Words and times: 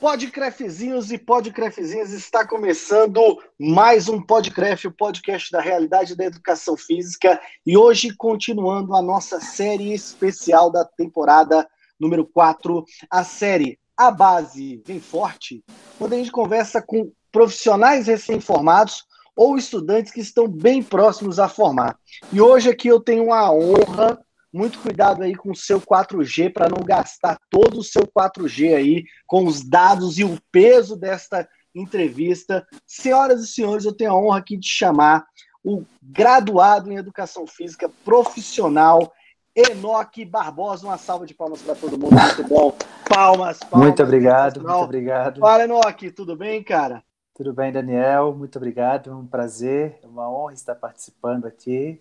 Podcrefzinhos 0.00 1.12
e 1.12 1.18
podcrefzinhas, 1.18 2.10
está 2.10 2.48
começando 2.48 3.20
mais 3.58 4.08
um 4.08 4.18
podcast, 4.18 4.88
o 4.88 4.90
podcast 4.90 5.52
da 5.52 5.60
realidade 5.60 6.16
da 6.16 6.24
educação 6.24 6.74
física, 6.74 7.38
e 7.66 7.76
hoje 7.76 8.16
continuando 8.16 8.96
a 8.96 9.02
nossa 9.02 9.38
série 9.40 9.92
especial 9.92 10.72
da 10.72 10.86
temporada 10.86 11.68
número 12.00 12.24
4, 12.24 12.82
a 13.10 13.22
série 13.22 13.78
A 13.94 14.10
Base 14.10 14.82
Vem 14.86 15.00
Forte, 15.00 15.62
onde 16.00 16.14
a 16.14 16.18
gente 16.18 16.32
conversa 16.32 16.80
com 16.80 17.12
profissionais 17.30 18.06
recém-formados 18.06 19.04
ou 19.36 19.58
estudantes 19.58 20.12
que 20.12 20.20
estão 20.20 20.48
bem 20.48 20.82
próximos 20.82 21.38
a 21.38 21.46
formar. 21.46 21.94
E 22.32 22.40
hoje 22.40 22.70
aqui 22.70 22.88
eu 22.88 23.00
tenho 23.00 23.34
a 23.34 23.52
honra 23.52 24.18
muito 24.52 24.78
cuidado 24.80 25.22
aí 25.22 25.34
com 25.34 25.50
o 25.50 25.56
seu 25.56 25.80
4G 25.80 26.52
para 26.52 26.68
não 26.68 26.84
gastar 26.84 27.38
todo 27.48 27.78
o 27.78 27.84
seu 27.84 28.02
4G 28.06 28.74
aí 28.74 29.04
com 29.26 29.44
os 29.44 29.62
dados 29.62 30.18
e 30.18 30.24
o 30.24 30.38
peso 30.50 30.96
desta 30.96 31.48
entrevista. 31.74 32.66
Senhoras 32.86 33.42
e 33.42 33.46
senhores, 33.46 33.84
eu 33.84 33.94
tenho 33.94 34.10
a 34.10 34.16
honra 34.16 34.38
aqui 34.38 34.56
de 34.56 34.68
chamar 34.68 35.24
o 35.62 35.84
graduado 36.02 36.90
em 36.90 36.96
Educação 36.96 37.46
Física 37.46 37.88
profissional 38.04 39.12
Enoque 39.54 40.24
Barbosa. 40.24 40.86
Uma 40.86 40.98
salva 40.98 41.26
de 41.26 41.34
palmas 41.34 41.62
para 41.62 41.74
todo 41.74 41.98
mundo. 41.98 42.14
Muito 42.14 42.44
bom. 42.48 42.76
Palmas, 43.08 43.58
palmas. 43.58 43.86
Muito 43.86 44.02
obrigado, 44.02 44.60
muito 44.60 44.74
obrigado. 44.74 45.40
Fala, 45.40 45.64
Enoque, 45.64 46.10
tudo 46.10 46.36
bem, 46.36 46.62
cara? 46.62 47.02
Tudo 47.34 47.52
bem, 47.52 47.72
Daniel. 47.72 48.34
Muito 48.34 48.56
obrigado. 48.56 49.10
É 49.10 49.14
um 49.14 49.26
prazer, 49.26 49.98
é 50.02 50.06
uma 50.06 50.30
honra 50.30 50.54
estar 50.54 50.74
participando 50.74 51.46
aqui 51.46 52.00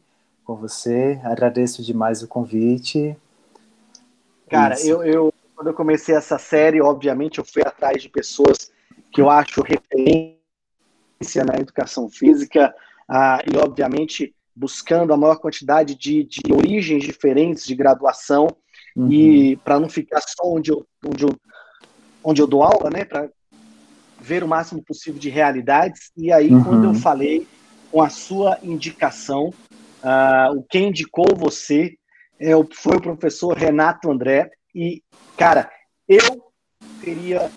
com 0.50 0.56
você. 0.56 1.22
Agradeço 1.24 1.84
demais 1.84 2.24
o 2.24 2.28
convite. 2.28 3.16
Cara, 4.50 4.82
eu, 4.84 5.04
eu, 5.04 5.32
quando 5.56 5.68
eu 5.68 5.76
comecei 5.76 6.16
essa 6.16 6.40
série, 6.40 6.82
obviamente, 6.82 7.38
eu 7.38 7.46
fui 7.46 7.62
atrás 7.62 8.02
de 8.02 8.10
pessoas 8.10 8.72
que 9.12 9.22
eu 9.22 9.30
acho 9.30 9.62
referência 9.62 11.46
na 11.46 11.60
educação 11.60 12.10
física 12.10 12.74
ah, 13.08 13.44
e, 13.46 13.56
obviamente, 13.58 14.34
buscando 14.56 15.14
a 15.14 15.18
maior 15.18 15.36
quantidade 15.36 15.94
de, 15.94 16.24
de 16.24 16.52
origens 16.52 17.04
diferentes 17.04 17.64
de 17.64 17.76
graduação 17.76 18.48
uhum. 18.96 19.12
e 19.12 19.56
para 19.58 19.80
não 19.80 19.88
ficar 19.88 20.22
só 20.22 20.52
onde 20.52 20.72
eu, 20.72 20.84
onde 21.06 21.26
eu, 21.26 21.36
onde 22.24 22.42
eu 22.42 22.48
dou 22.48 22.64
aula, 22.64 22.90
né, 22.90 23.06
para 23.06 23.30
ver 24.20 24.44
o 24.44 24.48
máximo 24.48 24.82
possível 24.82 25.20
de 25.20 25.30
realidades. 25.30 26.12
E 26.18 26.32
aí, 26.32 26.52
uhum. 26.52 26.64
quando 26.64 26.86
eu 26.86 26.96
falei 26.96 27.48
com 27.92 28.02
a 28.02 28.10
sua 28.10 28.58
indicação, 28.64 29.54
Uh, 30.04 30.58
o 30.58 30.64
quem 30.64 30.90
indicou 30.90 31.36
você 31.36 31.98
é, 32.40 32.52
foi 32.74 32.98
o 32.98 33.02
professor 33.02 33.56
Renato 33.58 34.10
André. 34.10 34.50
E, 34.74 35.04
cara, 35.38 35.70
eu 36.08 36.52
teria. 37.04 37.52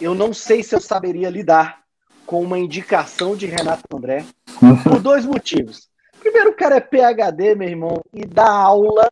Eu 0.00 0.14
não 0.14 0.32
sei 0.32 0.62
se 0.62 0.74
eu 0.74 0.80
saberia 0.80 1.30
lidar 1.30 1.82
com 2.26 2.42
uma 2.42 2.58
indicação 2.58 3.36
de 3.36 3.46
Renato 3.46 3.84
André 3.94 4.24
por 4.82 5.00
dois 5.00 5.24
motivos. 5.24 5.88
Primeiro, 6.18 6.50
o 6.50 6.56
cara 6.56 6.76
é 6.76 6.80
PhD, 6.80 7.54
meu 7.54 7.68
irmão, 7.68 8.00
e 8.12 8.24
dá 8.24 8.50
aula 8.50 9.08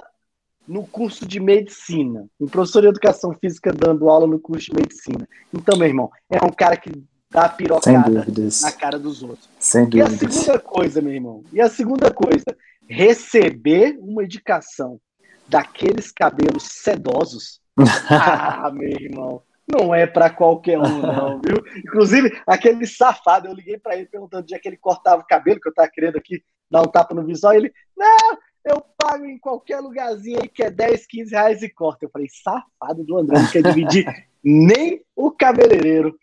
no 0.66 0.86
curso 0.86 1.26
de 1.26 1.38
medicina. 1.38 2.26
Um 2.40 2.48
professor 2.48 2.80
de 2.82 2.88
educação 2.88 3.32
física 3.34 3.72
dando 3.72 4.08
aula 4.08 4.26
no 4.26 4.40
curso 4.40 4.66
de 4.66 4.74
medicina. 4.74 5.28
Então, 5.52 5.78
meu 5.78 5.86
irmão, 5.86 6.10
é 6.30 6.44
um 6.44 6.50
cara 6.50 6.76
que 6.76 6.90
dá 7.34 7.48
pirocada 7.48 8.24
na 8.62 8.72
cara 8.72 8.96
dos 8.96 9.22
outros. 9.24 9.48
Sem 9.58 9.88
dúvidas. 9.88 10.22
E 10.22 10.24
a 10.24 10.30
segunda 10.30 10.58
coisa, 10.60 11.02
meu 11.02 11.12
irmão, 11.12 11.44
e 11.52 11.60
a 11.60 11.68
segunda 11.68 12.10
coisa, 12.12 12.44
receber 12.88 13.98
uma 14.00 14.22
indicação 14.22 15.00
daqueles 15.48 16.12
cabelos 16.12 16.62
sedosos. 16.62 17.60
ah, 18.08 18.70
meu 18.72 18.88
irmão, 18.88 19.42
não 19.66 19.92
é 19.92 20.06
para 20.06 20.30
qualquer 20.30 20.78
um, 20.78 21.00
não, 21.00 21.40
viu? 21.40 21.60
Inclusive, 21.78 22.40
aquele 22.46 22.86
safado, 22.86 23.48
eu 23.48 23.54
liguei 23.54 23.78
para 23.78 23.96
ele 23.96 24.06
perguntando 24.06 24.44
onde 24.44 24.54
é 24.54 24.58
que 24.60 24.68
ele 24.68 24.76
cortava 24.76 25.20
o 25.20 25.26
cabelo, 25.26 25.60
que 25.60 25.68
eu 25.68 25.74
tava 25.74 25.88
querendo 25.88 26.16
aqui 26.16 26.40
dar 26.70 26.82
um 26.82 26.86
tapa 26.86 27.14
no 27.14 27.24
visual, 27.24 27.52
e 27.52 27.56
ele, 27.56 27.72
não, 27.96 28.38
eu 28.64 28.80
pago 28.96 29.24
em 29.26 29.38
qualquer 29.38 29.80
lugarzinho 29.80 30.38
aí 30.40 30.48
que 30.48 30.62
é 30.62 30.70
10, 30.70 31.04
15 31.06 31.30
reais 31.32 31.62
e 31.62 31.68
corta. 31.68 32.04
Eu 32.04 32.10
falei, 32.10 32.28
safado 32.30 33.02
do 33.04 33.18
André, 33.18 33.40
não 33.40 33.50
quer 33.50 33.62
dividir 33.62 34.06
nem 34.42 35.02
o 35.16 35.32
cabeleireiro. 35.32 36.16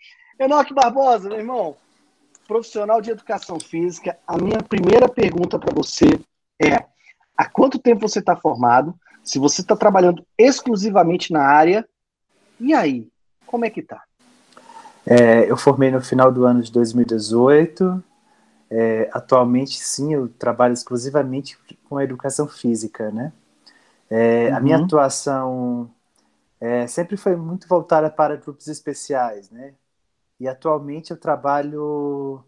Enoque 0.43 0.73
Barbosa, 0.73 1.29
meu 1.29 1.37
irmão, 1.37 1.77
profissional 2.47 2.99
de 2.99 3.11
educação 3.11 3.59
física, 3.59 4.17
a 4.25 4.37
minha 4.37 4.57
primeira 4.63 5.07
pergunta 5.07 5.59
para 5.59 5.71
você 5.71 6.19
é: 6.59 6.83
há 7.37 7.47
quanto 7.47 7.77
tempo 7.77 8.07
você 8.07 8.19
está 8.19 8.35
formado? 8.35 8.95
Se 9.23 9.37
você 9.37 9.61
está 9.61 9.75
trabalhando 9.75 10.25
exclusivamente 10.35 11.31
na 11.31 11.43
área, 11.43 11.87
e 12.59 12.73
aí, 12.73 13.07
como 13.45 13.65
é 13.65 13.69
que 13.69 13.83
tá? 13.83 14.03
É, 15.05 15.49
eu 15.49 15.55
formei 15.55 15.91
no 15.91 16.01
final 16.01 16.31
do 16.31 16.43
ano 16.43 16.61
de 16.63 16.71
2018. 16.71 18.03
É, 18.69 19.09
atualmente, 19.13 19.79
sim, 19.79 20.13
eu 20.13 20.27
trabalho 20.27 20.73
exclusivamente 20.73 21.55
com 21.87 21.97
a 21.97 22.03
educação 22.03 22.47
física, 22.47 23.11
né? 23.11 23.31
É, 24.09 24.49
uhum. 24.49 24.55
A 24.55 24.59
minha 24.59 24.77
uhum. 24.79 24.85
atuação 24.85 25.91
é, 26.59 26.87
sempre 26.87 27.15
foi 27.15 27.35
muito 27.35 27.67
voltada 27.67 28.09
para 28.09 28.35
grupos 28.37 28.67
especiais, 28.67 29.51
né? 29.51 29.73
E 30.41 30.47
atualmente 30.47 31.11
eu 31.11 31.17
trabalho 31.17 32.43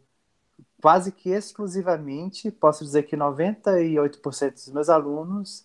quase 0.82 1.12
que 1.12 1.30
exclusivamente, 1.30 2.50
posso 2.50 2.84
dizer 2.84 3.04
que 3.04 3.16
98% 3.16 4.54
dos 4.54 4.70
meus 4.70 4.90
alunos 4.90 5.64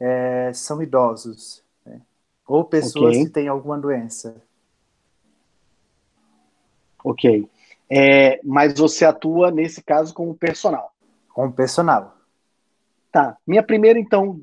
é, 0.00 0.50
são 0.54 0.82
idosos, 0.82 1.62
né? 1.84 2.00
ou 2.48 2.64
pessoas 2.64 3.10
okay. 3.10 3.26
que 3.26 3.30
têm 3.30 3.48
alguma 3.48 3.76
doença. 3.78 4.42
Ok. 7.04 7.46
É, 7.90 8.40
mas 8.42 8.72
você 8.78 9.04
atua, 9.04 9.50
nesse 9.50 9.82
caso, 9.82 10.14
como 10.14 10.34
personal? 10.34 10.94
Como 11.28 11.52
personal. 11.52 12.16
Tá. 13.12 13.36
Minha 13.46 13.62
primeira, 13.62 13.98
então, 13.98 14.40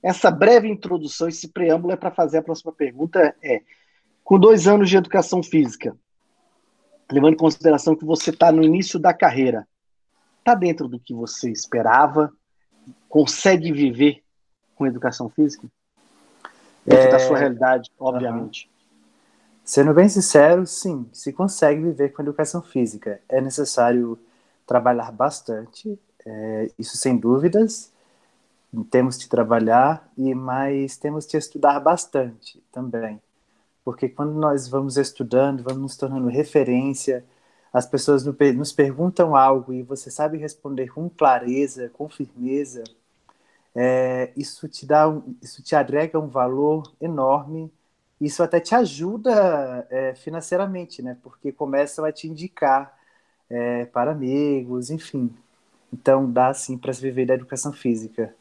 essa 0.00 0.30
breve 0.30 0.68
introdução, 0.68 1.26
esse 1.26 1.48
preâmbulo 1.48 1.92
é 1.92 1.96
para 1.96 2.12
fazer 2.12 2.38
a 2.38 2.42
próxima 2.42 2.72
pergunta. 2.72 3.34
É, 3.42 3.60
com 4.22 4.38
dois 4.38 4.68
anos 4.68 4.88
de 4.88 4.96
educação 4.96 5.42
física, 5.42 5.96
levando 7.10 7.34
em 7.34 7.38
consideração 7.38 7.96
que 7.96 8.04
você 8.04 8.30
está 8.30 8.52
no 8.52 8.62
início 8.62 8.98
da 8.98 9.14
carreira, 9.14 9.66
está 10.38 10.54
dentro 10.54 10.88
do 10.88 10.98
que 10.98 11.14
você 11.14 11.50
esperava? 11.50 12.32
Consegue 13.08 13.72
viver 13.72 14.22
com 14.74 14.86
educação 14.86 15.28
física? 15.28 15.66
Dentro 16.84 17.08
é... 17.08 17.10
da 17.10 17.18
sua 17.18 17.38
realidade, 17.38 17.90
obviamente. 17.98 18.66
Uhum. 18.66 18.78
Sendo 19.64 19.92
bem 19.92 20.08
sincero, 20.08 20.66
sim, 20.66 21.06
se 21.12 21.32
consegue 21.32 21.82
viver 21.82 22.10
com 22.10 22.22
educação 22.22 22.62
física. 22.62 23.20
É 23.28 23.40
necessário 23.40 24.18
trabalhar 24.66 25.12
bastante, 25.12 25.98
é, 26.24 26.70
isso 26.78 26.96
sem 26.96 27.16
dúvidas. 27.16 27.92
Temos 28.90 29.16
que 29.16 29.28
trabalhar, 29.28 30.10
e 30.16 30.34
mas 30.34 30.96
temos 30.96 31.26
que 31.26 31.36
estudar 31.36 31.80
bastante 31.80 32.62
também 32.72 33.20
porque 33.88 34.06
quando 34.06 34.34
nós 34.34 34.68
vamos 34.68 34.98
estudando, 34.98 35.62
vamos 35.62 35.80
nos 35.80 35.96
tornando 35.96 36.28
referência, 36.28 37.24
as 37.72 37.86
pessoas 37.86 38.22
nos 38.22 38.70
perguntam 38.70 39.34
algo 39.34 39.72
e 39.72 39.82
você 39.82 40.10
sabe 40.10 40.36
responder 40.36 40.88
com 40.88 41.08
clareza, 41.08 41.88
com 41.94 42.06
firmeza, 42.06 42.84
é, 43.74 44.30
isso 44.36 44.68
te 44.68 44.84
dá, 44.84 45.08
um, 45.08 45.34
isso 45.40 45.62
te 45.62 45.74
agrega 45.74 46.20
um 46.20 46.28
valor 46.28 46.82
enorme. 47.00 47.72
Isso 48.20 48.42
até 48.42 48.60
te 48.60 48.74
ajuda 48.74 49.86
é, 49.88 50.14
financeiramente, 50.14 51.00
né? 51.00 51.16
Porque 51.22 51.50
começam 51.50 52.04
a 52.04 52.12
te 52.12 52.28
indicar 52.28 52.94
é, 53.48 53.86
para 53.86 54.10
amigos, 54.10 54.90
enfim. 54.90 55.34
Então 55.90 56.30
dá 56.30 56.52
sim 56.52 56.76
para 56.76 56.92
se 56.92 57.00
viver 57.00 57.24
da 57.24 57.32
educação 57.32 57.72
física. 57.72 58.34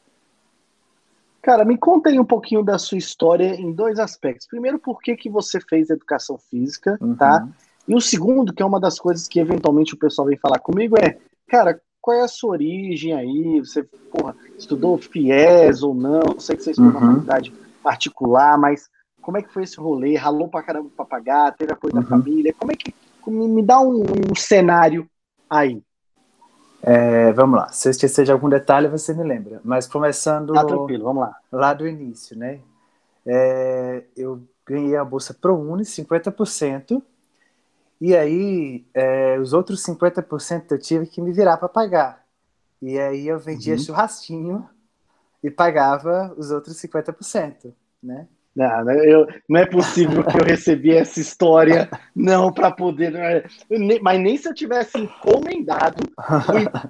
Cara, 1.47 1.63
me 1.63 1.78
conta 1.78 2.09
aí 2.09 2.19
um 2.19 2.25
pouquinho 2.25 2.62
da 2.62 2.78
sua 2.78 2.97
história 2.97 3.56
em 3.56 3.72
dois 3.72 4.00
aspectos. 4.00 4.46
Primeiro, 4.47 4.78
por 4.78 5.00
que, 5.00 5.16
que 5.16 5.30
você 5.30 5.62
fez 5.62 5.90
educação 5.90 6.38
física, 6.38 6.97
uhum. 7.00 7.16
tá? 7.16 7.48
E 7.88 7.95
o 7.95 8.01
segundo, 8.01 8.54
que 8.54 8.62
é 8.62 8.66
uma 8.66 8.81
das 8.81 9.00
coisas 9.00 9.30
que 9.30 9.39
eventualmente 9.39 9.94
o 9.94 9.98
pessoal 9.98 10.27
vem 10.27 10.36
falar 10.36 10.60
comigo, 10.60 10.98
é, 11.00 11.18
cara, 11.48 11.80
qual 12.01 12.18
é 12.18 12.22
a 12.22 12.27
sua 12.27 12.50
origem 12.50 13.13
aí? 13.13 13.62
Você, 13.62 13.81
porra, 13.81 14.36
estudou 14.57 14.98
FIES 14.98 15.83
ou 15.83 15.95
não? 15.95 16.19
Eu 16.33 16.39
sei 16.42 16.57
que 16.57 16.63
você 16.63 16.72
estudou 16.72 16.92
uhum. 16.92 17.00
na 17.00 17.13
faculdade 17.13 17.54
particular, 17.81 18.57
mas 18.57 18.89
como 19.22 19.38
é 19.38 19.42
que 19.42 19.54
foi 19.54 19.63
esse 19.63 19.77
rolê? 19.77 20.18
Ralou 20.18 20.50
pra 20.50 20.62
caramba 20.62 20.89
pra 20.98 21.06
pagar? 21.06 21.56
Teve 21.56 21.72
apoio 21.72 21.95
uhum. 21.95 22.01
da 22.01 22.07
família? 22.10 22.54
Como 22.60 22.74
é 22.74 22.75
que. 22.75 22.94
Me 23.25 23.63
dá 23.63 23.80
um, 23.80 24.04
um 24.04 24.36
cenário 24.36 25.07
aí. 25.50 25.81
É, 26.81 27.31
vamos 27.33 27.59
lá, 27.59 27.69
se 27.69 27.88
eu 27.88 27.91
esquecer 27.91 28.24
de 28.24 28.31
algum 28.31 28.47
detalhe, 28.47 28.88
você 28.88 29.13
me 29.13 29.24
lembra. 29.24 29.59
Mas 29.63 29.88
começando. 29.88 30.53
Tá 30.53 30.63
tranquilo, 30.63 31.03
vamos 31.03 31.21
lá. 31.21 31.35
Lá 31.51 31.74
do 31.74 31.88
início, 31.88 32.38
né? 32.38 32.59
É, 33.25 34.03
eu 34.15 34.41
ganhei 34.65 34.95
a 34.95 35.03
bolsa 35.03 35.33
ProUni, 35.33 35.83
50%, 35.83 37.01
e 38.00 38.15
aí 38.15 38.85
é, 38.94 39.39
os 39.39 39.53
outros 39.53 39.83
50% 39.83 40.71
eu 40.71 40.79
tive 40.79 41.07
que 41.07 41.21
me 41.21 41.31
virar 41.31 41.57
para 41.57 41.69
pagar. 41.69 42.25
E 42.81 43.00
aí 43.00 43.27
eu 43.27 43.39
vendia 43.39 43.74
uhum. 43.74 43.79
churrasquinho 43.79 44.69
e 45.44 45.50
pagava 45.50 46.33
os 46.38 46.51
outros 46.51 46.77
50%, 46.77 47.74
né? 48.01 48.27
Não, 48.57 48.89
eu, 48.89 49.27
não 49.48 49.59
é 49.59 49.68
possível 49.68 50.24
que 50.24 50.36
eu 50.36 50.44
recebi 50.44 50.92
essa 50.92 51.19
história, 51.19 51.88
não, 52.15 52.51
para 52.51 52.71
poder. 52.71 53.13
É, 53.15 53.45
mas 54.01 54.19
nem 54.19 54.36
se 54.36 54.50
eu 54.50 54.54
tivesse 54.54 54.98
encomendado 54.98 56.04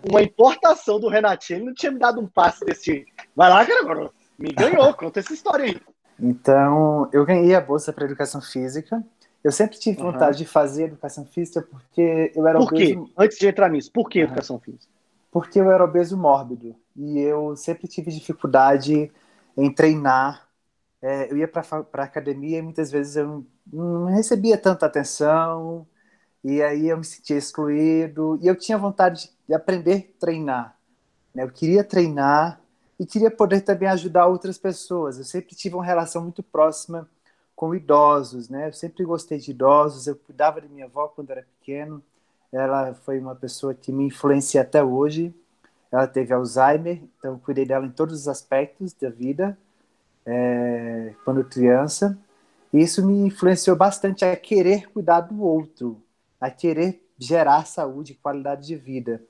uma 0.09 0.21
importação 0.21 0.97
do 0.97 1.09
Renatinho, 1.09 1.57
ele 1.57 1.65
não 1.65 1.73
tinha 1.73 1.91
me 1.91 1.99
dado 1.99 2.21
um 2.21 2.25
passe 2.25 2.63
desse. 2.63 3.05
Vai 3.35 3.49
lá, 3.49 3.65
cara, 3.65 4.09
me 4.39 4.53
ganhou, 4.53 4.93
conta 4.93 5.19
essa 5.19 5.33
história 5.33 5.65
aí. 5.65 5.77
Então, 6.17 7.09
eu 7.11 7.25
ganhei 7.25 7.53
a 7.53 7.59
bolsa 7.59 7.91
para 7.91 8.05
educação 8.05 8.39
física. 8.39 9.03
Eu 9.43 9.51
sempre 9.51 9.77
tive 9.77 9.99
uhum. 9.99 10.13
vontade 10.13 10.37
de 10.37 10.45
fazer 10.45 10.85
educação 10.85 11.25
física 11.25 11.67
porque 11.69 12.31
eu 12.33 12.47
era 12.47 12.59
por 12.59 12.69
obeso. 12.69 13.05
Quê? 13.07 13.11
Antes 13.17 13.37
de 13.37 13.45
entrar 13.45 13.69
nisso, 13.69 13.91
por 13.91 14.07
que 14.07 14.19
uhum. 14.19 14.25
educação 14.27 14.57
física? 14.57 14.87
Porque 15.29 15.59
eu 15.59 15.69
era 15.69 15.83
obeso 15.83 16.15
mórbido 16.15 16.73
e 16.95 17.19
eu 17.19 17.57
sempre 17.57 17.89
tive 17.89 18.09
dificuldade 18.09 19.11
em 19.57 19.69
treinar 19.69 20.46
é, 21.01 21.31
eu 21.31 21.38
ia 21.38 21.47
para 21.47 21.63
a 21.94 22.03
academia 22.03 22.59
e 22.59 22.61
muitas 22.61 22.91
vezes 22.91 23.15
eu 23.15 23.45
não, 23.71 24.05
recebia 24.05 24.57
tanta 24.57 24.85
atenção, 24.85 25.88
e 26.44 26.61
aí 26.61 26.89
eu 26.89 26.97
me 26.97 27.03
sentia 27.03 27.38
excluído, 27.38 28.39
e 28.41 28.47
eu 28.47 28.55
tinha 28.55 28.77
vontade 28.77 29.31
de 29.47 29.53
aprender 29.53 30.13
a 30.15 30.19
treinar. 30.19 30.77
Né? 31.33 31.44
Eu 31.44 31.51
queria 31.51 31.83
treinar 31.83 32.59
e 32.99 33.05
queria 33.05 33.29
poder 33.29 33.61
também 33.61 33.88
ajudar 33.89 34.27
outras 34.27 34.57
pessoas. 34.57 35.17
Eu 35.17 35.25
sempre 35.25 35.55
tive 35.55 35.75
uma 35.75 35.85
relação 35.85 36.23
muito 36.23 36.41
próxima 36.41 37.07
com 37.55 37.75
idosos, 37.75 38.49
né? 38.49 38.67
Eu 38.67 38.73
sempre 38.73 39.03
gostei 39.03 39.39
de 39.39 39.51
idosos, 39.51 40.07
eu 40.07 40.15
cuidava 40.15 40.61
de 40.61 40.67
minha 40.67 40.85
avó 40.85 41.07
quando 41.07 41.31
era 41.31 41.44
pequeno. 41.59 42.03
Ela 42.51 42.94
foi 42.94 43.19
uma 43.19 43.35
pessoa 43.35 43.73
que 43.73 43.91
me 43.91 44.05
influencia 44.05 44.61
até 44.61 44.83
hoje. 44.83 45.33
Ela 45.91 46.07
teve 46.07 46.33
Alzheimer, 46.33 47.01
então 47.17 47.33
eu 47.33 47.39
cuidei 47.39 47.65
dela 47.65 47.85
em 47.85 47.91
todos 47.91 48.21
os 48.21 48.27
aspectos 48.27 48.94
da 48.94 49.09
vida 49.09 49.57
é, 50.27 51.13
quando 51.24 51.44
criança. 51.44 52.18
E 52.74 52.81
isso 52.81 53.06
me 53.06 53.25
influenciou 53.25 53.75
bastante 53.75 54.25
a 54.25 54.35
querer 54.35 54.91
cuidar 54.91 55.21
do 55.21 55.41
outro, 55.41 56.03
a 56.39 56.51
querer 56.51 57.01
gerar 57.18 57.65
saúde 57.65 58.12
e 58.12 58.15
qualidade 58.15 58.68
de 58.68 58.75
vida. 58.75 59.24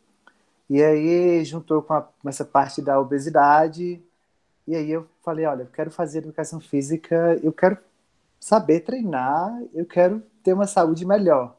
E 0.69 0.83
aí 0.83 1.45
juntou 1.45 1.81
com, 1.81 1.93
a, 1.93 2.01
com 2.01 2.27
essa 2.27 2.43
parte 2.43 2.81
da 2.81 2.99
obesidade, 2.99 4.01
e 4.67 4.75
aí 4.75 4.91
eu 4.91 5.07
falei, 5.23 5.45
olha, 5.45 5.61
eu 5.61 5.67
quero 5.67 5.89
fazer 5.89 6.17
educação 6.17 6.59
física, 6.59 7.39
eu 7.41 7.53
quero 7.53 7.77
saber 8.39 8.81
treinar, 8.81 9.57
eu 9.73 9.85
quero 9.85 10.21
ter 10.43 10.51
uma 10.51 10.67
saúde 10.67 11.05
melhor. 11.05 11.55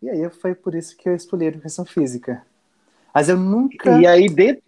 E 0.00 0.10
aí 0.10 0.28
foi 0.30 0.54
por 0.54 0.74
isso 0.74 0.96
que 0.96 1.08
eu 1.08 1.14
escolhi 1.14 1.46
educação 1.46 1.84
física. 1.84 2.44
Mas 3.14 3.28
eu 3.28 3.36
nunca. 3.36 4.00
E 4.00 4.06
aí, 4.06 4.26
dentro, 4.28 4.62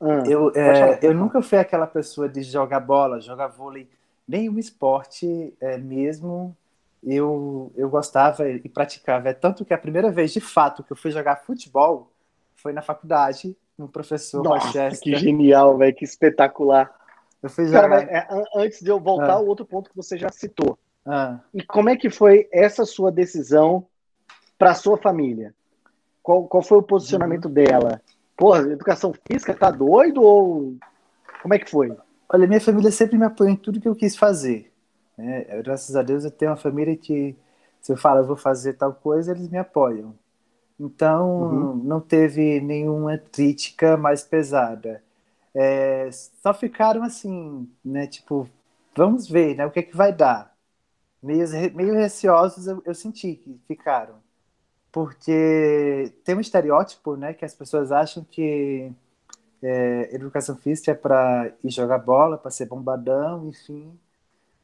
ah, 0.00 0.22
eu, 0.26 0.52
é, 0.54 0.98
eu 1.02 1.12
nunca 1.12 1.42
fui 1.42 1.58
aquela 1.58 1.86
pessoa 1.86 2.28
de 2.28 2.42
jogar 2.42 2.80
bola, 2.80 3.20
jogar 3.20 3.48
vôlei, 3.48 3.88
nenhum 4.26 4.58
esporte 4.58 5.52
é, 5.60 5.76
mesmo. 5.76 6.56
Eu, 7.02 7.72
eu 7.76 7.88
gostava 7.88 8.48
e 8.48 8.68
praticava. 8.68 9.28
É 9.28 9.32
tanto 9.32 9.64
que 9.64 9.72
a 9.72 9.78
primeira 9.78 10.10
vez, 10.10 10.32
de 10.32 10.40
fato, 10.40 10.82
que 10.82 10.92
eu 10.92 10.96
fui 10.96 11.10
jogar 11.10 11.36
futebol 11.36 12.10
foi 12.56 12.72
na 12.72 12.82
faculdade, 12.82 13.56
no 13.78 13.88
professor 13.88 14.42
Nossa, 14.42 14.66
Rochester. 14.66 15.00
Que 15.00 15.16
genial, 15.16 15.76
velho, 15.78 15.94
que 15.94 16.04
espetacular. 16.04 16.92
Eu 17.40 17.48
fui 17.48 17.66
jogar... 17.66 17.88
Cara, 17.88 18.02
é, 18.02 18.26
antes 18.56 18.80
de 18.80 18.90
eu 18.90 18.98
voltar, 18.98 19.34
ah. 19.34 19.38
o 19.38 19.46
outro 19.46 19.64
ponto 19.64 19.90
que 19.90 19.96
você 19.96 20.18
já 20.18 20.28
citou. 20.28 20.76
Ah. 21.06 21.38
E 21.54 21.62
como 21.62 21.88
é 21.88 21.96
que 21.96 22.10
foi 22.10 22.48
essa 22.52 22.84
sua 22.84 23.12
decisão 23.12 23.86
para 24.58 24.74
sua 24.74 24.98
família? 24.98 25.54
Qual, 26.20 26.48
qual 26.48 26.62
foi 26.62 26.78
o 26.78 26.82
posicionamento 26.82 27.46
uhum. 27.46 27.54
dela? 27.54 28.02
Porra, 28.38 28.60
educação 28.60 29.12
física, 29.26 29.52
tá 29.52 29.70
doido? 29.70 30.22
Ou 30.22 30.76
como 31.42 31.52
é 31.52 31.58
que 31.58 31.68
foi? 31.68 31.94
Olha, 32.28 32.46
minha 32.46 32.60
família 32.60 32.92
sempre 32.92 33.18
me 33.18 33.24
apoiou 33.24 33.52
em 33.52 33.56
tudo 33.56 33.80
que 33.80 33.88
eu 33.88 33.96
quis 33.96 34.16
fazer. 34.16 34.72
Né? 35.16 35.44
Graças 35.62 35.96
a 35.96 36.02
Deus 36.02 36.24
eu 36.24 36.30
tenho 36.30 36.52
uma 36.52 36.56
família 36.56 36.96
que, 36.96 37.36
se 37.82 37.92
eu 37.92 37.96
falo, 37.96 38.20
eu 38.20 38.26
vou 38.26 38.36
fazer 38.36 38.74
tal 38.74 38.94
coisa, 38.94 39.32
eles 39.32 39.48
me 39.48 39.58
apoiam. 39.58 40.14
Então, 40.78 41.42
uhum. 41.42 41.74
não 41.82 42.00
teve 42.00 42.60
nenhuma 42.60 43.18
crítica 43.18 43.96
mais 43.96 44.22
pesada. 44.22 45.02
É, 45.52 46.08
só 46.40 46.54
ficaram 46.54 47.02
assim, 47.02 47.68
né? 47.84 48.06
Tipo, 48.06 48.48
vamos 48.96 49.28
ver, 49.28 49.56
né? 49.56 49.66
O 49.66 49.72
que 49.72 49.80
é 49.80 49.82
que 49.82 49.96
vai 49.96 50.12
dar? 50.12 50.54
Meio, 51.20 51.44
meio 51.74 51.94
receosos 51.94 52.68
eu, 52.68 52.80
eu 52.86 52.94
senti 52.94 53.34
que 53.34 53.60
ficaram 53.66 54.14
porque 54.90 56.12
tem 56.24 56.34
um 56.34 56.40
estereótipo, 56.40 57.16
né, 57.16 57.34
que 57.34 57.44
as 57.44 57.54
pessoas 57.54 57.92
acham 57.92 58.24
que 58.24 58.90
é, 59.62 60.14
educação 60.14 60.56
física 60.56 60.92
é 60.92 60.94
para 60.94 61.52
ir 61.62 61.70
jogar 61.70 61.98
bola, 61.98 62.38
para 62.38 62.50
ser 62.50 62.66
bombadão, 62.66 63.46
enfim. 63.48 63.98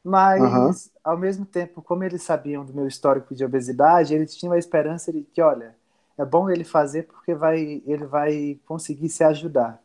Mas, 0.03 0.41
uhum. 0.41 0.91
ao 1.03 1.17
mesmo 1.17 1.45
tempo, 1.45 1.81
como 1.81 2.03
eles 2.03 2.21
sabiam 2.21 2.63
do 2.63 2.73
meu 2.73 2.87
histórico 2.87 3.33
de 3.33 3.43
obesidade, 3.43 4.13
eles 4.13 4.35
tinham 4.35 4.53
a 4.53 4.57
esperança 4.57 5.11
de 5.11 5.23
que, 5.23 5.41
olha, 5.41 5.75
é 6.17 6.23
bom 6.23 6.49
ele 6.49 6.63
fazer 6.63 7.03
porque 7.03 7.33
vai, 7.33 7.81
ele 7.85 8.05
vai 8.05 8.59
conseguir 8.65 9.09
se 9.09 9.23
ajudar. 9.23 9.81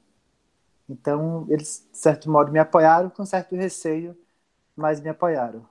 Então, 0.88 1.46
eles, 1.48 1.87
de 1.90 1.98
certo 1.98 2.31
modo, 2.31 2.52
me 2.52 2.58
apoiaram 2.58 3.08
com 3.08 3.25
certo 3.25 3.56
receio, 3.56 4.16
mas 4.76 5.00
me 5.00 5.08
apoiaram. 5.08 5.64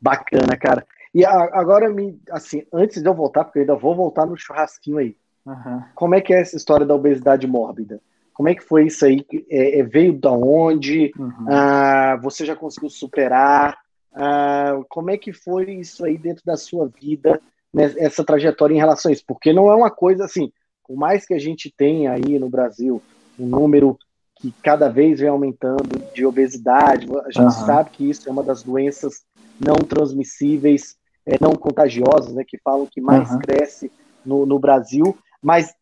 Bacana, 0.00 0.56
cara. 0.56 0.86
E 1.14 1.24
a, 1.24 1.30
agora, 1.52 1.88
me, 1.88 2.18
assim, 2.30 2.64
antes 2.72 3.00
de 3.00 3.08
eu 3.08 3.14
voltar, 3.14 3.44
porque 3.44 3.60
eu 3.60 3.62
ainda 3.62 3.76
vou 3.76 3.94
voltar 3.94 4.26
no 4.26 4.36
churrasquinho 4.36 4.98
aí. 4.98 5.16
Uhum. 5.46 5.82
Como 5.94 6.14
é 6.14 6.20
que 6.20 6.34
é 6.34 6.40
essa 6.40 6.56
história 6.56 6.84
da 6.84 6.94
obesidade 6.94 7.46
mórbida? 7.46 8.00
Como 8.32 8.48
é 8.48 8.54
que 8.54 8.64
foi 8.64 8.86
isso 8.86 9.04
aí? 9.04 9.24
É, 9.48 9.78
é, 9.78 9.82
veio 9.84 10.12
da 10.12 10.32
onde? 10.32 11.12
Uhum. 11.16 11.46
Ah, 11.48 12.18
você 12.20 12.44
já 12.44 12.56
conseguiu 12.56 12.90
superar? 12.90 13.78
Ah, 14.12 14.80
como 14.88 15.10
é 15.10 15.16
que 15.16 15.32
foi 15.32 15.70
isso 15.74 16.04
aí 16.04 16.18
dentro 16.18 16.42
da 16.44 16.56
sua 16.56 16.88
vida, 16.88 17.40
né, 17.72 17.92
essa 17.98 18.24
trajetória 18.24 18.74
em 18.74 18.78
relação 18.78 19.08
a 19.08 19.12
isso? 19.12 19.24
Porque 19.26 19.52
não 19.52 19.70
é 19.70 19.74
uma 19.76 19.90
coisa 19.90 20.24
assim, 20.24 20.52
por 20.84 20.96
mais 20.96 21.24
que 21.24 21.34
a 21.34 21.38
gente 21.38 21.72
tenha 21.76 22.12
aí 22.12 22.38
no 22.40 22.48
Brasil 22.48 23.00
um 23.38 23.46
número 23.46 23.96
que 24.36 24.52
cada 24.62 24.88
vez 24.88 25.20
vem 25.20 25.28
aumentando 25.28 25.88
de 26.12 26.26
obesidade, 26.26 27.06
a 27.24 27.30
gente 27.30 27.44
uhum. 27.44 27.66
sabe 27.66 27.90
que 27.90 28.10
isso 28.10 28.28
é 28.28 28.32
uma 28.32 28.42
das 28.42 28.64
doenças 28.64 29.22
não 29.60 29.76
transmissíveis 29.76 30.96
é, 31.26 31.36
não 31.40 31.54
contagiosas, 31.54 32.34
né, 32.34 32.44
que 32.46 32.58
falam 32.58 32.86
que 32.86 33.00
mais 33.00 33.30
uhum. 33.30 33.38
cresce 33.38 33.90
no, 34.24 34.44
no 34.44 34.58
Brasil, 34.58 35.16
mas 35.42 35.74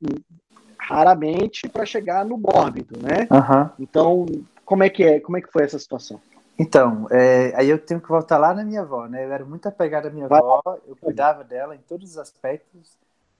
raramente 0.78 1.68
para 1.68 1.86
chegar 1.86 2.24
no 2.24 2.36
mórbido, 2.36 2.98
né? 3.00 3.28
Uhum. 3.30 3.70
Então, 3.78 4.26
como 4.64 4.82
é 4.82 4.90
que 4.90 5.04
é? 5.04 5.20
Como 5.20 5.36
é 5.36 5.40
que 5.40 5.50
foi 5.50 5.62
essa 5.62 5.78
situação? 5.78 6.20
Então, 6.58 7.06
é, 7.10 7.52
aí 7.56 7.68
eu 7.70 7.78
tenho 7.78 8.00
que 8.00 8.08
voltar 8.08 8.36
lá 8.36 8.52
na 8.52 8.64
minha 8.64 8.82
avó, 8.82 9.06
né? 9.06 9.24
Eu 9.24 9.32
era 9.32 9.44
muito 9.44 9.66
apegada 9.66 10.08
à 10.08 10.10
minha 10.10 10.28
Vai. 10.28 10.38
avó, 10.38 10.62
eu 10.86 10.96
cuidava 10.96 11.44
dela 11.44 11.74
em 11.74 11.80
todos 11.80 12.10
os 12.10 12.18
aspectos, 12.18 12.96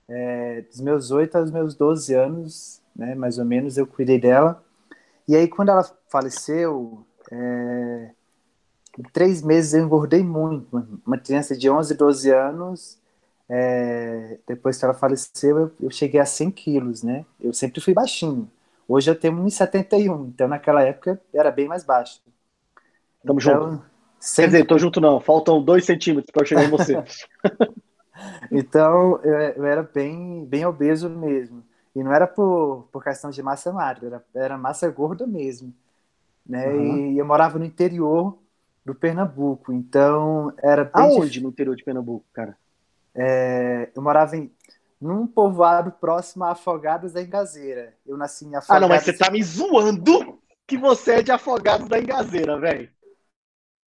é, 0.09 0.63
dos 0.63 0.81
meus 0.81 1.11
8 1.11 1.37
aos 1.37 1.51
meus 1.51 1.75
12 1.75 2.15
anos, 2.15 2.81
né? 2.95 3.15
Mais 3.15 3.39
ou 3.39 3.45
menos, 3.45 3.77
eu 3.77 3.87
cuidei 3.87 4.21
dela. 4.21 4.63
E 5.29 5.37
aí, 5.37 5.47
quando 5.47 5.69
ela 5.69 5.85
faleceu, 6.09 7.05
é, 7.31 8.11
em 8.99 9.03
três 9.13 9.43
meses 9.43 9.75
eu 9.75 9.85
engordei 9.85 10.23
muito. 10.23 11.01
Uma 11.07 11.19
criança 11.19 11.57
de 11.57 11.71
11, 11.71 11.95
12 11.95 12.31
anos, 12.31 12.99
é, 13.49 14.39
depois 14.47 14.79
que 14.79 14.85
ela 14.85 14.95
faleceu, 14.95 15.59
eu, 15.59 15.73
eu, 15.81 15.91
cheguei 15.91 16.21
a 16.21 16.27
100 16.27 16.51
quilos, 16.51 17.03
né? 17.03 17.25
Eu 17.41 17.53
sempre 17.53 17.81
fui 17.81 17.95
baixinho. 17.95 18.51
Hoje 18.87 19.11
eu 19.11 19.15
tenho 19.15 19.35
1,71, 19.35 20.29
então 20.29 20.49
naquela 20.49 20.83
época 20.83 21.21
era 21.33 21.51
bem 21.51 21.69
mais 21.69 21.85
baixo. 21.85 22.21
Tamo 23.25 23.41
então, 23.41 23.41
junto. 23.41 23.85
Sempre... 24.19 24.51
Quer 24.51 24.57
dizer, 24.57 24.67
tô 24.67 24.79
junto 24.79 25.01
não, 25.01 25.21
faltam 25.21 25.63
dois 25.63 25.85
centímetros 25.85 26.31
para 26.31 26.43
eu 26.43 26.47
chegar 26.47 26.65
em 26.65 26.71
você. 26.71 27.03
então, 28.53 29.21
eu, 29.23 29.65
era 29.65 29.83
bem, 29.83 30.45
bem 30.45 30.67
obeso 30.67 31.09
mesmo. 31.09 31.63
E 31.95 32.03
não 32.03 32.13
era 32.13 32.27
por, 32.27 32.89
por 32.93 33.03
questão 33.03 33.31
de 33.31 33.43
massa 33.43 33.73
magra, 33.73 34.07
era, 34.07 34.25
era 34.35 34.59
massa 34.59 34.89
gorda 34.91 35.27
mesmo. 35.27 35.75
Né? 36.47 36.69
Uhum. 36.69 37.13
E 37.13 37.19
eu 37.19 37.25
morava 37.25 37.59
no 37.59 37.65
interior, 37.65 38.39
do 38.85 38.95
Pernambuco. 38.95 39.73
Então, 39.73 40.53
era 40.63 40.85
bem 40.85 40.93
Aonde 40.95 41.21
difícil. 41.21 41.43
no 41.43 41.49
interior 41.51 41.77
de 41.77 41.85
Pernambuco, 41.85 42.27
cara? 42.33 42.57
É, 43.15 43.91
eu 43.95 44.03
morava 44.03 44.37
em 44.37 44.51
num 45.03 45.27
povoado 45.27 45.91
próximo 45.91 46.45
a 46.45 46.53
Afogados 46.53 47.13
da 47.13 47.21
Engazeira. 47.21 47.93
Eu 48.07 48.17
nasci 48.17 48.45
em 48.45 48.55
Afogados. 48.55 48.71
Ah, 48.71 48.81
não, 48.81 48.89
mas 48.89 49.03
você 49.03 49.13
tá 49.13 49.29
me 49.31 49.43
zoando 49.43 50.39
que 50.65 50.79
você 50.79 51.15
é 51.15 51.23
de 51.23 51.33
Afogados 51.33 51.89
da 51.89 51.99
Engazeira, 51.99 52.57
velho. 52.59 52.89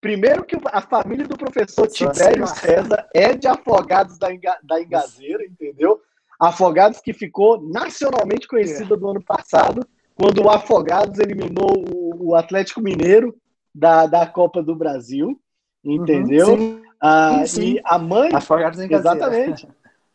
Primeiro 0.00 0.44
que 0.44 0.56
a 0.66 0.80
família 0.82 1.26
do 1.26 1.38
professor 1.38 1.86
Tibério 1.86 2.46
César 2.48 3.08
é 3.14 3.32
de 3.32 3.46
Afogados 3.46 4.18
da, 4.18 4.34
Enga, 4.34 4.58
da 4.62 4.82
Engazeira, 4.82 5.44
entendeu? 5.44 6.02
Afogados 6.38 7.00
que 7.00 7.14
ficou 7.14 7.62
nacionalmente 7.62 8.48
conhecida 8.48 8.94
é. 8.94 8.98
do 8.98 9.08
ano 9.08 9.22
passado, 9.22 9.86
quando 10.16 10.42
o 10.42 10.50
Afogados 10.50 11.20
eliminou 11.20 11.72
o, 11.94 12.30
o 12.30 12.34
Atlético 12.34 12.82
Mineiro 12.82 13.34
da, 13.74 14.06
da 14.06 14.26
Copa 14.26 14.62
do 14.62 14.74
Brasil, 14.74 15.38
entendeu? 15.84 16.48
Uhum, 16.50 16.58
sim, 16.58 16.82
ah, 17.00 17.46
sim. 17.46 17.74
E 17.74 17.80
a 17.84 17.98
mãe. 17.98 18.30
Afogados 18.32 18.80
em 18.80 18.92
Exatamente. 18.92 19.66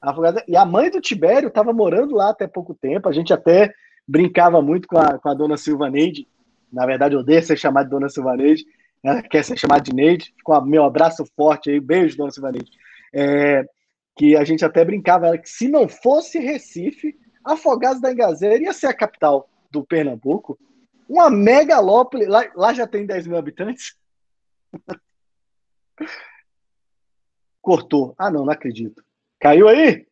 Afogada, 0.02 0.44
e 0.48 0.56
a 0.56 0.66
mãe 0.66 0.90
do 0.90 1.02
Tibério 1.02 1.50
estava 1.50 1.74
morando 1.74 2.16
lá 2.16 2.30
até 2.30 2.48
pouco 2.48 2.74
tempo. 2.74 3.10
A 3.10 3.12
gente 3.12 3.34
até 3.34 3.74
brincava 4.08 4.62
muito 4.62 4.88
com 4.88 4.98
a, 4.98 5.20
com 5.20 5.30
a 5.30 5.34
dona 5.34 5.58
Silvaneide. 5.58 6.26
Na 6.72 6.86
verdade, 6.86 7.16
eu 7.16 7.20
odeio 7.20 7.44
ser 7.44 7.58
chamado 7.58 7.86
de 7.86 7.92
dona 7.92 8.08
Silvaneide. 8.08 8.66
ela 9.04 9.22
quer 9.22 9.44
ser 9.44 9.58
chamada 9.58 9.82
de 9.82 9.94
Neide, 9.94 10.34
com 10.44 10.60
meu 10.62 10.86
abraço 10.86 11.26
forte 11.36 11.70
aí, 11.70 11.80
beijo, 11.80 12.18
dona 12.18 12.32
Silva 12.32 12.52
Neide. 12.52 12.72
É, 13.14 13.66
que 14.16 14.38
a 14.38 14.44
gente 14.44 14.64
até 14.64 14.86
brincava 14.86 15.38
que 15.38 15.50
se 15.50 15.68
não 15.68 15.88
fosse 15.88 16.40
Recife, 16.40 17.16
Afogados 17.44 18.02
da 18.02 18.12
Engazeira 18.12 18.62
ia 18.62 18.74
ser 18.74 18.88
a 18.88 18.94
capital 18.94 19.50
do 19.72 19.84
Pernambuco. 19.84 20.58
Uma 21.10 21.28
megalópole, 21.28 22.28
lá, 22.28 22.44
lá 22.56 22.72
já 22.72 22.86
tem 22.86 23.04
10 23.04 23.26
mil 23.26 23.36
habitantes. 23.36 23.98
Cortou. 27.60 28.14
Ah, 28.16 28.30
não, 28.30 28.46
não 28.46 28.54
acredito. 28.54 29.04
Caiu 29.40 29.68
aí? 29.68 30.08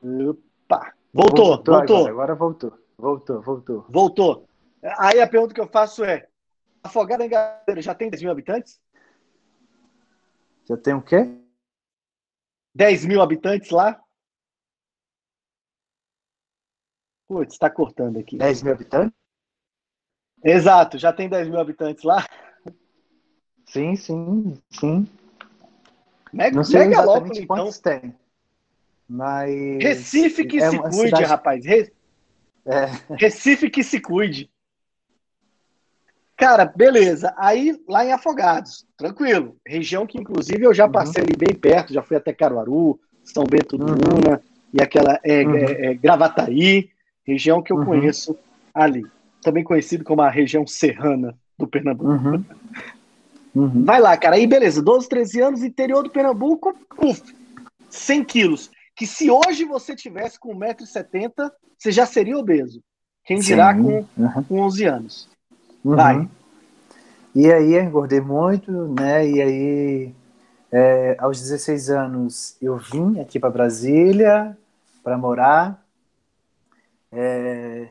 Opa! 0.00 0.94
Voltou, 1.12 1.56
voltou. 1.56 1.74
voltou. 1.74 1.96
Agora, 1.96 2.10
agora 2.10 2.34
voltou. 2.36 2.78
Voltou, 2.96 3.42
voltou. 3.42 3.86
Voltou. 3.88 4.48
Aí 4.98 5.20
a 5.20 5.26
pergunta 5.26 5.52
que 5.52 5.60
eu 5.60 5.66
faço 5.66 6.04
é: 6.04 6.28
Afogada 6.84 7.24
em 7.24 7.28
Gadeira 7.28 7.82
já 7.82 7.94
tem 7.96 8.08
10 8.08 8.22
mil 8.22 8.30
habitantes? 8.30 8.80
Já 10.68 10.76
tem 10.76 10.94
o 10.94 11.02
quê? 11.02 11.36
10 12.74 13.06
mil 13.06 13.20
habitantes 13.20 13.70
lá? 13.70 14.00
Putz, 17.28 17.54
está 17.54 17.68
cortando 17.68 18.18
aqui. 18.18 18.36
10 18.38 18.62
mil 18.62 18.72
habitantes? 18.72 19.16
Exato, 20.44 20.98
já 20.98 21.12
tem 21.12 21.28
10 21.28 21.48
mil 21.48 21.58
habitantes 21.58 22.04
lá? 22.04 22.24
Sim, 23.66 23.96
sim, 23.96 24.54
sim. 24.70 25.08
Meg 26.32 26.54
Não 26.54 26.62
sei 26.62 26.84
então. 26.84 27.46
quantos 27.46 27.78
tem. 27.78 28.14
Mas. 29.08 29.50
Recife 29.82 30.44
que 30.44 30.58
é 30.58 30.70
se 30.70 30.78
cuide, 30.78 30.96
cidade... 30.96 31.24
rapaz. 31.24 31.64
Re... 31.64 31.92
É. 32.64 32.86
Recife 33.14 33.70
que 33.70 33.82
se 33.82 34.00
cuide. 34.00 34.50
Cara, 36.36 36.66
beleza. 36.66 37.32
Aí 37.36 37.80
lá 37.88 38.04
em 38.04 38.12
Afogados, 38.12 38.86
tranquilo. 38.96 39.56
Região 39.66 40.06
que, 40.06 40.18
inclusive, 40.18 40.62
eu 40.64 40.74
já 40.74 40.84
uhum. 40.86 40.92
passei 40.92 41.22
uhum. 41.22 41.28
ali 41.28 41.36
bem 41.36 41.54
perto, 41.54 41.94
já 41.94 42.02
fui 42.02 42.16
até 42.16 42.32
Caruaru, 42.32 43.00
São 43.24 43.44
Bento 43.44 43.78
do 43.78 43.86
uhum. 43.86 43.94
Luna 43.94 44.42
e 44.72 44.82
aquela 44.82 45.18
é, 45.24 45.42
uhum. 45.42 45.56
é, 45.56 45.86
é, 45.86 45.94
Gravataí, 45.94 46.90
região 47.26 47.62
que 47.62 47.72
eu 47.72 47.78
uhum. 47.78 47.84
conheço 47.84 48.36
ali. 48.74 49.04
Também 49.42 49.64
conhecido 49.64 50.04
como 50.04 50.22
a 50.22 50.30
região 50.30 50.66
serrana 50.66 51.36
do 51.58 51.66
Pernambuco. 51.66 52.44
Uhum. 53.54 53.84
Vai 53.84 54.00
lá, 54.00 54.16
cara. 54.16 54.36
Aí, 54.36 54.46
beleza. 54.46 54.82
12, 54.82 55.08
13 55.08 55.40
anos, 55.40 55.62
interior 55.62 56.02
do 56.02 56.10
Pernambuco, 56.10 56.74
uf, 56.98 57.22
100 57.88 58.24
quilos. 58.24 58.70
Que 58.94 59.06
se 59.06 59.30
hoje 59.30 59.64
você 59.64 59.94
tivesse 59.94 60.38
com 60.38 60.54
1,70m, 60.54 61.50
você 61.78 61.92
já 61.92 62.06
seria 62.06 62.36
obeso. 62.36 62.82
Quem 63.24 63.38
dirá 63.38 63.74
com, 63.74 64.04
com 64.48 64.60
11 64.60 64.84
anos. 64.84 65.28
Uhum. 65.84 65.96
Vai. 65.96 66.28
E 67.34 67.52
aí 67.52 67.78
engordei 67.78 68.20
muito, 68.20 68.70
né? 68.94 69.28
E 69.28 69.42
aí, 69.42 70.14
é, 70.72 71.16
aos 71.18 71.40
16 71.40 71.90
anos, 71.90 72.56
eu 72.62 72.76
vim 72.78 73.20
aqui 73.20 73.38
para 73.38 73.50
Brasília 73.50 74.56
para 75.02 75.18
morar, 75.18 75.85
é, 77.16 77.88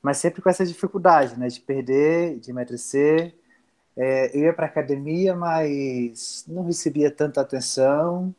mas 0.00 0.16
sempre 0.16 0.40
com 0.40 0.48
essa 0.48 0.64
dificuldade, 0.64 1.38
né? 1.38 1.46
De 1.46 1.60
perder, 1.60 2.38
de 2.40 2.50
emagrecer. 2.50 3.34
É, 3.94 4.34
eu 4.36 4.44
ia 4.44 4.52
para 4.54 4.64
academia, 4.64 5.36
mas 5.36 6.44
não 6.48 6.64
recebia 6.64 7.10
tanta 7.10 7.42
atenção. 7.42 8.34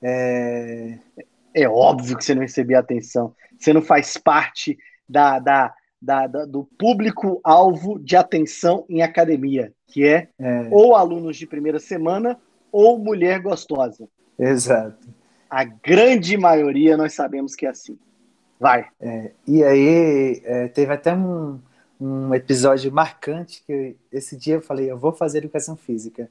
É... 0.00 0.98
é 1.52 1.68
óbvio 1.68 2.16
que 2.16 2.24
você 2.24 2.34
não 2.34 2.42
recebia 2.42 2.78
atenção. 2.78 3.34
Você 3.58 3.72
não 3.72 3.82
faz 3.82 4.16
parte 4.16 4.78
da, 5.08 5.40
da, 5.40 5.74
da, 6.00 6.26
da, 6.28 6.44
do 6.44 6.64
público-alvo 6.78 7.98
de 7.98 8.16
atenção 8.16 8.84
em 8.88 9.02
academia, 9.02 9.72
que 9.88 10.04
é, 10.04 10.28
é, 10.38 10.68
ou 10.70 10.94
alunos 10.94 11.36
de 11.36 11.46
primeira 11.46 11.80
semana 11.80 12.38
ou 12.70 12.98
mulher 12.98 13.40
gostosa. 13.40 14.08
Exato. 14.38 15.08
A 15.50 15.64
grande 15.64 16.36
maioria 16.38 16.96
nós 16.96 17.12
sabemos 17.12 17.54
que 17.54 17.66
é 17.66 17.70
assim. 17.70 17.98
Vai. 18.62 18.88
É, 19.00 19.32
e 19.44 19.64
aí 19.64 20.40
é, 20.44 20.68
teve 20.68 20.92
até 20.92 21.12
um, 21.12 21.60
um 22.00 22.32
episódio 22.32 22.92
marcante 22.92 23.60
que 23.66 23.96
esse 24.12 24.36
dia 24.36 24.54
eu 24.54 24.62
falei, 24.62 24.88
eu 24.88 24.96
vou 24.96 25.12
fazer 25.12 25.38
educação 25.38 25.76
física. 25.76 26.30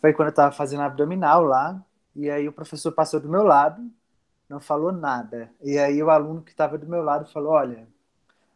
Foi 0.00 0.12
quando 0.12 0.28
eu 0.28 0.30
estava 0.30 0.54
fazendo 0.54 0.82
abdominal 0.82 1.42
lá, 1.42 1.84
e 2.14 2.30
aí 2.30 2.46
o 2.46 2.52
professor 2.52 2.92
passou 2.92 3.18
do 3.18 3.28
meu 3.28 3.42
lado, 3.42 3.82
não 4.48 4.60
falou 4.60 4.92
nada. 4.92 5.50
E 5.60 5.76
aí 5.76 6.00
o 6.00 6.10
aluno 6.10 6.42
que 6.42 6.52
estava 6.52 6.78
do 6.78 6.86
meu 6.86 7.02
lado 7.02 7.28
falou, 7.32 7.54
olha, 7.54 7.88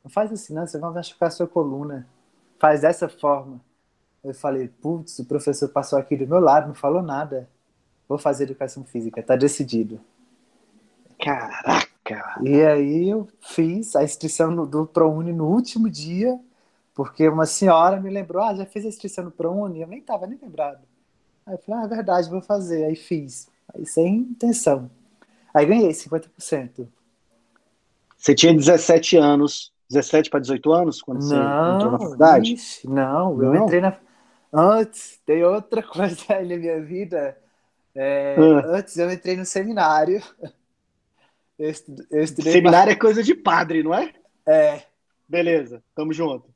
não 0.05 0.11
faz 0.13 0.31
assim, 0.33 0.55
não, 0.55 0.65
você 0.65 0.79
vai 0.79 0.93
machucar 0.93 1.27
a 1.27 1.33
sua 1.33 1.49
coluna. 1.49 2.07
Faz 2.61 2.83
dessa 2.83 3.09
forma. 3.09 3.61
Eu 4.23 4.33
falei, 4.33 4.69
putz, 4.69 5.19
o 5.19 5.25
professor 5.25 5.69
passou 5.71 5.99
aqui 5.99 6.17
do 6.17 6.29
meu 6.29 6.39
lado, 6.39 6.69
não 6.69 6.75
falou 6.77 7.03
nada. 7.03 7.49
Vou 8.09 8.17
fazer 8.19 8.45
educação 8.45 8.85
física, 8.85 9.21
tá 9.25 9.35
decidido. 9.35 10.01
Caraca! 11.19 11.88
E 12.43 12.63
aí 12.63 13.09
eu 13.09 13.29
fiz 13.41 13.97
a 13.97 14.03
inscrição 14.03 14.51
no, 14.51 14.67
do 14.67 14.87
ProUni 14.87 15.33
no 15.33 15.47
último 15.47 15.89
dia, 15.89 16.39
porque 16.95 17.29
uma 17.29 17.47
senhora 17.47 18.01
me 18.01 18.11
lembrou, 18.11 18.43
ah, 18.43 18.55
já 18.55 18.65
fiz 18.65 18.85
a 18.85 18.89
inscrição 18.89 19.25
no 19.25 19.31
ProUni? 19.31 19.81
Eu 19.81 19.89
nem 19.89 20.01
tava 20.01 20.27
nem 20.27 20.39
lembrado. 20.41 20.81
Aí 21.47 21.55
eu 21.55 21.59
falei, 21.59 21.83
ah, 21.83 21.85
é 21.85 21.89
verdade, 21.89 22.31
vou 22.31 22.41
fazer. 22.41 22.85
Aí 22.85 22.97
fiz. 22.97 23.49
Aí 23.75 23.87
sem 23.87 24.17
intenção. 24.17 24.91
Aí 25.53 25.67
ganhei 25.67 25.91
50%. 25.91 26.87
Você 28.17 28.35
tinha 28.35 28.53
17 28.53 29.17
anos, 29.17 29.73
17 29.89 30.29
para 30.29 30.41
18 30.41 30.73
anos, 30.73 31.01
quando 31.01 31.23
você 31.23 31.35
entrou 31.35 31.93
na 31.93 31.99
faculdade? 31.99 32.55
Ixi, 32.55 32.89
não, 32.89 33.35
não, 33.35 33.55
eu 33.55 33.65
entrei 33.65 33.81
na. 33.81 33.97
Antes, 34.53 35.21
tem 35.25 35.45
outra 35.45 35.83
coisa 35.85 36.25
aí 36.31 36.49
na 36.49 36.57
minha 36.57 36.83
vida. 36.83 37.37
É, 37.95 38.37
ah. 38.39 38.77
Antes 38.77 38.97
eu 38.97 39.11
entrei 39.11 39.37
no 39.37 39.45
seminário. 39.45 40.23
Eu 41.59 41.71
estudei 42.23 42.53
seminário 42.53 42.93
é 42.93 42.97
coisa 42.97 43.23
de 43.23 43.35
padre, 43.35 43.83
não 43.83 43.93
é? 43.93 44.13
É. 44.47 44.83
Beleza, 45.29 45.83
tamo 45.95 46.13
junto. 46.13 46.49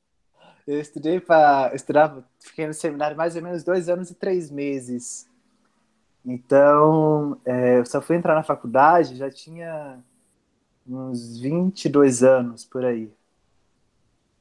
Eu 0.66 0.80
estudei 0.80 1.20
para. 1.20 1.74
Estudava, 1.74 2.24
fiquei 2.38 2.66
no 2.66 2.72
seminário 2.72 3.16
mais 3.16 3.34
ou 3.34 3.42
menos 3.42 3.64
dois 3.64 3.88
anos 3.88 4.10
e 4.10 4.14
três 4.14 4.50
meses. 4.50 5.28
Então, 6.24 7.40
é, 7.44 7.78
eu 7.78 7.86
só 7.86 8.00
fui 8.00 8.14
entrar 8.14 8.34
na 8.34 8.44
faculdade, 8.44 9.16
já 9.16 9.28
tinha 9.28 9.98
uns 10.86 11.40
22 11.40 12.22
anos 12.22 12.64
por 12.64 12.84
aí. 12.84 13.10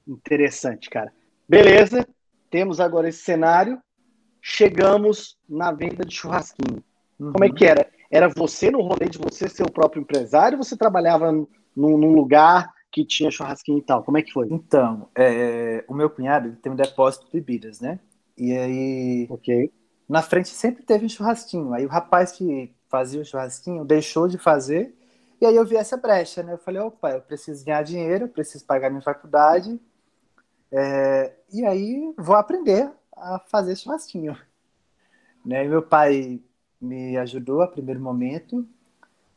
Interessante, 0.07 0.89
cara. 0.89 1.11
Beleza, 1.49 2.07
temos 2.49 2.79
agora 2.79 3.09
esse 3.09 3.23
cenário. 3.23 3.81
Chegamos 4.41 5.37
na 5.49 5.71
venda 5.71 6.05
de 6.05 6.15
churrasquinho. 6.15 6.83
Uhum. 7.19 7.31
Como 7.31 7.45
é 7.45 7.49
que 7.49 7.65
era? 7.65 7.87
Era 8.11 8.27
você 8.27 8.69
no 8.69 8.81
rolê 8.81 9.07
de 9.07 9.17
você 9.17 9.47
ser 9.47 9.63
o 9.63 9.71
próprio 9.71 10.01
empresário 10.01 10.57
ou 10.57 10.63
você 10.63 10.75
trabalhava 10.75 11.31
num, 11.31 11.47
num 11.75 12.13
lugar 12.13 12.73
que 12.91 13.05
tinha 13.05 13.31
churrasquinho 13.31 13.77
e 13.77 13.81
tal? 13.81 14.03
Como 14.03 14.17
é 14.17 14.21
que 14.21 14.33
foi? 14.33 14.47
Então, 14.51 15.09
é, 15.15 15.85
o 15.87 15.93
meu 15.93 16.09
cunhado 16.09 16.55
tem 16.57 16.71
um 16.71 16.75
depósito 16.75 17.25
de 17.25 17.31
bebidas, 17.31 17.79
né? 17.79 17.99
E 18.37 18.51
aí. 18.51 19.27
Ok. 19.29 19.71
Na 20.09 20.21
frente 20.21 20.49
sempre 20.49 20.83
teve 20.83 21.05
um 21.05 21.09
churrasquinho. 21.09 21.73
Aí 21.73 21.85
o 21.85 21.89
rapaz 21.89 22.33
que 22.33 22.75
fazia 22.89 23.21
o 23.21 23.25
churrasquinho 23.25 23.85
deixou 23.85 24.27
de 24.27 24.37
fazer. 24.37 24.93
E 25.39 25.45
aí 25.45 25.55
eu 25.55 25.65
vi 25.65 25.77
essa 25.77 25.95
brecha, 25.95 26.43
né? 26.43 26.53
Eu 26.53 26.57
falei, 26.57 26.81
opa, 26.81 27.11
eu 27.11 27.21
preciso 27.21 27.63
ganhar 27.65 27.81
dinheiro, 27.81 28.25
eu 28.25 28.29
preciso 28.29 28.65
pagar 28.65 28.89
minha 28.89 29.01
faculdade 29.01 29.79
é, 30.71 31.33
e 31.51 31.65
aí 31.65 32.13
vou 32.17 32.35
aprender 32.35 32.89
a 33.15 33.39
fazer 33.39 33.75
churrasquinho. 33.75 34.37
Né? 35.43 35.63
meu 35.63 35.81
pai 35.81 36.39
me 36.81 37.17
ajudou 37.17 37.61
a 37.61 37.67
primeiro 37.67 37.99
momento, 37.99 38.67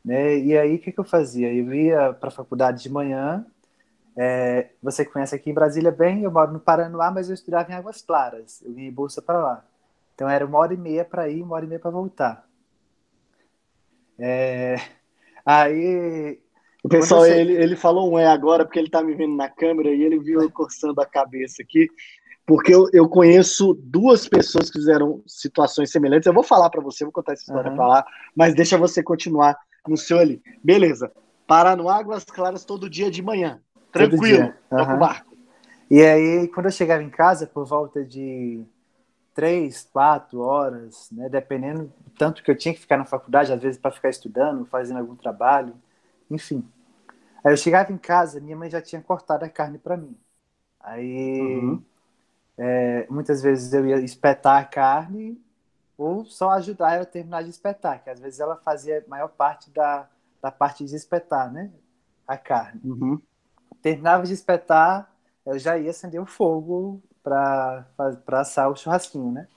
né? 0.03 0.37
E 0.37 0.57
aí 0.57 0.75
o 0.75 0.79
que, 0.79 0.91
que 0.91 0.99
eu 0.99 1.03
fazia? 1.03 1.53
Eu 1.53 1.73
ia 1.73 2.13
para 2.13 2.29
a 2.29 2.31
faculdade 2.31 2.81
de 2.81 2.89
manhã. 2.89 3.45
É, 4.17 4.69
você 4.81 5.03
conhece 5.05 5.35
aqui 5.35 5.49
em 5.49 5.53
Brasília 5.53 5.91
bem, 5.91 6.23
eu 6.23 6.31
moro 6.31 6.53
no 6.53 6.59
Paranoá, 6.59 7.11
mas 7.11 7.27
eu 7.27 7.35
estudava 7.35 7.71
em 7.71 7.75
Águas 7.75 8.01
Claras. 8.01 8.61
Eu 8.63 8.71
ia 8.77 8.87
em 8.87 8.93
bolsa 8.93 9.21
para 9.21 9.37
lá. 9.37 9.65
Então 10.13 10.29
era 10.29 10.45
uma 10.45 10.57
hora 10.57 10.73
e 10.73 10.77
meia 10.77 11.03
para 11.03 11.29
ir, 11.29 11.41
uma 11.41 11.55
hora 11.55 11.65
e 11.65 11.67
meia 11.67 11.79
para 11.79 11.91
voltar. 11.91 12.47
É, 14.17 14.77
aí 15.45 16.39
o 16.85 16.87
pessoal, 16.87 17.21
você... 17.21 17.39
ele, 17.39 17.53
ele 17.53 17.75
falou 17.75 18.13
um 18.13 18.19
é 18.19 18.27
agora 18.27 18.63
porque 18.63 18.77
ele 18.77 18.91
tá 18.91 19.01
me 19.01 19.15
vendo 19.15 19.35
na 19.35 19.49
câmera 19.49 19.89
e 19.89 20.03
ele 20.03 20.19
viu 20.19 20.39
eu 20.39 20.51
coçando 20.51 21.01
a 21.01 21.05
cabeça 21.05 21.63
aqui, 21.63 21.89
porque 22.45 22.73
eu, 22.73 22.87
eu 22.93 23.09
conheço 23.09 23.73
duas 23.81 24.27
pessoas 24.27 24.69
que 24.69 24.77
fizeram 24.77 25.21
situações 25.25 25.91
semelhantes. 25.91 26.27
Eu 26.27 26.33
vou 26.33 26.43
falar 26.43 26.69
para 26.69 26.81
você, 26.81 27.03
vou 27.03 27.11
contar 27.11 27.33
essa 27.33 27.43
história 27.43 27.71
uhum. 27.71 27.77
para 27.77 27.87
lá, 27.87 28.05
mas 28.35 28.53
deixa 28.53 28.77
você 28.77 29.01
continuar 29.01 29.57
no 29.87 29.97
seu 29.97 30.19
ali. 30.19 30.41
Beleza. 30.63 31.11
Parar 31.47 31.75
no 31.75 31.89
Águas 31.89 32.23
Claras 32.23 32.63
todo 32.63 32.89
dia 32.89 33.09
de 33.09 33.21
manhã. 33.21 33.59
Tranquilo. 33.91 34.53
Uhum. 34.71 34.99
barco. 34.99 35.35
E 35.89 36.01
aí, 36.01 36.47
quando 36.47 36.67
eu 36.67 36.71
chegava 36.71 37.01
em 37.01 37.09
casa, 37.09 37.47
por 37.47 37.65
volta 37.65 38.03
de 38.03 38.63
três, 39.33 39.87
quatro 39.91 40.39
horas, 40.39 41.09
né, 41.11 41.27
dependendo 41.29 41.83
do 41.83 42.11
tanto 42.17 42.41
que 42.41 42.49
eu 42.49 42.57
tinha 42.57 42.73
que 42.73 42.79
ficar 42.79 42.97
na 42.97 43.05
faculdade, 43.05 43.51
às 43.51 43.61
vezes 43.61 43.79
para 43.79 43.91
ficar 43.91 44.09
estudando, 44.09 44.65
fazendo 44.65 44.99
algum 44.99 45.15
trabalho, 45.15 45.75
enfim. 46.31 46.63
Aí 47.43 47.51
eu 47.51 47.57
chegava 47.57 47.91
em 47.91 47.97
casa, 47.97 48.39
minha 48.39 48.55
mãe 48.55 48.69
já 48.69 48.81
tinha 48.81 49.01
cortado 49.01 49.45
a 49.45 49.49
carne 49.49 49.77
para 49.77 49.97
mim. 49.97 50.15
Aí 50.79 51.59
uhum. 51.59 51.83
É, 52.57 53.07
muitas 53.09 53.41
vezes 53.41 53.73
eu 53.73 53.85
ia 53.85 53.97
espetar 53.97 54.61
a 54.61 54.65
carne 54.65 55.41
ou 55.97 56.25
só 56.25 56.51
ajudar 56.51 56.93
ela 56.93 57.03
a 57.03 57.05
terminar 57.05 57.43
de 57.43 57.49
espetar, 57.49 58.03
que 58.03 58.09
às 58.09 58.19
vezes 58.19 58.39
ela 58.39 58.57
fazia 58.57 59.03
a 59.05 59.09
maior 59.09 59.29
parte 59.29 59.69
da, 59.71 60.07
da 60.41 60.51
parte 60.51 60.85
de 60.85 60.95
espetar, 60.95 61.51
né? 61.51 61.71
A 62.27 62.37
carne. 62.37 62.81
Uhum. 62.83 63.21
Terminava 63.81 64.23
de 64.23 64.33
espetar, 64.33 65.11
eu 65.45 65.57
já 65.59 65.77
ia 65.77 65.91
acender 65.91 66.21
o 66.21 66.25
fogo 66.25 67.01
para 67.23 67.85
assar 68.33 68.69
o 68.69 68.75
churrasquinho, 68.75 69.31
né? 69.31 69.47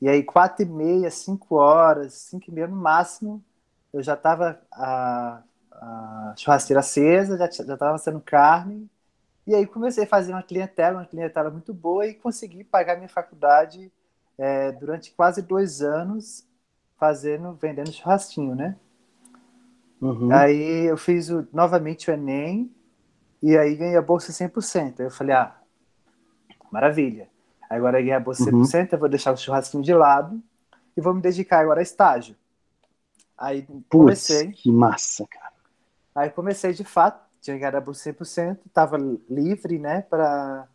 E 0.00 0.08
aí, 0.08 0.22
quatro 0.22 0.64
e 0.64 0.68
meia, 0.68 1.10
cinco 1.10 1.56
horas, 1.56 2.14
cinco 2.14 2.50
e 2.50 2.54
meia 2.54 2.68
no 2.68 2.76
máximo, 2.76 3.42
eu 3.92 4.02
já 4.02 4.14
estava 4.14 4.60
a, 4.72 5.42
a 5.72 6.34
churrasqueira 6.36 6.80
acesa, 6.80 7.36
já 7.36 7.46
estava 7.46 7.98
sendo 7.98 8.20
carne. 8.20 8.88
E 9.48 9.54
aí 9.54 9.66
comecei 9.66 10.04
a 10.04 10.06
fazer 10.06 10.32
uma 10.32 10.42
clientela, 10.42 10.98
uma 10.98 11.06
clientela 11.06 11.48
muito 11.48 11.72
boa 11.72 12.06
e 12.06 12.12
consegui 12.12 12.62
pagar 12.62 12.96
minha 12.96 13.08
faculdade 13.08 13.90
é, 14.36 14.70
durante 14.72 15.10
quase 15.12 15.40
dois 15.40 15.80
anos 15.80 16.46
fazendo, 16.98 17.54
vendendo 17.54 17.90
churrasquinho, 17.90 18.54
né? 18.54 18.76
Uhum. 20.02 20.30
Aí 20.30 20.84
eu 20.84 20.98
fiz 20.98 21.30
o, 21.30 21.48
novamente 21.50 22.10
o 22.10 22.12
Enem 22.12 22.70
e 23.42 23.56
aí 23.56 23.74
ganhei 23.74 23.96
a 23.96 24.02
bolsa 24.02 24.32
100%. 24.32 25.00
Aí 25.00 25.06
eu 25.06 25.10
falei, 25.10 25.34
ah, 25.34 25.56
maravilha. 26.70 27.26
Agora 27.70 28.00
ganhei 28.00 28.12
a 28.12 28.20
bolsa 28.20 28.44
100%, 28.44 28.52
uhum. 28.52 28.88
eu 28.92 28.98
vou 28.98 29.08
deixar 29.08 29.32
o 29.32 29.36
churrasquinho 29.38 29.82
de 29.82 29.94
lado 29.94 30.42
e 30.94 31.00
vou 31.00 31.14
me 31.14 31.22
dedicar 31.22 31.60
agora 31.60 31.80
a 31.80 31.82
estágio. 31.82 32.36
Aí 33.38 33.62
Puts, 33.62 33.86
comecei. 33.88 34.52
Que 34.52 34.70
massa, 34.70 35.26
cara. 35.26 35.54
Aí 36.14 36.28
comecei 36.28 36.74
de 36.74 36.84
fato, 36.84 37.27
tinha 37.40 37.68
a 37.68 37.80
bolsa 37.80 38.12
100%, 38.12 38.58
estava 38.66 38.98
livre, 39.28 39.78
né, 39.78 40.02
para 40.02 40.66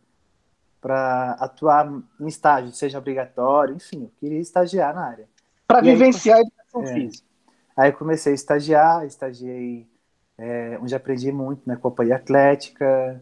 para 0.80 1.30
atuar 1.40 1.90
em 2.20 2.26
estágio, 2.26 2.70
seja 2.72 2.98
obrigatório, 2.98 3.74
enfim, 3.74 4.02
eu 4.02 4.10
queria 4.20 4.38
estagiar 4.38 4.94
na 4.94 5.06
área. 5.06 5.26
Para 5.66 5.80
vivenciar 5.80 6.36
aí, 6.36 6.42
a 6.42 6.46
educação 6.46 6.82
é, 6.82 6.92
física. 6.92 7.28
Aí 7.74 7.92
comecei 7.92 8.32
a 8.32 8.34
estagiar, 8.34 9.06
estagiei 9.06 9.88
é, 10.36 10.78
onde 10.82 10.94
aprendi 10.94 11.32
muito 11.32 11.62
na 11.66 11.74
Companhia 11.74 12.16
Atlética, 12.16 13.18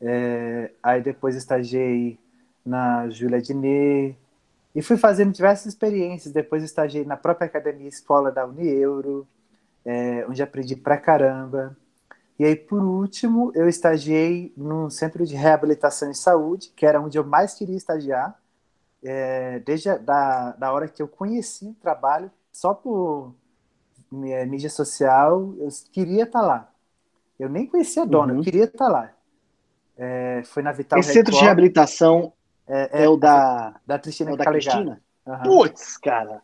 é, 0.00 0.70
aí 0.80 1.02
depois 1.02 1.34
estagiei 1.34 2.20
na 2.64 3.08
Júlia 3.08 3.42
Diné, 3.42 4.14
e 4.74 4.80
fui 4.80 4.96
fazendo 4.96 5.32
diversas 5.32 5.66
experiências. 5.66 6.32
Depois 6.32 6.62
estagiei 6.62 7.04
na 7.04 7.16
própria 7.16 7.46
academia 7.46 7.88
escola 7.88 8.30
da 8.30 8.46
Unieuro, 8.46 9.26
é, 9.84 10.26
onde 10.28 10.42
aprendi 10.42 10.76
pra 10.76 10.96
caramba. 10.96 11.76
E 12.42 12.44
aí, 12.44 12.56
por 12.56 12.82
último, 12.82 13.52
eu 13.54 13.68
estagiei 13.68 14.52
num 14.56 14.90
centro 14.90 15.24
de 15.24 15.36
reabilitação 15.36 16.10
e 16.10 16.14
saúde, 16.16 16.72
que 16.74 16.84
era 16.84 17.00
onde 17.00 17.16
eu 17.16 17.22
mais 17.22 17.54
queria 17.54 17.76
estagiar, 17.76 18.36
é, 19.00 19.60
desde 19.60 19.90
a 19.90 19.96
da, 19.96 20.50
da 20.50 20.72
hora 20.72 20.88
que 20.88 21.00
eu 21.00 21.06
conheci 21.06 21.66
o 21.66 21.74
trabalho, 21.74 22.32
só 22.52 22.74
por 22.74 23.32
minha 24.10 24.44
mídia 24.44 24.68
social, 24.68 25.54
eu 25.56 25.68
queria 25.92 26.24
estar 26.24 26.40
tá 26.40 26.44
lá. 26.44 26.72
Eu 27.38 27.48
nem 27.48 27.64
conhecia 27.64 28.02
a 28.02 28.06
dona, 28.06 28.32
uhum. 28.32 28.40
eu 28.40 28.42
queria 28.42 28.64
estar 28.64 28.86
tá 28.86 28.90
lá. 28.90 29.12
É, 29.96 30.42
foi 30.44 30.64
na 30.64 30.72
Vital 30.72 30.98
Esse 30.98 31.12
centro 31.12 31.32
de 31.32 31.38
reabilitação 31.38 32.32
é, 32.66 33.02
é, 33.02 33.04
é 33.04 33.08
o 33.08 33.16
da, 33.16 33.80
da 33.86 34.00
Cristina. 34.00 34.30
É 34.30 34.34
o 34.34 34.36
da 34.36 34.44
Cristina? 34.46 35.02
Uhum. 35.24 35.42
Putz, 35.44 35.96
cara. 35.96 36.42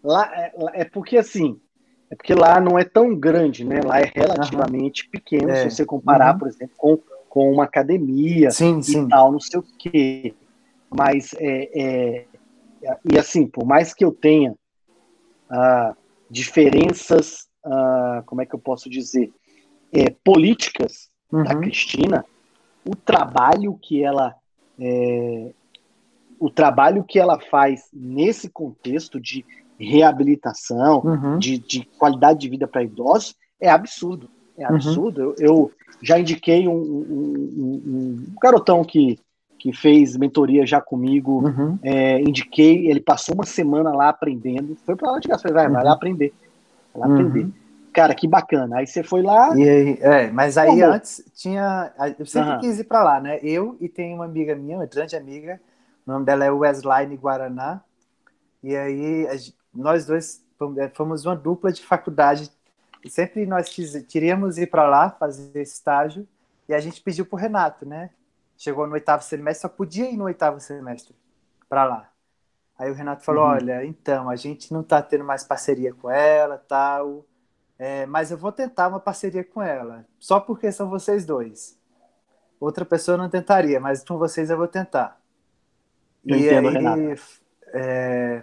Lá 0.00 0.30
é, 0.32 0.52
é 0.74 0.84
porque 0.84 1.18
assim, 1.18 1.60
é 2.10 2.16
porque 2.16 2.34
lá 2.34 2.60
não 2.60 2.78
é 2.78 2.84
tão 2.84 3.14
grande, 3.14 3.64
né? 3.64 3.80
Lá 3.84 4.00
é 4.00 4.10
relativamente 4.12 5.04
uhum. 5.04 5.10
pequeno, 5.10 5.50
é. 5.50 5.62
se 5.62 5.70
você 5.76 5.84
comparar, 5.84 6.32
uhum. 6.32 6.38
por 6.40 6.48
exemplo, 6.48 6.74
com, 6.76 6.98
com 7.28 7.52
uma 7.52 7.64
academia 7.64 8.50
sim, 8.50 8.78
e 8.80 8.82
sim. 8.82 9.08
tal, 9.08 9.30
não 9.30 9.40
sei 9.40 9.60
o 9.60 9.64
quê. 9.78 10.34
Mas, 10.90 11.32
é, 11.38 11.70
é, 11.80 12.24
e 13.04 13.16
assim, 13.16 13.46
por 13.46 13.64
mais 13.64 13.94
que 13.94 14.04
eu 14.04 14.10
tenha 14.10 14.56
ah, 15.48 15.94
diferenças, 16.28 17.46
ah, 17.64 18.24
como 18.26 18.42
é 18.42 18.46
que 18.46 18.54
eu 18.54 18.58
posso 18.58 18.90
dizer, 18.90 19.32
é, 19.92 20.10
políticas 20.24 21.08
uhum. 21.32 21.44
da 21.44 21.54
Cristina, 21.54 22.24
o 22.84 22.96
trabalho 22.96 23.78
que 23.80 24.02
ela 24.02 24.34
é, 24.80 25.52
o 26.40 26.50
trabalho 26.50 27.04
que 27.04 27.18
ela 27.18 27.38
faz 27.38 27.88
nesse 27.92 28.48
contexto 28.48 29.20
de 29.20 29.44
reabilitação, 29.80 31.00
uhum. 31.04 31.38
de, 31.38 31.58
de, 31.58 31.84
qualidade 31.98 32.40
de 32.40 32.48
vida 32.48 32.68
para 32.68 32.82
idosos, 32.82 33.34
é 33.60 33.70
absurdo. 33.70 34.28
É 34.56 34.68
uhum. 34.68 34.74
absurdo. 34.74 35.20
Uhum. 35.20 35.34
Eu, 35.38 35.46
eu, 35.46 35.70
já 36.02 36.18
indiquei 36.18 36.66
um, 36.66 36.72
um, 36.72 37.52
um, 37.58 37.82
um, 37.86 38.26
garotão 38.40 38.82
que, 38.84 39.18
que 39.58 39.72
fez 39.72 40.16
mentoria 40.16 40.66
já 40.66 40.80
comigo, 40.80 41.46
uhum. 41.46 41.78
é, 41.82 42.20
indiquei, 42.20 42.88
ele 42.88 43.00
passou 43.00 43.34
uma 43.34 43.44
semana 43.44 43.90
lá 43.94 44.08
aprendendo, 44.08 44.76
foi 44.86 44.96
para 44.96 45.12
lá 45.12 45.18
de 45.18 45.28
casa, 45.28 45.42
vai, 45.52 45.68
vai 45.68 45.84
lá 45.84 45.90
uhum. 45.90 45.96
aprender. 45.96 46.32
Vai 46.94 47.08
lá 47.08 47.14
aprender. 47.14 47.44
Uhum. 47.44 47.52
Cara, 47.92 48.14
que 48.14 48.28
bacana. 48.28 48.78
Aí 48.78 48.86
você 48.86 49.02
foi 49.02 49.20
lá. 49.20 49.56
E 49.56 49.68
aí, 49.68 49.98
é, 50.00 50.30
mas 50.30 50.56
aí 50.56 50.80
antes 50.80 51.24
tinha. 51.34 51.92
Eu 52.18 52.24
sempre 52.24 52.58
quis 52.60 52.78
ir 52.78 52.84
para 52.84 53.02
lá, 53.02 53.20
né? 53.20 53.40
Eu 53.42 53.76
e 53.80 53.88
tem 53.88 54.14
uma 54.14 54.26
amiga 54.26 54.54
minha, 54.54 54.76
uma 54.76 54.86
grande 54.86 55.16
amiga, 55.16 55.60
o 56.06 56.12
nome 56.12 56.24
dela 56.24 56.44
é 56.44 56.50
Wesline 56.50 57.16
Guaraná. 57.16 57.80
E 58.62 58.76
aí 58.76 59.26
nós 59.72 60.06
dois 60.06 60.44
é, 60.78 60.88
fomos 60.88 61.24
uma 61.24 61.36
dupla 61.36 61.72
de 61.72 61.82
faculdade. 61.82 62.50
E 63.04 63.10
sempre 63.10 63.46
nós 63.46 63.68
queríamos 64.08 64.58
ir 64.58 64.66
para 64.66 64.88
lá 64.88 65.10
fazer 65.10 65.60
estágio. 65.62 66.26
E 66.68 66.74
a 66.74 66.80
gente 66.80 67.00
pediu 67.00 67.24
para 67.24 67.36
o 67.36 67.38
Renato, 67.38 67.86
né? 67.86 68.10
Chegou 68.56 68.86
no 68.86 68.92
oitavo 68.92 69.24
semestre, 69.24 69.62
só 69.62 69.68
podia 69.68 70.10
ir 70.10 70.16
no 70.16 70.24
oitavo 70.24 70.60
semestre 70.60 71.14
para 71.68 71.84
lá. 71.84 72.10
Aí 72.78 72.90
o 72.90 72.94
Renato 72.94 73.24
falou: 73.24 73.44
uhum. 73.44 73.50
Olha, 73.50 73.84
então, 73.84 74.28
a 74.28 74.36
gente 74.36 74.72
não 74.72 74.80
está 74.80 75.00
tendo 75.02 75.24
mais 75.24 75.44
parceria 75.44 75.94
com 75.94 76.10
ela, 76.10 76.58
tal. 76.58 77.24
É, 77.78 78.04
mas 78.04 78.30
eu 78.30 78.36
vou 78.36 78.52
tentar 78.52 78.88
uma 78.88 79.00
parceria 79.00 79.42
com 79.42 79.62
ela, 79.62 80.04
só 80.18 80.38
porque 80.38 80.70
são 80.70 80.90
vocês 80.90 81.24
dois. 81.24 81.78
Outra 82.60 82.84
pessoa 82.84 83.16
não 83.16 83.30
tentaria, 83.30 83.80
mas 83.80 84.04
com 84.04 84.18
vocês 84.18 84.50
eu 84.50 84.56
vou 84.58 84.68
tentar. 84.68 85.18
Eu 86.26 86.36
e 86.36 86.46
entendo, 86.46 86.68
aí, 86.68 87.16
é, 87.68 88.42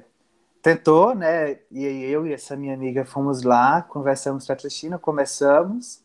tentou, 0.67 1.15
né? 1.15 1.59
E 1.71 1.85
eu 1.85 2.27
e 2.27 2.33
essa 2.33 2.57
minha 2.57 2.73
amiga 2.73 3.05
fomos 3.05 3.41
lá, 3.41 3.81
conversamos 3.81 4.45
com 4.45 4.51
a 4.51 4.55
Cristina, 4.55 4.99
começamos. 4.99 6.03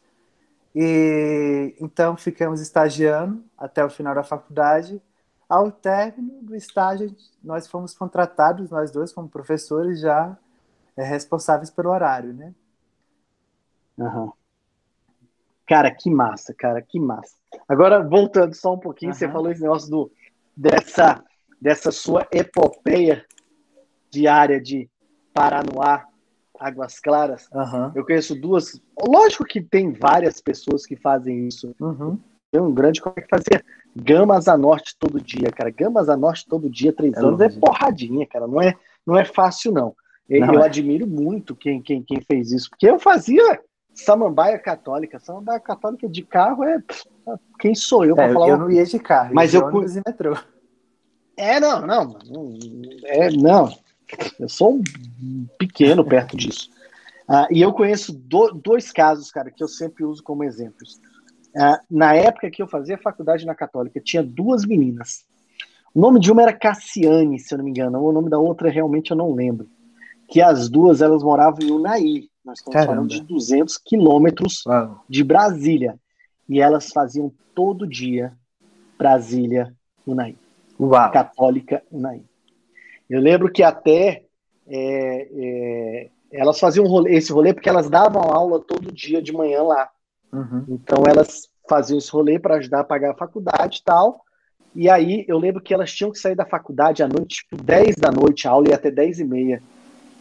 E 0.72 1.74
então 1.80 2.16
ficamos 2.16 2.60
estagiando 2.60 3.44
até 3.58 3.84
o 3.84 3.90
final 3.90 4.14
da 4.14 4.22
faculdade. 4.22 5.02
Ao 5.48 5.72
término 5.72 6.42
do 6.42 6.54
estágio, 6.54 7.14
nós 7.42 7.66
fomos 7.66 7.92
contratados, 7.92 8.70
nós 8.70 8.92
dois 8.92 9.12
como 9.12 9.28
professores 9.28 10.00
já 10.00 10.38
é, 10.96 11.02
responsáveis 11.02 11.68
pelo 11.68 11.90
horário, 11.90 12.32
né? 12.32 12.54
Uhum. 13.98 14.32
Cara, 15.66 15.90
que 15.90 16.08
massa, 16.08 16.54
cara, 16.54 16.80
que 16.80 17.00
massa. 17.00 17.36
Agora, 17.68 18.00
voltando 18.00 18.54
só 18.54 18.74
um 18.74 18.78
pouquinho, 18.78 19.10
uhum. 19.10 19.18
você 19.18 19.28
falou 19.28 19.50
esse 19.50 19.60
negócio 19.60 19.90
do, 19.90 20.12
dessa 20.56 21.22
dessa 21.60 21.92
sua 21.92 22.26
epopeia 22.32 23.24
diária 24.12 24.60
de 24.60 24.88
Paranoá, 25.32 26.04
Águas 26.58 27.00
Claras. 27.00 27.48
Uhum. 27.52 27.92
Eu 27.94 28.04
conheço 28.04 28.34
duas. 28.34 28.80
Lógico 29.08 29.44
que 29.44 29.60
tem 29.60 29.92
várias 29.92 30.40
pessoas 30.40 30.86
que 30.86 30.94
fazem 30.94 31.48
isso. 31.48 31.74
Uhum. 31.80 32.18
Tem 32.52 32.60
um 32.60 32.72
grande 32.72 33.00
como 33.00 33.14
é 33.16 33.22
que 33.22 33.28
fazia 33.28 33.64
Gamas 33.96 34.46
a 34.46 34.56
Norte 34.56 34.94
todo 34.98 35.20
dia, 35.20 35.50
cara. 35.50 35.70
Gamas 35.70 36.08
a 36.08 36.16
Norte 36.16 36.46
todo 36.46 36.70
dia, 36.70 36.92
três 36.92 37.14
é 37.14 37.18
anos, 37.18 37.40
longe. 37.40 37.56
é 37.56 37.58
porradinha, 37.58 38.26
cara. 38.26 38.46
Não 38.46 38.60
é, 38.60 38.74
não 39.06 39.16
é 39.16 39.24
fácil, 39.24 39.72
não. 39.72 39.96
não 40.28 40.54
eu 40.54 40.62
é. 40.62 40.66
admiro 40.66 41.06
muito 41.06 41.56
quem, 41.56 41.80
quem, 41.80 42.02
quem 42.02 42.20
fez 42.20 42.52
isso, 42.52 42.68
porque 42.68 42.88
eu 42.88 42.98
fazia 42.98 43.60
samambaia 43.94 44.58
católica. 44.58 45.18
Samambaia 45.18 45.60
católica 45.60 46.08
de 46.08 46.22
carro 46.22 46.62
é. 46.64 46.82
Quem 47.58 47.74
sou 47.74 48.04
eu 48.04 48.14
para 48.14 48.28
é, 48.28 48.32
falar? 48.32 48.48
Eu 48.48 48.58
não 48.58 48.70
ia 48.70 48.84
de 48.84 48.98
carro, 48.98 49.34
mas 49.34 49.54
eu, 49.54 49.62
eu 49.62 50.02
metrô. 50.06 50.36
É, 51.36 51.58
não, 51.58 51.86
não. 51.86 52.18
É, 53.04 53.30
não. 53.30 53.72
Eu 54.38 54.48
sou 54.48 54.76
um 54.76 55.46
pequeno 55.58 56.04
perto 56.04 56.36
disso. 56.36 56.70
Uh, 57.28 57.46
e 57.50 57.62
eu 57.62 57.72
conheço 57.72 58.12
do, 58.12 58.50
dois 58.52 58.90
casos, 58.90 59.30
cara, 59.30 59.50
que 59.50 59.62
eu 59.62 59.68
sempre 59.68 60.04
uso 60.04 60.22
como 60.22 60.44
exemplos. 60.44 61.00
Uh, 61.54 61.78
na 61.90 62.14
época 62.14 62.50
que 62.50 62.62
eu 62.62 62.66
fazia 62.66 62.98
faculdade 62.98 63.46
na 63.46 63.54
Católica, 63.54 64.00
tinha 64.00 64.22
duas 64.22 64.64
meninas. 64.64 65.24
O 65.94 66.00
nome 66.00 66.18
de 66.18 66.32
uma 66.32 66.42
era 66.42 66.52
Cassiane, 66.52 67.38
se 67.38 67.54
eu 67.54 67.58
não 67.58 67.64
me 67.64 67.70
engano. 67.70 68.02
O 68.02 68.12
nome 68.12 68.28
da 68.28 68.38
outra 68.38 68.70
realmente 68.70 69.10
eu 69.10 69.16
não 69.16 69.34
lembro. 69.34 69.68
Que 70.28 70.40
as 70.40 70.68
duas, 70.68 71.02
elas 71.02 71.22
moravam 71.22 71.60
em 71.62 71.70
Unai. 71.70 72.02
Nós 72.44 72.58
estamos 72.58 72.74
Caramba. 72.74 72.94
falando 72.94 73.10
de 73.10 73.22
200 73.22 73.78
quilômetros 73.78 74.64
de 75.08 75.22
Brasília. 75.22 75.98
E 76.48 76.60
elas 76.60 76.90
faziam 76.90 77.32
todo 77.54 77.86
dia 77.86 78.32
Brasília, 78.98 79.74
Unai. 80.06 80.36
Uau. 80.78 81.12
católica 81.12 81.82
Unaí. 81.90 82.24
Eu 83.12 83.20
lembro 83.20 83.52
que 83.52 83.62
até 83.62 84.24
é, 84.66 85.28
é, 85.30 86.10
elas 86.32 86.58
faziam 86.58 86.86
rolê, 86.86 87.14
esse 87.14 87.30
rolê 87.30 87.52
porque 87.52 87.68
elas 87.68 87.90
davam 87.90 88.22
aula 88.22 88.58
todo 88.58 88.90
dia 88.90 89.20
de 89.20 89.34
manhã 89.34 89.62
lá. 89.62 89.90
Uhum. 90.32 90.64
Então 90.66 91.04
elas 91.06 91.46
faziam 91.68 91.98
esse 91.98 92.10
rolê 92.10 92.38
para 92.38 92.54
ajudar 92.54 92.80
a 92.80 92.84
pagar 92.84 93.10
a 93.10 93.16
faculdade 93.16 93.80
e 93.80 93.84
tal. 93.84 94.24
E 94.74 94.88
aí 94.88 95.26
eu 95.28 95.38
lembro 95.38 95.60
que 95.60 95.74
elas 95.74 95.92
tinham 95.92 96.10
que 96.10 96.18
sair 96.18 96.34
da 96.34 96.46
faculdade 96.46 97.02
à 97.02 97.06
noite, 97.06 97.44
tipo 97.44 97.62
10 97.62 97.96
da 97.96 98.10
noite, 98.10 98.48
a 98.48 98.52
aula 98.52 98.70
ia 98.70 98.76
até 98.76 98.90
10 98.90 99.20
e 99.20 99.24
meia. 99.24 99.62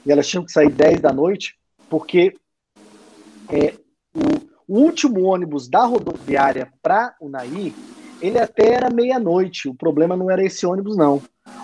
E 0.06 0.12
elas 0.12 0.28
tinham 0.28 0.44
que 0.44 0.52
sair 0.52 0.70
10 0.70 1.00
da 1.00 1.14
noite, 1.14 1.56
porque 1.90 2.36
é, 3.50 3.74
o, 4.14 4.52
o 4.68 4.80
último 4.82 5.24
ônibus 5.24 5.70
da 5.70 5.86
rodoviária 5.86 6.74
para 6.82 7.16
Unai, 7.22 7.74
ele 8.22 8.40
até 8.40 8.74
era 8.74 8.90
meia-noite. 8.90 9.68
O 9.68 9.74
problema 9.74 10.16
não 10.16 10.30
era 10.30 10.44
esse 10.44 10.66
ônibus, 10.66 10.96
não. 10.96 11.22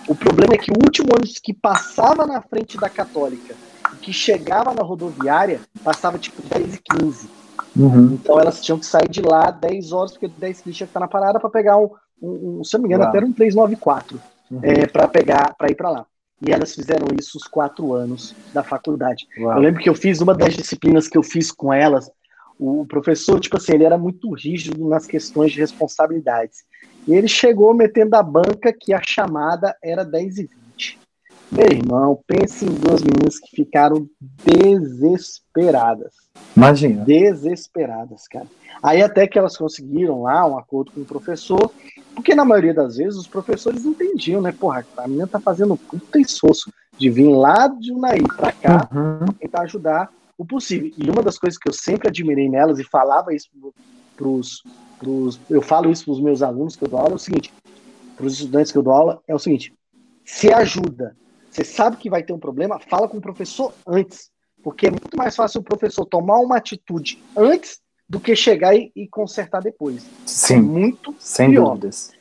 O 0.08 0.14
problema 0.14 0.54
é 0.54 0.58
que 0.58 0.70
o 0.70 0.74
último 0.74 1.08
ônibus 1.12 1.38
que 1.38 1.54
passava 1.54 2.26
na 2.26 2.40
frente 2.42 2.76
da 2.76 2.88
Católica, 2.88 3.54
que 4.02 4.12
chegava 4.12 4.74
na 4.74 4.82
rodoviária, 4.82 5.60
passava 5.84 6.18
tipo 6.18 6.42
10 6.42 6.74
e 6.74 6.78
15. 6.78 7.30
Uhum. 7.76 8.14
Então 8.14 8.40
elas 8.40 8.60
tinham 8.60 8.78
que 8.78 8.86
sair 8.86 9.08
de 9.08 9.22
lá 9.22 9.50
10 9.50 9.92
horas, 9.92 10.12
porque 10.12 10.28
10 10.28 10.60
15 10.62 10.76
tinha 10.76 10.86
que 10.86 10.90
estar 10.90 11.00
na 11.00 11.08
parada 11.08 11.38
para 11.38 11.50
pegar 11.50 11.76
um, 11.76 11.90
um, 12.20 12.60
um, 12.60 12.64
se 12.64 12.74
eu 12.74 12.78
não 12.78 12.88
me 12.88 12.88
engano, 12.88 13.04
Uau. 13.04 13.10
até 13.10 13.18
era 13.18 13.26
um 13.26 13.32
394 13.32 14.20
uhum. 14.50 14.60
é, 14.62 14.86
para 14.86 15.06
pegar, 15.08 15.54
para 15.56 15.70
ir 15.70 15.74
para 15.74 15.90
lá. 15.90 16.06
E 16.40 16.52
elas 16.52 16.74
fizeram 16.74 17.06
isso 17.18 17.36
os 17.36 17.44
quatro 17.44 17.92
anos 17.94 18.34
da 18.52 18.62
faculdade. 18.62 19.26
Uau. 19.38 19.56
Eu 19.56 19.60
lembro 19.60 19.82
que 19.82 19.88
eu 19.88 19.94
fiz 19.94 20.20
uma 20.20 20.34
das 20.34 20.54
disciplinas 20.54 21.08
que 21.08 21.18
eu 21.18 21.22
fiz 21.22 21.52
com 21.52 21.72
elas. 21.72 22.10
O 22.58 22.84
professor, 22.86 23.38
tipo 23.38 23.56
assim, 23.56 23.74
ele 23.74 23.84
era 23.84 23.96
muito 23.96 24.32
rígido 24.32 24.88
nas 24.88 25.06
questões 25.06 25.52
de 25.52 25.60
responsabilidades. 25.60 26.64
E 27.06 27.14
ele 27.14 27.28
chegou 27.28 27.72
metendo 27.72 28.16
a 28.16 28.22
banca 28.22 28.72
que 28.72 28.92
a 28.92 29.00
chamada 29.02 29.76
era 29.82 30.04
10 30.04 30.38
e 30.38 30.50
20. 30.76 30.98
Meu 31.50 31.66
irmão, 31.66 32.20
pense 32.26 32.66
em 32.66 32.74
duas 32.74 33.02
meninas 33.02 33.38
que 33.38 33.56
ficaram 33.56 34.06
desesperadas. 34.44 36.12
Imagina. 36.54 37.04
Desesperadas, 37.04 38.28
cara. 38.28 38.46
Aí 38.82 39.02
até 39.02 39.26
que 39.26 39.38
elas 39.38 39.56
conseguiram 39.56 40.22
lá 40.22 40.46
um 40.46 40.58
acordo 40.58 40.92
com 40.92 41.00
o 41.00 41.06
professor, 41.06 41.72
porque 42.14 42.34
na 42.34 42.44
maioria 42.44 42.74
das 42.74 42.96
vezes 42.96 43.16
os 43.16 43.26
professores 43.26 43.86
entendiam, 43.86 44.42
né? 44.42 44.52
Porra, 44.52 44.84
a 44.96 45.08
menina 45.08 45.26
tá 45.26 45.40
fazendo 45.40 45.76
puta 45.76 46.18
esforço 46.20 46.70
de 46.98 47.08
vir 47.08 47.28
lá 47.28 47.68
de 47.68 47.92
Unaí 47.92 48.22
pra 48.36 48.52
cá 48.52 48.88
uhum. 48.92 49.32
tentar 49.38 49.62
ajudar 49.62 50.10
o 50.38 50.46
possível. 50.46 50.90
E 50.96 51.10
uma 51.10 51.22
das 51.22 51.36
coisas 51.36 51.58
que 51.58 51.68
eu 51.68 51.72
sempre 51.72 52.08
admirei 52.08 52.48
nelas 52.48 52.78
e 52.78 52.84
falava 52.84 53.34
isso 53.34 53.50
pros, 54.16 54.62
pros 54.98 55.38
eu 55.50 55.60
falo 55.60 55.90
isso 55.90 56.04
pros 56.04 56.20
meus 56.20 56.40
alunos 56.40 56.76
que 56.76 56.84
eu 56.84 56.88
dou 56.88 57.00
aula, 57.00 57.12
é 57.12 57.16
o 57.16 57.18
seguinte, 57.18 57.52
pros 58.16 58.34
estudantes 58.34 58.70
que 58.70 58.78
eu 58.78 58.82
dou 58.82 58.92
aula, 58.92 59.20
é 59.26 59.34
o 59.34 59.38
seguinte, 59.38 59.74
se 60.24 60.52
ajuda, 60.52 61.16
você 61.50 61.64
sabe 61.64 61.96
que 61.96 62.08
vai 62.08 62.22
ter 62.22 62.32
um 62.32 62.38
problema, 62.38 62.78
fala 62.78 63.08
com 63.08 63.18
o 63.18 63.20
professor 63.20 63.74
antes. 63.86 64.30
Porque 64.62 64.86
é 64.86 64.90
muito 64.90 65.16
mais 65.16 65.34
fácil 65.34 65.60
o 65.60 65.64
professor 65.64 66.04
tomar 66.04 66.38
uma 66.38 66.56
atitude 66.56 67.22
antes 67.36 67.80
do 68.08 68.18
que 68.18 68.34
chegar 68.34 68.74
e, 68.74 68.90
e 68.94 69.06
consertar 69.08 69.62
depois. 69.62 70.04
Sim. 70.26 70.54
É 70.54 70.60
muito 70.60 71.14
sem 71.18 71.50
pior. 71.50 71.70
dúvidas. 71.70 72.12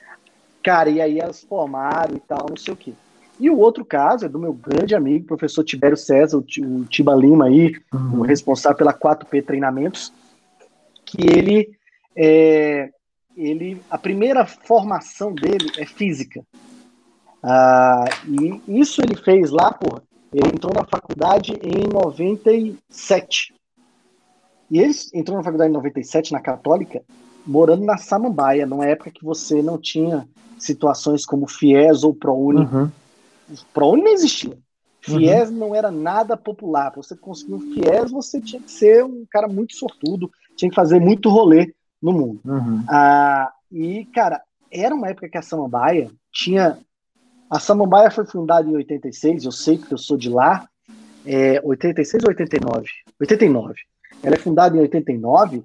Cara, 0.63 0.89
e 0.89 1.01
aí 1.01 1.19
elas 1.19 1.41
formaram 1.43 2.15
e 2.15 2.19
tal, 2.19 2.45
não 2.49 2.57
sei 2.57 2.73
o 2.73 2.77
quê. 2.77 2.93
E 3.39 3.49
o 3.49 3.57
outro 3.57 3.85
caso 3.85 4.25
é 4.25 4.29
do 4.29 4.39
meu 4.39 4.53
grande 4.53 4.95
amigo, 4.95 5.27
professor 5.27 5.63
Tibério 5.63 5.97
César, 5.97 6.37
o 6.37 6.85
Tiba 6.85 7.15
Lima 7.15 7.45
aí, 7.45 7.75
uhum. 7.93 8.19
o 8.19 8.21
responsável 8.21 8.77
pela 8.77 8.93
4P 8.93 9.45
Treinamentos, 9.45 10.11
que 11.05 11.21
ele, 11.21 11.69
é, 12.15 12.89
ele, 13.35 13.79
a 13.89 13.97
primeira 13.97 14.45
formação 14.45 15.33
dele 15.33 15.71
é 15.77 15.85
física. 15.85 16.43
Ah, 17.43 18.05
e 18.27 18.79
isso 18.79 19.01
ele 19.01 19.15
fez 19.15 19.51
lá, 19.51 19.71
porra, 19.71 20.01
ele 20.33 20.49
entrou 20.49 20.73
na 20.73 20.83
faculdade 20.83 21.53
em 21.63 21.87
97. 21.87 23.53
E 24.69 24.79
ele 24.79 24.93
entrou 25.13 25.37
na 25.37 25.43
faculdade 25.43 25.69
em 25.69 25.73
97, 25.73 26.33
na 26.33 26.41
Católica, 26.41 27.01
morando 27.45 27.85
na 27.85 27.97
Samambaia, 27.97 28.65
numa 28.65 28.85
época 28.85 29.11
que 29.11 29.23
você 29.23 29.61
não 29.61 29.77
tinha 29.77 30.27
situações 30.57 31.25
como 31.25 31.47
FIES 31.47 32.03
ou 32.03 32.13
ProUni. 32.13 32.65
Uhum. 32.65 32.91
ProUni 33.73 34.03
não 34.03 34.11
existia. 34.11 34.57
FIES 35.01 35.49
uhum. 35.49 35.55
não 35.55 35.75
era 35.75 35.89
nada 35.89 36.35
popular. 36.35 36.91
Para 36.91 37.01
você 37.01 37.15
conseguir 37.15 37.53
um 37.53 37.59
FIES, 37.59 38.11
você 38.11 38.41
tinha 38.41 38.61
que 38.61 38.71
ser 38.71 39.03
um 39.03 39.25
cara 39.29 39.47
muito 39.47 39.75
sortudo, 39.75 40.29
tinha 40.55 40.69
que 40.69 40.75
fazer 40.75 40.99
muito 40.99 41.29
rolê 41.29 41.73
no 42.01 42.11
mundo. 42.11 42.41
Uhum. 42.43 42.83
Ah, 42.89 43.51
e, 43.71 44.05
cara, 44.13 44.41
era 44.71 44.93
uma 44.93 45.09
época 45.09 45.29
que 45.29 45.37
a 45.37 45.41
Samambaia 45.41 46.11
tinha 46.31 46.77
a 47.49 47.59
Samambaia 47.59 48.11
foi 48.11 48.25
fundada 48.25 48.69
em 48.69 48.75
86, 48.75 49.45
eu 49.45 49.51
sei 49.51 49.77
que 49.77 49.93
eu 49.93 49.97
sou 49.97 50.17
de 50.17 50.29
lá. 50.29 50.67
É, 51.25 51.61
86 51.63 52.23
ou 52.23 52.29
89? 52.29 52.87
89. 53.19 53.73
Ela 54.23 54.35
é 54.35 54.39
fundada 54.39 54.75
em 54.75 54.79
89, 54.79 55.63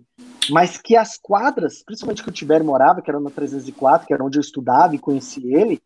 mas 0.50 0.76
que 0.76 0.96
as 0.96 1.16
quadras, 1.20 1.82
principalmente 1.84 2.22
que 2.22 2.28
o 2.28 2.32
Tibério 2.32 2.66
morava, 2.66 3.00
que 3.00 3.10
era 3.10 3.20
na 3.20 3.30
304, 3.30 4.06
que 4.06 4.14
era 4.14 4.24
onde 4.24 4.38
eu 4.38 4.40
estudava 4.40 4.94
e 4.94 4.98
conheci 4.98 5.54
ele, 5.54 5.80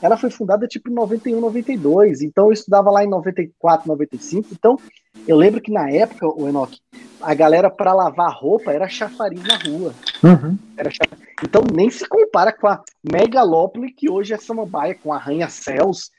ela 0.00 0.16
foi 0.16 0.30
fundada 0.30 0.66
tipo 0.66 0.90
em 0.90 0.94
91, 0.94 1.40
92. 1.40 2.22
Então 2.22 2.46
eu 2.46 2.52
estudava 2.52 2.90
lá 2.90 3.04
em 3.04 3.08
94, 3.08 3.88
95. 3.88 4.48
Então 4.52 4.78
eu 5.26 5.36
lembro 5.36 5.60
que 5.60 5.72
na 5.72 5.90
época, 5.90 6.26
o 6.26 6.48
Enoch, 6.48 6.80
a 7.20 7.34
galera 7.34 7.68
para 7.68 7.92
lavar 7.92 8.32
roupa 8.32 8.72
era 8.72 8.88
chafariz 8.88 9.42
na 9.42 9.56
rua. 9.56 9.94
Uhum. 10.22 10.56
Era 10.76 10.90
chafariz. 10.90 11.26
Então 11.42 11.62
nem 11.74 11.90
se 11.90 12.06
compara 12.08 12.52
com 12.52 12.68
a 12.68 12.80
megalópole 13.02 13.92
que 13.92 14.10
hoje 14.10 14.32
é 14.32 14.38
Samambaia, 14.38 14.94
com 14.94 15.12
arranha-céus 15.12 16.10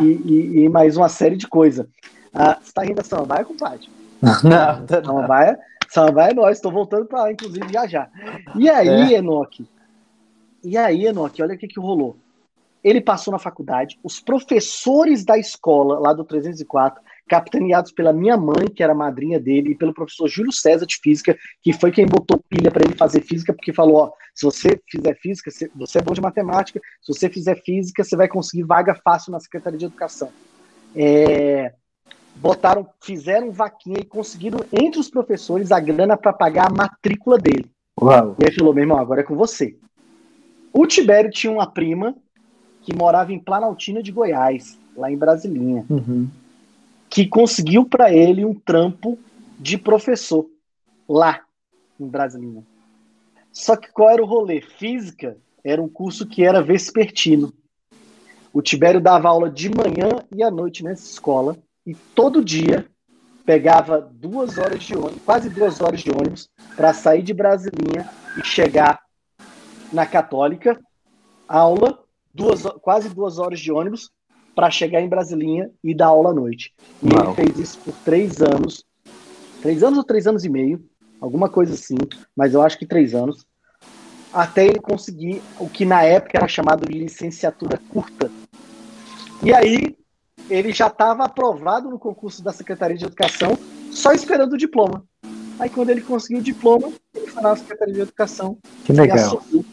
e, 0.00 0.06
e, 0.06 0.64
e, 0.64 0.68
mais 0.68 0.96
uma 0.96 1.08
série 1.08 1.36
de 1.36 1.46
coisas. 1.46 1.86
Ah, 2.34 2.58
você 2.60 2.72
tá 2.72 2.82
rindo 2.82 2.96
da 2.96 3.04
Samambaia, 3.04 3.44
compadre? 3.44 3.88
Não, 4.22 4.80
não. 4.80 5.04
Samambaia, 5.04 5.58
Samambaia 5.88 6.30
é 6.30 6.34
nós, 6.34 6.56
estou 6.56 6.70
voltando 6.70 7.06
para 7.06 7.22
lá, 7.22 7.32
inclusive, 7.32 7.66
já 7.72 7.88
já. 7.88 8.08
E 8.54 8.70
aí, 8.70 9.14
é. 9.14 9.18
Enoque? 9.18 9.66
E 10.62 10.78
aí, 10.78 11.06
Enoque, 11.06 11.42
olha 11.42 11.56
o 11.56 11.58
que, 11.58 11.66
que 11.66 11.80
rolou. 11.80 12.16
Ele 12.82 13.00
passou 13.00 13.30
na 13.30 13.38
faculdade, 13.38 13.98
os 14.02 14.20
professores 14.20 15.24
da 15.24 15.38
escola, 15.38 16.00
lá 16.00 16.12
do 16.12 16.24
304, 16.24 17.00
capitaneados 17.28 17.92
pela 17.92 18.12
minha 18.12 18.36
mãe, 18.36 18.66
que 18.74 18.82
era 18.82 18.94
madrinha 18.94 19.38
dele, 19.38 19.70
e 19.70 19.74
pelo 19.74 19.94
professor 19.94 20.28
Júlio 20.28 20.52
César 20.52 20.84
de 20.84 20.96
Física, 20.96 21.36
que 21.62 21.72
foi 21.72 21.92
quem 21.92 22.06
botou 22.06 22.42
pilha 22.48 22.70
para 22.70 22.84
ele 22.84 22.96
fazer 22.96 23.22
física, 23.22 23.52
porque 23.52 23.72
falou: 23.72 23.96
ó, 23.96 24.12
se 24.34 24.44
você 24.44 24.80
fizer 24.90 25.14
física, 25.14 25.50
você 25.76 25.98
é 25.98 26.02
bom 26.02 26.12
de 26.12 26.20
matemática, 26.20 26.80
se 27.00 27.12
você 27.12 27.30
fizer 27.30 27.62
física, 27.62 28.02
você 28.02 28.16
vai 28.16 28.26
conseguir 28.26 28.64
vaga 28.64 28.94
fácil 28.94 29.30
na 29.32 29.40
Secretaria 29.40 29.78
de 29.78 29.84
Educação. 29.84 30.30
É, 30.94 31.72
botaram, 32.34 32.88
fizeram 33.02 33.52
vaquinha 33.52 34.00
e 34.00 34.04
conseguiram, 34.04 34.60
entre 34.72 34.98
os 35.00 35.08
professores, 35.08 35.70
a 35.70 35.78
grana 35.78 36.16
para 36.16 36.32
pagar 36.32 36.66
a 36.66 36.74
matrícula 36.74 37.38
dele. 37.38 37.70
Uau. 38.00 38.36
E 38.40 38.44
aí 38.44 38.52
falou: 38.52 38.74
meu 38.74 38.82
irmão, 38.82 38.98
agora 38.98 39.20
é 39.20 39.24
com 39.24 39.36
você. 39.36 39.76
O 40.72 40.86
Tibério 40.86 41.30
tinha 41.30 41.52
uma 41.52 41.70
prima 41.70 42.16
que 42.82 42.94
morava 42.94 43.32
em 43.32 43.38
Planaltina 43.38 44.02
de 44.02 44.12
Goiás, 44.12 44.78
lá 44.96 45.10
em 45.10 45.16
Brasilinha, 45.16 45.84
uhum. 45.88 46.28
que 47.08 47.26
conseguiu 47.26 47.84
para 47.84 48.12
ele 48.12 48.44
um 48.44 48.54
trampo 48.54 49.18
de 49.58 49.78
professor 49.78 50.46
lá 51.08 51.40
em 51.98 52.06
Brasilinha. 52.06 52.64
Só 53.52 53.76
que 53.76 53.90
qual 53.92 54.10
era 54.10 54.22
o 54.22 54.26
rolê? 54.26 54.60
Física 54.60 55.36
era 55.64 55.80
um 55.80 55.88
curso 55.88 56.26
que 56.26 56.44
era 56.44 56.62
vespertino. 56.62 57.52
O 58.52 58.60
Tibério 58.60 59.00
dava 59.00 59.28
aula 59.28 59.48
de 59.48 59.70
manhã 59.70 60.08
e 60.34 60.42
à 60.42 60.50
noite 60.50 60.82
nessa 60.82 61.04
escola 61.04 61.56
e 61.86 61.94
todo 61.94 62.44
dia 62.44 62.86
pegava 63.44 64.00
duas 64.00 64.58
horas 64.58 64.82
de 64.82 64.94
ônibus, 64.94 65.22
quase 65.24 65.48
duas 65.48 65.80
horas 65.80 66.00
de 66.00 66.10
ônibus, 66.10 66.48
para 66.76 66.92
sair 66.92 67.22
de 67.22 67.34
Brasilinha 67.34 68.08
e 68.38 68.46
chegar 68.46 69.00
na 69.92 70.06
Católica, 70.06 70.80
aula, 71.48 72.01
duas, 72.34 72.62
quase 72.80 73.08
duas 73.08 73.38
horas 73.38 73.60
de 73.60 73.72
ônibus 73.72 74.10
para 74.54 74.70
chegar 74.70 75.00
em 75.00 75.08
Brasilinha 75.08 75.70
e 75.82 75.94
dar 75.94 76.06
aula 76.06 76.30
à 76.30 76.34
noite. 76.34 76.72
E 77.02 77.06
ele 77.06 77.34
fez 77.34 77.58
isso 77.58 77.78
por 77.78 77.94
três 78.04 78.40
anos, 78.40 78.84
três 79.60 79.82
anos 79.82 79.98
ou 79.98 80.04
três 80.04 80.26
anos 80.26 80.44
e 80.44 80.48
meio, 80.48 80.84
alguma 81.20 81.48
coisa 81.48 81.74
assim, 81.74 81.96
mas 82.36 82.54
eu 82.54 82.62
acho 82.62 82.78
que 82.78 82.86
três 82.86 83.14
anos, 83.14 83.46
até 84.32 84.66
ele 84.66 84.80
conseguir 84.80 85.42
o 85.58 85.68
que 85.68 85.84
na 85.84 86.02
época 86.02 86.38
era 86.38 86.48
chamado 86.48 86.86
de 86.86 86.98
licenciatura 86.98 87.80
curta. 87.90 88.30
E 89.42 89.52
aí 89.52 89.96
ele 90.50 90.72
já 90.72 90.88
estava 90.88 91.24
aprovado 91.24 91.88
no 91.88 91.98
concurso 91.98 92.42
da 92.42 92.52
Secretaria 92.52 92.96
de 92.96 93.04
Educação, 93.04 93.56
só 93.90 94.12
esperando 94.12 94.54
o 94.54 94.58
diploma. 94.58 95.04
Aí 95.58 95.68
quando 95.68 95.90
ele 95.90 96.00
conseguiu 96.00 96.38
o 96.38 96.42
diploma, 96.42 96.90
ele 97.14 97.26
foi 97.26 97.42
na 97.42 97.56
Secretaria 97.56 97.94
de 97.94 98.00
Educação 98.00 98.58
que 98.84 98.92
legal. 98.92 99.42
e 99.52 99.64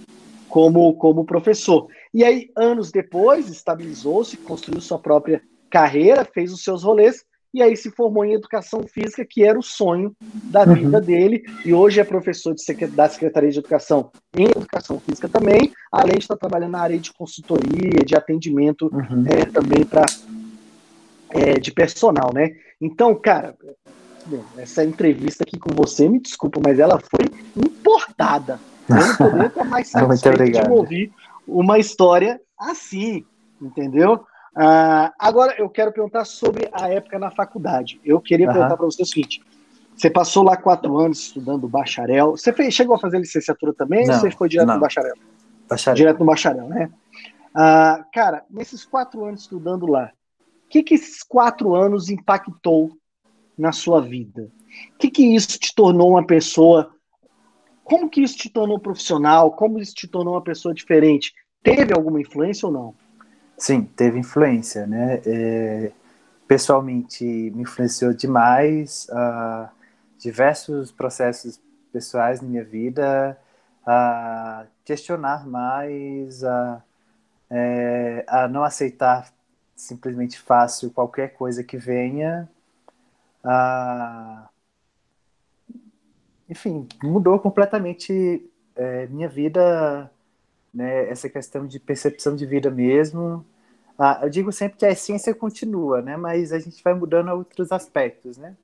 como, 0.50 0.94
como 0.96 1.24
professor. 1.24 1.88
E 2.14 2.24
aí, 2.24 2.50
anos 2.56 2.92
depois, 2.92 3.50
estabilizou-se, 3.50 4.38
construiu 4.38 4.82
sua 4.82 5.00
própria 5.00 5.42
carreira, 5.70 6.26
fez 6.26 6.52
os 6.52 6.64
seus 6.64 6.84
rolês, 6.84 7.24
e 7.54 7.64
aí 7.64 7.76
se 7.76 7.90
formou 7.92 8.24
em 8.24 8.34
educação 8.34 8.84
física, 8.88 9.26
que 9.26 9.44
era 9.44 9.58
o 9.58 9.64
sonho 9.64 10.16
da 10.22 10.64
uhum. 10.64 10.76
vida 10.76 11.02
dele, 11.02 11.44
e 11.66 11.74
hoje 11.74 12.00
é 12.00 12.04
professor 12.04 12.54
de, 12.54 12.88
da 12.88 13.10
Secretaria 13.10 13.50
de 13.50 13.60
Educação 13.60 14.12
em 14.36 14.46
Educação 14.46 15.00
Física 15.00 15.28
também, 15.28 15.72
além 15.92 16.18
de 16.18 16.24
estar 16.24 16.38
trabalhando 16.38 16.72
na 16.72 16.82
área 16.82 17.00
de 17.00 17.12
consultoria, 17.12 18.06
de 18.06 18.16
atendimento 18.16 18.90
uhum. 18.94 19.26
é, 19.28 19.46
também 19.46 19.84
para 19.84 20.06
é, 21.32 21.60
de 21.60 21.72
personal, 21.72 22.32
né? 22.34 22.52
Então, 22.80 23.16
cara, 23.16 23.56
essa 24.58 24.84
entrevista 24.84 25.44
aqui 25.44 25.58
com 25.58 25.74
você, 25.74 26.08
me 26.08 26.20
desculpa, 26.20 26.62
mas 26.64 26.78
ela 26.78 27.00
foi 27.00 27.26
importada. 27.56 28.60
Eu 28.88 28.96
não 28.96 29.16
poderia 29.16 29.48
estar 29.48 29.64
mais 29.66 29.88
satisfeito 29.90 30.52
de 30.52 30.72
ouvir 30.72 31.12
uma 31.52 31.80
história 31.80 32.40
assim, 32.58 33.26
entendeu? 33.62 34.26
Uh, 34.56 35.12
agora 35.18 35.56
eu 35.58 35.70
quero 35.70 35.92
perguntar 35.92 36.26
sobre 36.26 36.70
a 36.74 36.90
época 36.90 37.20
na 37.20 37.32
faculdade. 37.32 38.00
Eu 38.04 38.20
queria 38.20 38.48
uhum. 38.48 38.54
perguntar 38.54 38.78
para 38.78 38.86
você 38.86 39.04
o 39.04 39.06
seguinte: 39.06 39.42
você 39.96 40.10
passou 40.10 40.44
lá 40.44 40.58
quatro 40.58 40.98
anos 40.98 41.20
estudando 41.20 41.68
bacharel. 41.68 42.32
Você 42.32 42.52
fez, 42.54 42.74
chegou 42.74 42.96
a 42.96 43.00
fazer 43.00 43.20
licenciatura 43.20 43.74
também 43.74 44.06
não, 44.06 44.16
ou 44.16 44.20
você 44.20 44.32
foi 44.32 44.50
direto 44.50 44.68
não. 44.68 44.76
no 44.76 44.82
bacharel? 44.82 45.16
bacharel? 45.70 45.96
Direto 45.96 46.20
no 46.20 46.26
bacharel, 46.26 46.68
né? 46.68 46.90
Uh, 47.50 48.04
cara, 48.14 48.44
nesses 48.50 48.86
quatro 48.86 49.26
anos 49.26 49.42
estudando 49.42 49.86
lá, 49.86 50.12
o 50.66 50.70
que, 50.70 50.84
que 50.84 50.96
esses 50.96 51.24
quatro 51.24 51.76
anos 51.76 52.10
impactou 52.10 52.92
na 53.58 53.72
sua 53.72 54.02
vida? 54.02 54.52
O 54.94 54.98
que, 54.98 55.10
que 55.10 55.36
isso 55.36 55.60
te 55.60 55.74
tornou 55.74 56.12
uma 56.12 56.26
pessoa? 56.26 56.92
Como 57.90 58.08
que 58.08 58.22
isso 58.22 58.38
te 58.38 58.50
tornou 58.50 58.80
profissional? 58.80 59.52
Como 59.52 59.80
isso 59.80 59.96
te 59.96 60.08
tornou 60.08 60.36
uma 60.36 60.44
pessoa 60.44 60.74
diferente? 60.74 61.34
Teve 61.64 61.92
alguma 61.92 62.22
influência 62.22 62.68
ou 62.68 62.72
não? 62.72 62.96
Sim, 63.58 63.84
teve 63.84 64.20
influência, 64.20 64.86
né? 64.86 65.22
É, 65.26 65.92
pessoalmente, 66.48 67.24
me 67.26 67.64
influenciou 67.64 68.14
demais. 68.14 69.08
Uh, 69.10 69.68
diversos 70.20 70.92
processos 70.92 71.60
pessoais 71.92 72.42
na 72.42 72.48
minha 72.48 72.64
vida, 72.64 73.40
a 73.86 74.66
questionar 74.86 75.48
mais, 75.48 76.44
a, 76.44 76.84
é, 77.50 78.26
a 78.28 78.48
não 78.48 78.64
aceitar 78.64 79.34
simplesmente 79.76 80.38
fácil 80.40 80.92
qualquer 80.92 81.30
coisa 81.30 81.64
que 81.64 81.78
venha. 81.78 82.48
A, 83.44 84.50
enfim, 86.50 86.88
mudou 87.04 87.40
completamente 87.40 88.50
é, 88.76 89.08
minha 89.08 89.30
vida 89.30 90.12
né, 90.74 91.10
essa 91.10 91.30
questão 91.30 91.68
de 91.68 91.80
percepção 91.80 92.36
de 92.36 92.46
vida 92.46 92.72
mesmo. 92.72 93.46
Ah, 93.98 94.20
eu 94.24 94.30
digo 94.30 94.52
sempre 94.52 94.78
que 94.78 94.86
a 94.86 94.92
essência 94.92 95.34
continua, 95.34 96.02
né, 96.02 96.18
mas 96.18 96.52
a 96.52 96.60
gente 96.60 96.82
vai 96.84 96.94
mudando 96.94 97.30
outros 97.30 97.72
aspectos, 97.72 98.38
né? 98.38 98.56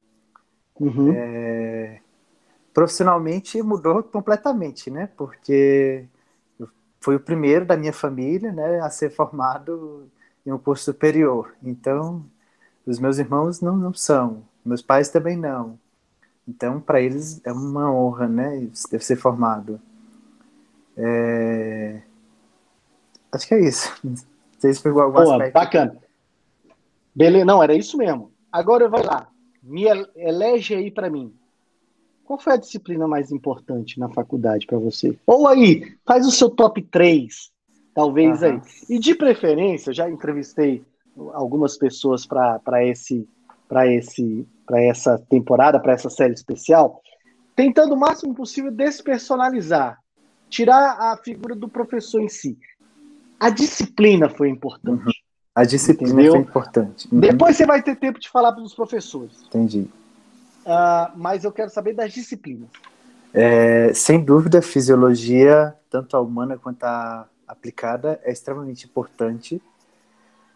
Uhum. 0.80 1.14
É, 1.14 2.00
profissionalmente 2.74 3.62
mudou 3.62 4.02
completamente, 4.04 4.90
né? 4.90 5.10
Porque 5.16 6.06
eu 6.60 6.68
fui 7.00 7.16
o 7.16 7.20
primeiro 7.20 7.66
da 7.66 7.78
minha 7.78 7.94
família, 7.94 8.52
né, 8.52 8.80
a 8.80 8.90
ser 8.90 9.10
formado 9.12 10.10
em 10.46 10.52
um 10.52 10.58
curso 10.58 10.86
superior. 10.86 11.54
Então, 11.64 12.26
os 12.86 13.00
meus 13.00 13.18
irmãos 13.18 13.62
não, 13.62 13.76
não 13.76 13.94
são, 13.94 14.44
meus 14.66 14.82
pais 14.82 15.10
também 15.10 15.38
não. 15.38 15.80
Então, 16.48 16.80
para 16.80 17.02
eles 17.02 17.42
é 17.44 17.52
uma 17.52 17.92
honra, 17.92 18.28
né, 18.28 18.70
ser 18.74 19.16
formado. 19.16 19.80
É... 20.96 22.02
Acho 23.32 23.48
que 23.48 23.56
é 23.56 23.68
isso. 23.68 23.94
Não 24.04 24.16
sei 24.60 24.74
se 24.74 24.88
igual 24.88 25.12
Boa, 25.12 25.50
Bacana. 25.50 25.98
Beleza, 27.14 27.46
não, 27.46 27.62
era 27.62 27.74
isso 27.74 27.98
mesmo. 27.98 28.32
Agora 28.52 28.88
vai 28.88 29.04
lá. 29.04 29.28
Me 29.62 29.86
elege 30.16 30.76
aí 30.76 30.92
para 30.92 31.10
mim. 31.10 31.34
Qual 32.24 32.40
foi 32.40 32.54
a 32.54 32.58
disciplina 32.58 33.08
mais 33.08 33.32
importante 33.32 34.00
na 34.00 34.10
faculdade 34.10 34.66
para 34.66 34.78
você? 34.78 35.18
Ou 35.26 35.48
aí, 35.48 35.96
faz 36.06 36.26
o 36.26 36.32
seu 36.32 36.50
top 36.50 36.82
3, 36.82 37.52
talvez 37.94 38.42
uhum. 38.42 38.48
aí. 38.48 38.62
E 38.90 39.00
de 39.00 39.14
preferência, 39.16 39.94
já 39.94 40.10
entrevistei 40.10 40.84
algumas 41.34 41.78
pessoas 41.78 42.26
para 42.26 42.86
esse 42.86 43.28
para 43.68 43.92
esse 43.92 44.48
para 44.66 44.82
essa 44.82 45.18
temporada, 45.30 45.80
para 45.80 45.94
essa 45.94 46.10
série 46.10 46.34
especial, 46.34 47.02
tentando 47.56 47.94
o 47.94 47.98
máximo 47.98 48.34
possível 48.34 48.72
despersonalizar 48.72 50.00
tirar 50.50 50.98
a 51.00 51.18
figura 51.18 51.56
do 51.56 51.68
professor 51.68 52.22
em 52.22 52.30
si. 52.30 52.58
A 53.40 53.50
disciplina 53.50 54.30
foi 54.30 54.50
importante. 54.50 55.06
Uhum. 55.06 55.12
A 55.54 55.64
disciplina 55.64 56.14
entendeu? 56.14 56.34
foi 56.34 56.42
importante. 56.42 57.08
Uhum. 57.12 57.20
Depois 57.20 57.58
você 57.58 57.66
vai 57.66 57.82
ter 57.82 57.96
tempo 57.96 58.20
de 58.20 58.30
falar 58.30 58.54
para 58.54 58.64
os 58.64 58.74
professores. 58.74 59.44
Entendi. 59.48 59.90
Uh, 60.66 61.12
mas 61.16 61.44
eu 61.44 61.52
quero 61.52 61.70
saber 61.70 61.94
das 61.94 62.14
disciplinas. 62.14 62.70
É, 63.34 63.94
sem 63.94 64.24
dúvida, 64.24 64.60
a 64.60 64.62
fisiologia, 64.62 65.76
tanto 65.90 66.16
a 66.16 66.22
humana 66.22 66.58
quanto 66.58 66.84
a 66.84 67.28
aplicada, 67.48 68.20
é 68.24 68.32
extremamente 68.32 68.86
importante. 68.86 69.62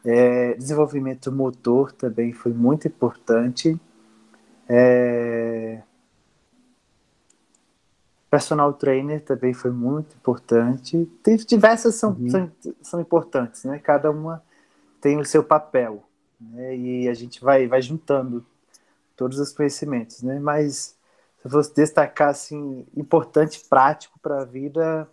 É, 0.05 0.53
desenvolvimento 0.53 1.29
motor 1.29 1.91
também 1.91 2.31
foi 2.31 2.53
muito 2.53 2.87
importante. 2.87 3.77
É, 4.69 5.81
Personal 8.29 8.73
trainer 8.73 9.23
também 9.23 9.55
foi 9.55 9.71
muito 9.71 10.15
importante. 10.15 11.09
Tem 11.23 11.35
diversas 11.35 11.95
são, 11.95 12.11
uhum. 12.11 12.29
são, 12.29 12.51
são, 12.79 13.01
importantes, 13.01 13.63
né? 13.63 13.79
Cada 13.79 14.11
uma 14.11 14.43
tem 15.01 15.17
o 15.17 15.25
seu 15.25 15.43
papel, 15.43 16.03
né? 16.39 16.77
E 16.77 17.09
a 17.09 17.13
gente 17.15 17.41
vai, 17.41 17.67
vai 17.67 17.81
juntando 17.81 18.45
todos 19.15 19.39
os 19.39 19.51
conhecimentos, 19.51 20.21
né? 20.21 20.39
Mas 20.39 20.95
se 21.39 21.47
eu 21.47 21.49
fosse 21.49 21.73
destacar 21.73 22.29
assim 22.29 22.85
importante, 22.95 23.65
prático 23.67 24.19
para 24.19 24.43
a 24.43 24.45
vida, 24.45 25.09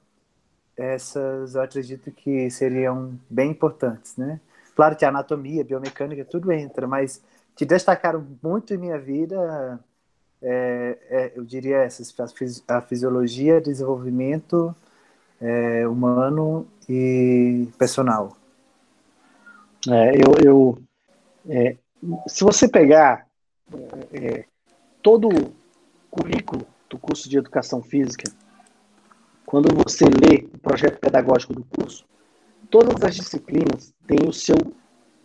essas 0.76 1.54
eu 1.54 1.62
acredito 1.62 2.10
que 2.10 2.50
seriam 2.50 3.18
bem 3.30 3.50
importantes, 3.50 4.14
né? 4.18 4.38
Claro 4.74 4.94
que 4.94 5.06
a 5.06 5.08
anatomia, 5.08 5.62
a 5.62 5.64
biomecânica, 5.64 6.22
tudo 6.22 6.52
entra, 6.52 6.86
mas 6.86 7.22
que 7.56 7.64
destacaram 7.64 8.24
muito 8.42 8.72
em 8.72 8.78
minha 8.78 8.98
vida 8.98 9.80
é, 10.42 10.98
é, 11.08 11.32
eu 11.34 11.44
diria 11.44 11.78
essas, 11.78 12.14
a 12.68 12.80
fisiologia, 12.82 13.60
desenvolvimento 13.60 14.76
é, 15.40 15.88
humano 15.88 16.68
e 16.88 17.68
personal. 17.78 18.36
É, 19.88 20.16
eu, 20.16 20.34
eu 20.44 20.78
é, 21.48 21.76
se 22.28 22.44
você 22.44 22.68
pegar 22.68 23.26
é, 24.12 24.44
todo 25.02 25.28
o 25.28 25.54
currículo 26.10 26.66
do 26.88 26.98
curso 26.98 27.28
de 27.28 27.38
educação 27.38 27.82
física, 27.82 28.30
quando 29.44 29.74
você 29.74 30.04
lê 30.04 30.48
o 30.52 30.58
projeto 30.58 30.98
pedagógico 30.98 31.54
do 31.54 31.64
curso, 31.64 32.04
todas 32.70 33.02
as 33.02 33.14
disciplinas 33.14 33.94
têm 34.06 34.28
o 34.28 34.32
seu, 34.32 34.56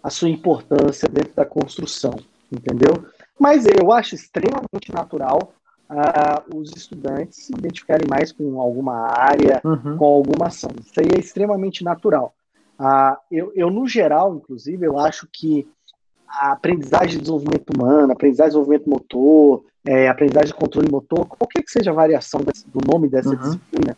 a 0.03 0.09
sua 0.09 0.29
importância 0.29 1.07
dentro 1.07 1.33
da 1.35 1.45
construção, 1.45 2.15
entendeu? 2.51 3.05
Mas 3.39 3.65
eu 3.65 3.91
acho 3.91 4.15
extremamente 4.15 4.93
natural 4.93 5.53
uh, 5.89 6.57
os 6.57 6.71
estudantes 6.75 7.45
se 7.45 7.53
identificarem 7.53 8.07
mais 8.09 8.31
com 8.31 8.59
alguma 8.59 9.07
área, 9.11 9.61
uhum. 9.63 9.97
com 9.97 10.05
alguma 10.05 10.47
ação. 10.47 10.71
Isso 10.79 10.99
aí 10.99 11.07
é 11.15 11.19
extremamente 11.19 11.83
natural. 11.83 12.33
Uh, 12.79 13.15
eu, 13.31 13.51
eu, 13.55 13.69
no 13.69 13.87
geral, 13.87 14.35
inclusive, 14.35 14.85
eu 14.85 14.97
acho 14.97 15.27
que 15.31 15.67
a 16.27 16.53
aprendizagem 16.53 17.17
de 17.17 17.19
desenvolvimento 17.19 17.69
humano, 17.75 18.13
aprendizagem 18.13 18.51
de 18.51 18.57
desenvolvimento 18.57 18.89
motor, 18.89 19.63
é, 19.85 20.07
aprendizagem 20.07 20.47
de 20.47 20.59
controle 20.59 20.89
motor, 20.89 21.25
qualquer 21.25 21.61
que 21.61 21.71
seja 21.71 21.91
a 21.91 21.93
variação 21.93 22.41
desse, 22.41 22.67
do 22.69 22.79
nome 22.89 23.09
dessa 23.09 23.29
uhum. 23.29 23.35
disciplina, 23.35 23.97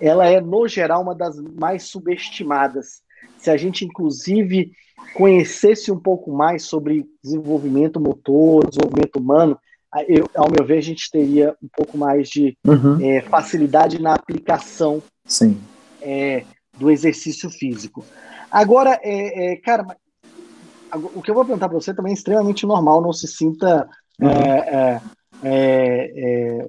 ela 0.00 0.26
é, 0.26 0.40
no 0.40 0.68
geral, 0.68 1.02
uma 1.02 1.14
das 1.14 1.40
mais 1.40 1.84
subestimadas. 1.84 3.02
Se 3.38 3.50
a 3.50 3.56
gente, 3.56 3.84
inclusive, 3.84 4.72
conhecesse 5.14 5.92
um 5.92 5.98
pouco 5.98 6.32
mais 6.32 6.64
sobre 6.64 7.06
desenvolvimento 7.22 8.00
motor, 8.00 8.68
desenvolvimento 8.68 9.16
humano, 9.16 9.58
eu, 10.08 10.28
ao 10.34 10.50
meu 10.50 10.64
ver, 10.66 10.78
a 10.78 10.82
gente 10.82 11.10
teria 11.10 11.54
um 11.62 11.68
pouco 11.72 11.96
mais 11.96 12.28
de 12.28 12.56
uhum. 12.66 12.98
é, 13.00 13.20
facilidade 13.20 14.00
na 14.00 14.14
aplicação 14.14 15.02
é, 16.02 16.44
do 16.76 16.90
exercício 16.90 17.48
físico. 17.48 18.04
Agora, 18.50 18.98
é, 19.02 19.52
é 19.52 19.56
cara, 19.56 19.86
o 21.14 21.22
que 21.22 21.30
eu 21.30 21.34
vou 21.34 21.44
perguntar 21.44 21.68
para 21.68 21.78
você 21.78 21.94
também 21.94 22.10
é 22.10 22.14
extremamente 22.14 22.66
normal, 22.66 23.00
não 23.00 23.12
se 23.12 23.28
sinta 23.28 23.88
uhum. 24.20 24.28
É, 24.28 25.00
é, 25.42 26.66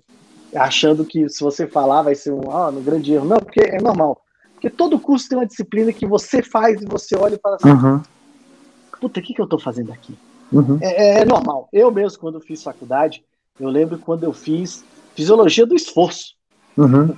achando 0.55 1.05
que 1.05 1.29
se 1.29 1.41
você 1.41 1.67
falar 1.67 2.01
vai 2.01 2.15
ser 2.15 2.31
um, 2.31 2.51
ah, 2.51 2.71
no 2.71 2.81
grande 2.81 3.13
erro. 3.13 3.25
Não, 3.25 3.37
porque 3.37 3.61
é 3.61 3.81
normal. 3.81 4.21
Porque 4.65 4.78
todo 4.78 4.99
curso 4.99 5.30
tem 5.30 5.38
uma 5.38 5.45
disciplina 5.45 5.93
que 5.93 6.08
você 6.08 6.41
faz 6.41 6.82
e 6.82 6.86
você 6.86 7.15
olha 7.15 7.36
e 7.36 7.39
fala 7.39 7.56
assim, 7.58 7.69
uhum 7.69 8.01
puta, 9.06 9.19
o 9.19 9.23
que, 9.23 9.34
que 9.34 9.41
eu 9.41 9.47
tô 9.47 9.60
fazendo 9.60 9.91
aqui? 9.91 10.17
Uhum. 10.51 10.80
É, 10.82 11.21
é, 11.21 11.25
normal. 11.25 11.69
Eu 11.71 11.91
mesmo, 11.91 12.19
quando 12.19 12.39
fiz 12.39 12.63
faculdade, 12.63 13.23
eu 13.60 13.69
lembro 13.69 13.99
quando 13.99 14.23
eu 14.23 14.34
fiz 14.34 14.84
fisiologia 15.15 15.65
do 15.65 15.75
esforço. 15.75 16.34
Uhum. 16.75 17.15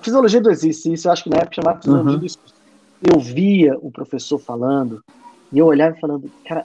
Fisiologia 0.00 0.40
do 0.40 0.50
exercício, 0.50 1.08
eu 1.08 1.12
acho 1.12 1.24
que 1.24 1.30
na 1.30 1.38
época 1.38 1.56
chamava 1.56 1.80
fisiologia 1.80 2.12
uhum. 2.12 2.18
do 2.18 2.26
esforço. 2.26 2.54
Eu 3.02 3.18
via 3.18 3.76
o 3.80 3.90
professor 3.90 4.38
falando, 4.38 5.02
e 5.52 5.58
eu 5.58 5.66
olhava 5.66 5.96
e 5.96 6.00
falando, 6.00 6.30
cara, 6.44 6.64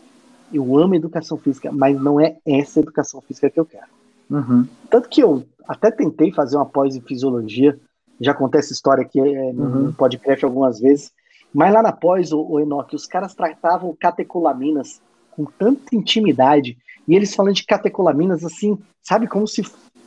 eu 0.53 0.77
amo 0.77 0.95
educação 0.95 1.37
física, 1.37 1.71
mas 1.71 1.99
não 1.99 2.19
é 2.19 2.37
essa 2.45 2.79
educação 2.79 3.21
física 3.21 3.49
que 3.49 3.59
eu 3.59 3.65
quero. 3.65 3.87
Uhum. 4.29 4.67
Tanto 4.89 5.09
que 5.09 5.21
eu 5.21 5.43
até 5.67 5.91
tentei 5.91 6.31
fazer 6.31 6.55
uma 6.55 6.65
pós 6.65 6.95
em 6.95 7.01
fisiologia, 7.01 7.79
já 8.19 8.33
contei 8.33 8.59
essa 8.59 8.73
história 8.73 9.03
aqui 9.03 9.19
é, 9.19 9.53
no 9.53 9.63
uhum. 9.63 9.93
podcast 9.93 10.43
algumas 10.43 10.79
vezes, 10.79 11.11
mas 11.53 11.73
lá 11.73 11.81
na 11.81 11.91
pós, 11.91 12.31
o, 12.31 12.41
o 12.41 12.59
Enoque, 12.59 12.95
os 12.95 13.05
caras 13.05 13.33
tratavam 13.33 13.95
catecolaminas 13.99 15.01
com 15.31 15.45
tanta 15.45 15.95
intimidade, 15.95 16.77
e 17.07 17.15
eles 17.15 17.33
falando 17.33 17.55
de 17.55 17.65
catecolaminas 17.65 18.43
assim, 18.43 18.77
sabe, 19.01 19.27
como 19.27 19.47
se, 19.47 19.63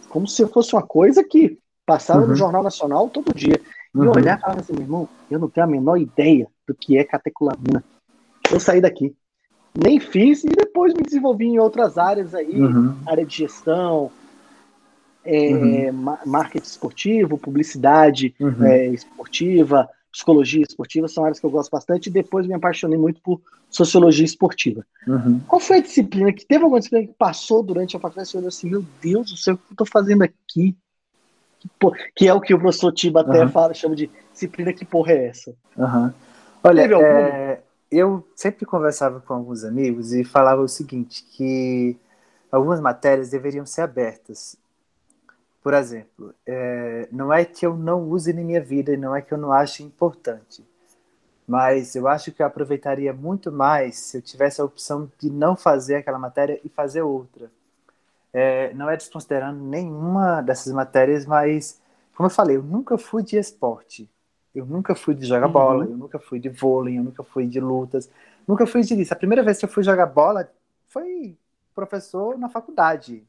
como 0.08 0.26
se 0.26 0.46
fosse 0.46 0.74
uma 0.74 0.82
coisa 0.82 1.24
que 1.24 1.58
passava 1.86 2.20
uhum. 2.20 2.28
no 2.28 2.36
Jornal 2.36 2.62
Nacional 2.62 3.08
todo 3.08 3.34
dia. 3.34 3.60
Uhum. 3.94 4.04
E 4.04 4.06
eu 4.06 4.12
olhar 4.12 4.38
e 4.38 4.40
falava 4.40 4.60
assim, 4.60 4.72
meu 4.72 4.82
irmão, 4.82 5.08
eu 5.30 5.38
não 5.38 5.48
tenho 5.48 5.66
a 5.66 5.70
menor 5.70 5.96
ideia 5.96 6.46
do 6.66 6.74
que 6.74 6.96
é 6.96 7.04
catecolamina. 7.04 7.82
Eu 8.50 8.60
saí 8.60 8.80
daqui. 8.80 9.14
Nem 9.74 9.98
fiz 9.98 10.44
e 10.44 10.48
depois 10.48 10.92
me 10.92 11.02
desenvolvi 11.02 11.46
em 11.46 11.58
outras 11.58 11.96
áreas 11.96 12.34
aí, 12.34 12.60
uhum. 12.60 12.94
área 13.06 13.24
de 13.24 13.38
gestão, 13.38 14.10
é, 15.24 15.90
uhum. 15.90 16.18
marketing 16.26 16.66
esportivo, 16.66 17.38
publicidade 17.38 18.34
uhum. 18.40 18.64
é, 18.64 18.86
esportiva, 18.88 19.88
psicologia 20.10 20.62
esportiva, 20.62 21.08
são 21.08 21.24
áreas 21.24 21.40
que 21.40 21.46
eu 21.46 21.50
gosto 21.50 21.70
bastante, 21.70 22.08
e 22.08 22.12
depois 22.12 22.46
me 22.46 22.52
apaixonei 22.52 22.98
muito 22.98 23.20
por 23.22 23.40
sociologia 23.70 24.24
esportiva. 24.24 24.84
Uhum. 25.06 25.40
Qual 25.48 25.58
foi 25.58 25.78
a 25.78 25.82
disciplina 25.82 26.32
que 26.32 26.44
teve 26.44 26.62
alguma 26.62 26.78
disciplina 26.78 27.06
que 27.06 27.14
passou 27.14 27.62
durante 27.62 27.96
a 27.96 28.00
faculdade 28.00 28.28
e 28.28 28.30
você 28.30 28.36
olhou 28.36 28.48
assim, 28.48 28.68
meu 28.68 28.84
Deus 29.00 29.30
do 29.30 29.36
céu, 29.36 29.54
o 29.54 29.56
que 29.56 29.64
eu 29.70 29.72
estou 29.72 29.86
fazendo 29.86 30.22
aqui? 30.22 30.76
Que, 32.14 32.28
é 32.28 32.34
o 32.34 32.40
que 32.40 32.52
o 32.52 32.58
professor 32.58 32.92
Tiba 32.92 33.20
até 33.20 33.46
fala, 33.48 33.72
chama 33.72 33.94
de 33.94 34.10
disciplina, 34.32 34.72
que 34.72 34.84
porra 34.84 35.12
é 35.12 35.28
essa? 35.28 35.54
Olha, 36.62 36.82
é, 36.82 37.62
eu 37.90 38.26
sempre 38.34 38.66
conversava 38.66 39.20
com 39.20 39.32
alguns 39.32 39.64
amigos 39.64 40.12
e 40.12 40.24
falava 40.24 40.60
o 40.60 40.68
seguinte, 40.68 41.24
que 41.36 41.96
algumas 42.50 42.80
matérias 42.80 43.30
deveriam 43.30 43.64
ser 43.64 43.82
abertas 43.82 44.56
por 45.62 45.74
exemplo, 45.74 46.34
é, 46.44 47.08
não 47.12 47.32
é 47.32 47.44
que 47.44 47.64
eu 47.64 47.76
não 47.76 48.02
use 48.02 48.32
na 48.32 48.42
minha 48.42 48.60
vida 48.60 48.92
e 48.92 48.96
não 48.96 49.14
é 49.14 49.22
que 49.22 49.32
eu 49.32 49.38
não 49.38 49.52
ache 49.52 49.82
importante, 49.82 50.64
mas 51.46 51.94
eu 51.94 52.08
acho 52.08 52.32
que 52.32 52.42
eu 52.42 52.46
aproveitaria 52.46 53.12
muito 53.12 53.52
mais 53.52 53.96
se 53.96 54.18
eu 54.18 54.22
tivesse 54.22 54.60
a 54.60 54.64
opção 54.64 55.10
de 55.18 55.30
não 55.30 55.56
fazer 55.56 55.96
aquela 55.96 56.18
matéria 56.18 56.60
e 56.64 56.68
fazer 56.68 57.02
outra. 57.02 57.50
É, 58.32 58.72
não 58.74 58.88
é 58.90 58.96
desconsiderando 58.96 59.62
nenhuma 59.62 60.40
dessas 60.40 60.72
matérias, 60.72 61.26
mas, 61.26 61.80
como 62.16 62.26
eu 62.26 62.30
falei, 62.30 62.56
eu 62.56 62.62
nunca 62.62 62.96
fui 62.98 63.22
de 63.22 63.36
esporte. 63.36 64.08
Eu 64.54 64.66
nunca 64.66 64.94
fui 64.94 65.14
de 65.14 65.26
jogar 65.26 65.46
uhum. 65.46 65.52
bola, 65.52 65.84
eu 65.84 65.96
nunca 65.96 66.18
fui 66.18 66.40
de 66.40 66.48
vôlei, 66.48 66.98
eu 66.98 67.04
nunca 67.04 67.22
fui 67.22 67.46
de 67.46 67.60
lutas, 67.60 68.10
nunca 68.46 68.66
fui 68.66 68.82
de 68.82 69.00
isso. 69.00 69.12
A 69.12 69.16
primeira 69.16 69.42
vez 69.42 69.58
que 69.58 69.64
eu 69.64 69.68
fui 69.68 69.82
jogar 69.82 70.06
bola 70.06 70.50
foi 70.88 71.36
professor 71.74 72.38
na 72.38 72.48
faculdade. 72.48 73.24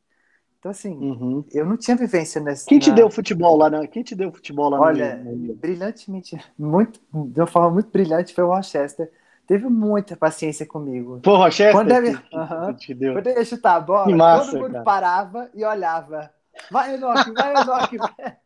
Então, 0.64 0.72
assim, 0.72 0.96
uhum. 0.96 1.44
eu 1.52 1.66
não 1.66 1.76
tinha 1.76 1.98
vivência 1.98 2.40
nessa. 2.40 2.66
Quem 2.66 2.80
te 2.80 2.90
na... 2.90 2.96
deu 2.96 3.10
futebol 3.10 3.58
lá? 3.58 3.70
Né? 3.70 3.86
Quem 3.86 4.02
te 4.02 4.16
deu 4.16 4.32
futebol 4.32 4.70
lá 4.70 4.80
Olha, 4.80 5.18
no... 5.18 5.54
brilhantemente, 5.56 6.40
muito, 6.58 7.02
de 7.14 7.42
uma 7.42 7.48
forma 7.48 7.70
muito 7.72 7.90
brilhante, 7.90 8.34
foi 8.34 8.46
o 8.46 8.48
Rochester. 8.48 9.12
Teve 9.46 9.68
muita 9.68 10.16
paciência 10.16 10.66
comigo. 10.66 11.20
Pô, 11.22 11.36
Rochester? 11.36 11.74
Quando 11.74 11.92
ele, 11.92 12.18
que, 12.18 12.38
uhum, 12.38 12.74
que 12.76 12.94
deu. 12.94 13.12
Quando 13.12 13.28
eu 13.28 13.36
ia 13.36 13.44
chutar 13.44 13.76
a 13.76 13.80
bola, 13.82 14.16
massa, 14.16 14.52
todo 14.52 14.62
mundo 14.62 14.72
cara. 14.72 14.84
parava 14.86 15.50
e 15.54 15.66
olhava. 15.66 16.32
Vai, 16.72 16.96
Enoque, 16.96 17.32
vai, 17.34 17.54
vai. 17.66 18.38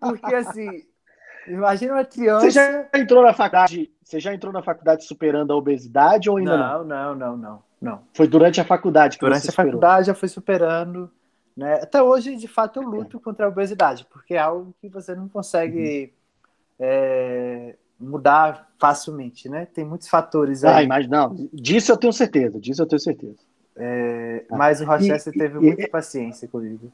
Porque, 0.00 0.34
assim, 0.34 0.82
imagina 1.48 1.94
uma 1.94 2.04
criança. 2.04 2.46
Você 2.46 2.50
já 2.50 2.88
entrou 2.94 3.22
na 3.22 3.32
faculdade? 3.32 3.90
Você 4.02 4.20
já 4.20 4.34
entrou 4.34 4.52
na 4.52 4.62
faculdade 4.62 5.04
superando 5.04 5.52
a 5.52 5.56
obesidade 5.56 6.28
ou 6.28 6.36
ainda 6.36 6.56
não? 6.56 6.84
Não, 6.84 6.84
não, 6.84 7.14
não, 7.14 7.36
não. 7.36 7.62
Não. 7.80 8.02
Foi 8.14 8.26
durante 8.26 8.60
a 8.60 8.64
faculdade 8.64 9.18
que 9.18 9.24
Durante 9.24 9.42
você 9.42 9.50
a 9.50 9.52
faculdade 9.52 10.08
eu 10.08 10.14
fui 10.14 10.28
superando. 10.28 11.10
Né? 11.54 11.74
Até 11.74 12.02
hoje, 12.02 12.34
de 12.34 12.48
fato, 12.48 12.80
eu 12.80 12.88
luto 12.88 13.20
contra 13.20 13.44
a 13.46 13.48
obesidade, 13.48 14.06
porque 14.10 14.34
é 14.34 14.38
algo 14.38 14.74
que 14.80 14.88
você 14.88 15.14
não 15.14 15.28
consegue 15.28 16.12
uhum. 16.80 16.86
é, 16.86 17.76
mudar 18.00 18.72
facilmente, 18.78 19.48
né? 19.48 19.66
Tem 19.66 19.84
muitos 19.84 20.08
fatores 20.08 20.64
aí. 20.64 20.84
Ah, 20.84 20.88
mas 20.88 21.06
não, 21.06 21.48
disso 21.52 21.92
eu 21.92 21.96
tenho 21.96 22.12
certeza, 22.12 22.58
disso 22.58 22.82
eu 22.82 22.86
tenho 22.86 23.00
certeza. 23.00 23.38
É, 23.76 24.44
mas 24.50 24.80
o 24.80 24.84
Rochester 24.84 25.32
e, 25.34 25.38
teve 25.38 25.58
e, 25.58 25.60
muita 25.60 25.82
e, 25.82 25.88
paciência 25.88 26.48
comigo. 26.48 26.92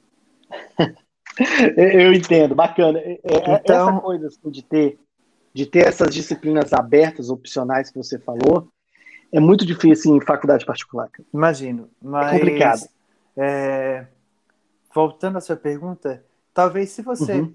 eu 1.76 2.12
entendo, 2.12 2.54
bacana. 2.54 2.98
É, 2.98 3.12
é, 3.22 3.54
então, 3.54 3.88
essa 3.90 4.00
coisa 4.00 4.26
assim, 4.28 4.50
de 4.50 4.62
ter 4.62 4.98
de 5.52 5.66
ter 5.66 5.86
essas 5.86 6.14
disciplinas 6.14 6.72
abertas, 6.72 7.28
opcionais 7.28 7.90
que 7.90 7.98
você 7.98 8.18
falou, 8.18 8.68
é 9.32 9.40
muito 9.40 9.66
difícil 9.66 10.16
em 10.16 10.20
faculdade 10.20 10.64
particular. 10.64 11.08
Imagino, 11.32 11.90
mas... 12.00 12.28
É 12.28 12.38
complicado. 12.38 12.88
É, 13.36 14.06
voltando 14.94 15.38
à 15.38 15.40
sua 15.40 15.56
pergunta, 15.56 16.24
talvez 16.52 16.90
se 16.90 17.02
você 17.02 17.40
uhum. 17.40 17.54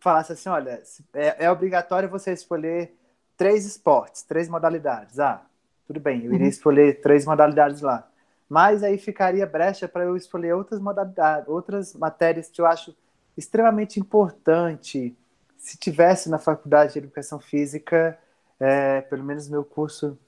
falasse 0.00 0.32
assim, 0.32 0.48
olha, 0.48 0.82
é, 1.14 1.44
é, 1.44 1.50
obrigatório 1.50 2.08
você 2.08 2.32
escolher 2.32 2.94
três 3.36 3.64
esportes, 3.64 4.22
três 4.22 4.48
modalidades. 4.48 5.18
Ah, 5.18 5.42
tudo 5.86 6.00
bem, 6.00 6.24
eu 6.24 6.32
iria 6.32 6.44
uhum. 6.44 6.50
escolher 6.50 7.00
três 7.00 7.24
modalidades 7.24 7.82
lá. 7.82 8.08
Mas 8.48 8.82
aí 8.82 8.96
ficaria 8.96 9.46
brecha 9.46 9.86
para 9.86 10.04
eu 10.04 10.16
escolher 10.16 10.54
outras 10.54 10.80
modalidades, 10.80 11.48
outras 11.48 11.94
matérias 11.94 12.48
que 12.48 12.60
eu 12.60 12.66
acho 12.66 12.96
extremamente 13.38 14.00
importante 14.00 15.16
se 15.56 15.78
tivesse 15.78 16.28
na 16.28 16.38
faculdade 16.38 16.92
de 16.92 16.98
educação 16.98 17.38
física, 17.38 18.18
é, 18.58 19.00
pelo 19.02 19.22
menos 19.22 19.48
meu 19.48 19.64
curso 19.64 20.18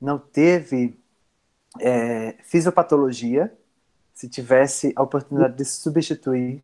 não 0.00 0.18
teve 0.18 0.98
é, 1.78 2.36
fisiopatologia, 2.42 3.52
se 4.12 4.28
tivesse 4.28 4.92
a 4.94 5.02
oportunidade 5.02 5.56
de 5.56 5.64
substituir. 5.64 6.62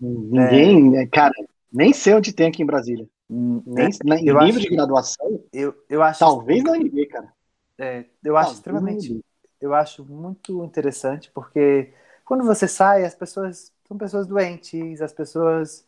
Ninguém, 0.00 0.96
é, 0.96 1.06
cara, 1.06 1.34
nem 1.72 1.92
sei 1.92 2.14
onde 2.14 2.32
tem 2.32 2.48
aqui 2.48 2.62
em 2.62 2.66
Brasília. 2.66 3.06
Hum, 3.30 3.62
nem, 3.66 3.88
em 3.88 4.24
nível 4.24 4.38
acho, 4.38 4.60
de 4.60 4.68
graduação. 4.68 5.44
Eu, 5.52 5.74
eu 5.88 6.02
acho. 6.02 6.20
Talvez 6.20 6.62
na 6.64 6.72
UNB, 6.72 7.06
cara. 7.06 7.32
É, 7.76 8.04
eu 8.24 8.36
acho 8.36 8.54
extremamente. 8.54 9.20
Eu 9.60 9.74
acho 9.74 10.04
muito 10.04 10.64
interessante, 10.64 11.30
porque 11.34 11.92
quando 12.24 12.44
você 12.44 12.68
sai, 12.68 13.04
as 13.04 13.14
pessoas 13.14 13.72
são 13.88 13.96
pessoas 13.96 14.26
doentes, 14.26 15.00
as 15.00 15.12
pessoas 15.12 15.84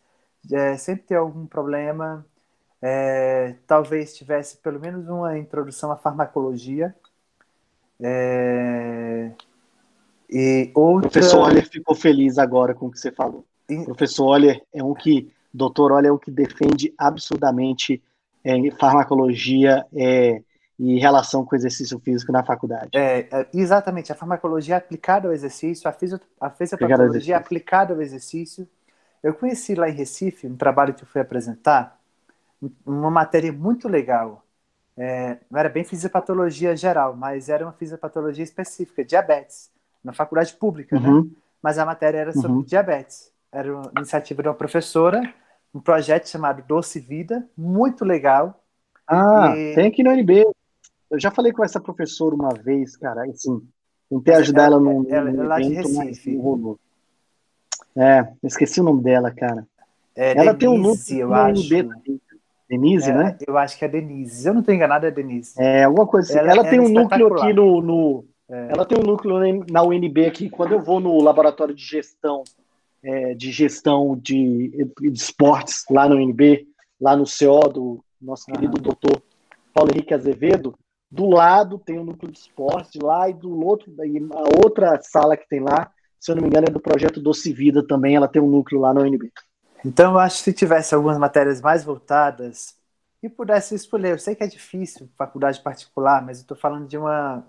é, 0.50 0.76
sempre 0.78 1.04
têm 1.04 1.16
algum 1.16 1.46
problema, 1.46 2.24
é, 2.80 3.54
talvez 3.66 4.16
tivesse 4.16 4.56
pelo 4.56 4.80
menos 4.80 5.06
uma 5.06 5.38
introdução 5.38 5.92
à 5.92 5.96
farmacologia. 5.96 6.94
É, 8.00 9.30
e 10.30 10.70
outra... 10.74 11.08
O 11.08 11.12
professor 11.12 11.40
Oller 11.40 11.68
ficou 11.68 11.94
feliz 11.94 12.38
agora 12.38 12.74
com 12.74 12.86
o 12.86 12.90
que 12.90 12.98
você 12.98 13.12
falou. 13.12 13.44
E... 13.68 13.76
O 13.76 13.84
professor 13.86 14.28
Oller 14.28 14.62
é 14.72 14.82
um 14.82 14.94
que, 14.94 15.30
doutor 15.52 15.92
Oller 15.92 16.08
é 16.08 16.12
um 16.12 16.18
que 16.18 16.30
defende 16.30 16.94
absurdamente 16.96 18.02
é, 18.42 18.70
farmacologia 18.78 19.84
é, 19.94 20.42
e 20.82 20.98
relação 20.98 21.44
com 21.44 21.54
o 21.54 21.58
exercício 21.58 21.98
físico 21.98 22.32
na 22.32 22.42
faculdade. 22.42 22.88
É, 22.94 23.28
é 23.30 23.46
exatamente, 23.52 24.10
a 24.10 24.14
farmacologia 24.14 24.78
aplicada 24.78 25.28
ao 25.28 25.34
exercício, 25.34 25.86
a, 25.86 25.92
fisio, 25.92 26.18
a 26.40 26.48
fisiopatologia 26.48 27.36
aplicada 27.36 27.92
ao 27.92 28.00
exercício. 28.00 28.66
Eu 29.22 29.34
conheci 29.34 29.74
lá 29.74 29.90
em 29.90 29.92
Recife, 29.92 30.46
um 30.46 30.56
trabalho 30.56 30.94
que 30.94 31.02
eu 31.02 31.06
fui 31.06 31.20
apresentar, 31.20 32.00
uma 32.86 33.10
matéria 33.10 33.52
muito 33.52 33.88
legal. 33.88 34.42
É, 34.96 35.36
não 35.50 35.60
era 35.60 35.68
bem 35.68 35.84
fisiopatologia 35.84 36.74
geral, 36.74 37.14
mas 37.14 37.50
era 37.50 37.62
uma 37.62 37.72
fisiopatologia 37.72 38.42
específica, 38.42 39.04
diabetes, 39.04 39.70
na 40.02 40.14
faculdade 40.14 40.54
pública, 40.54 40.98
né? 40.98 41.08
uhum. 41.08 41.24
né? 41.24 41.30
Mas 41.62 41.76
a 41.76 41.84
matéria 41.84 42.16
era 42.16 42.32
sobre 42.32 42.52
uhum. 42.52 42.62
diabetes. 42.62 43.30
Era 43.52 43.70
uma 43.70 43.92
iniciativa 43.98 44.42
de 44.42 44.48
uma 44.48 44.54
professora, 44.54 45.20
um 45.74 45.80
projeto 45.80 46.26
chamado 46.26 46.62
Doce 46.66 46.98
Vida, 46.98 47.46
muito 47.54 48.02
legal. 48.02 48.64
Ah, 49.06 49.54
e... 49.54 49.74
tem 49.74 49.88
aqui 49.88 50.02
no 50.02 50.10
UNB. 50.10 50.42
Eu 51.10 51.18
já 51.18 51.30
falei 51.30 51.52
com 51.52 51.64
essa 51.64 51.80
professora 51.80 52.34
uma 52.34 52.50
vez, 52.50 52.96
cara, 52.96 53.24
assim, 53.24 53.60
tentei 54.08 54.34
ajudar 54.34 54.64
ela, 54.64 54.76
ela 54.76 54.80
no, 54.80 55.06
ela, 55.08 55.30
ela, 55.30 55.44
é 55.44 55.46
lá 55.46 55.60
de 55.60 55.74
Recife. 55.74 56.38
É, 57.96 58.32
esqueci 58.44 58.80
o 58.80 58.84
nome 58.84 59.02
dela, 59.02 59.30
cara. 59.30 59.66
É, 60.14 60.32
ela 60.32 60.52
Denise, 60.52 60.58
tem 60.58 60.68
um 60.68 60.78
núcleo 60.78 61.20
eu 61.20 61.34
acho. 61.34 61.74
UNB 61.74 62.20
Denise, 62.70 63.10
é, 63.10 63.14
né? 63.14 63.36
Eu 63.44 63.58
acho 63.58 63.76
que 63.76 63.84
é 63.84 63.88
Denise. 63.88 64.42
Se 64.42 64.48
eu 64.48 64.52
não 64.52 64.60
estou 64.60 64.72
enganado, 64.72 65.04
é 65.04 65.10
Denise. 65.10 65.54
É, 65.58 65.82
alguma 65.82 66.06
coisa 66.06 66.28
assim. 66.28 66.38
Ela, 66.38 66.52
ela 66.52 66.70
tem 66.70 66.78
um 66.78 66.88
núcleo 66.88 67.34
aqui 67.34 67.52
no. 67.52 67.82
no 67.82 68.24
é. 68.48 68.68
Ela 68.70 68.86
tem 68.86 68.96
um 68.96 69.02
núcleo 69.02 69.64
na 69.68 69.82
UNB 69.82 70.26
aqui. 70.26 70.48
Quando 70.48 70.72
eu 70.72 70.80
vou 70.80 71.00
no 71.00 71.20
laboratório 71.20 71.74
de 71.74 71.84
gestão, 71.84 72.44
é, 73.02 73.34
de 73.34 73.50
gestão 73.50 74.16
de, 74.16 74.88
de, 75.00 75.12
esportes 75.12 75.84
lá 75.90 76.08
no 76.08 76.14
UNB, 76.14 76.68
lá 77.00 77.16
no 77.16 77.24
CO 77.24 77.68
do 77.68 78.04
nosso 78.22 78.46
querido 78.46 78.76
ah. 78.78 78.82
doutor 78.82 79.20
Paulo 79.74 79.90
Henrique 79.92 80.14
Azevedo, 80.14 80.78
do 81.10 81.28
lado 81.28 81.78
tem 81.78 81.98
o 81.98 82.02
um 82.02 82.04
núcleo 82.04 82.30
de 82.30 82.38
esportes, 82.38 83.00
lá 83.00 83.28
e 83.28 83.34
do 83.34 83.58
outro, 83.66 83.92
a 83.98 84.64
outra 84.64 85.00
sala 85.02 85.36
que 85.36 85.48
tem 85.48 85.60
lá, 85.60 85.90
se 86.18 86.30
eu 86.30 86.36
não 86.36 86.42
me 86.42 86.48
engano, 86.48 86.68
é 86.68 86.70
do 86.70 86.80
projeto 86.80 87.20
Doce 87.20 87.52
Vida 87.52 87.84
também, 87.86 88.14
ela 88.14 88.28
tem 88.28 88.40
um 88.40 88.48
núcleo 88.50 88.80
lá 88.80 88.94
no 88.94 89.00
UNB. 89.00 89.32
Então, 89.84 90.12
eu 90.12 90.18
acho 90.18 90.36
que 90.38 90.42
se 90.44 90.52
tivesse 90.52 90.94
algumas 90.94 91.18
matérias 91.18 91.60
mais 91.60 91.82
voltadas 91.82 92.76
e 93.22 93.28
pudesse 93.28 93.74
escolher, 93.74 94.12
eu 94.12 94.18
sei 94.18 94.34
que 94.34 94.44
é 94.44 94.46
difícil, 94.46 95.08
faculdade 95.16 95.60
particular, 95.60 96.24
mas 96.24 96.38
eu 96.38 96.42
estou 96.42 96.56
falando 96.56 96.86
de 96.86 96.96
uma 96.96 97.44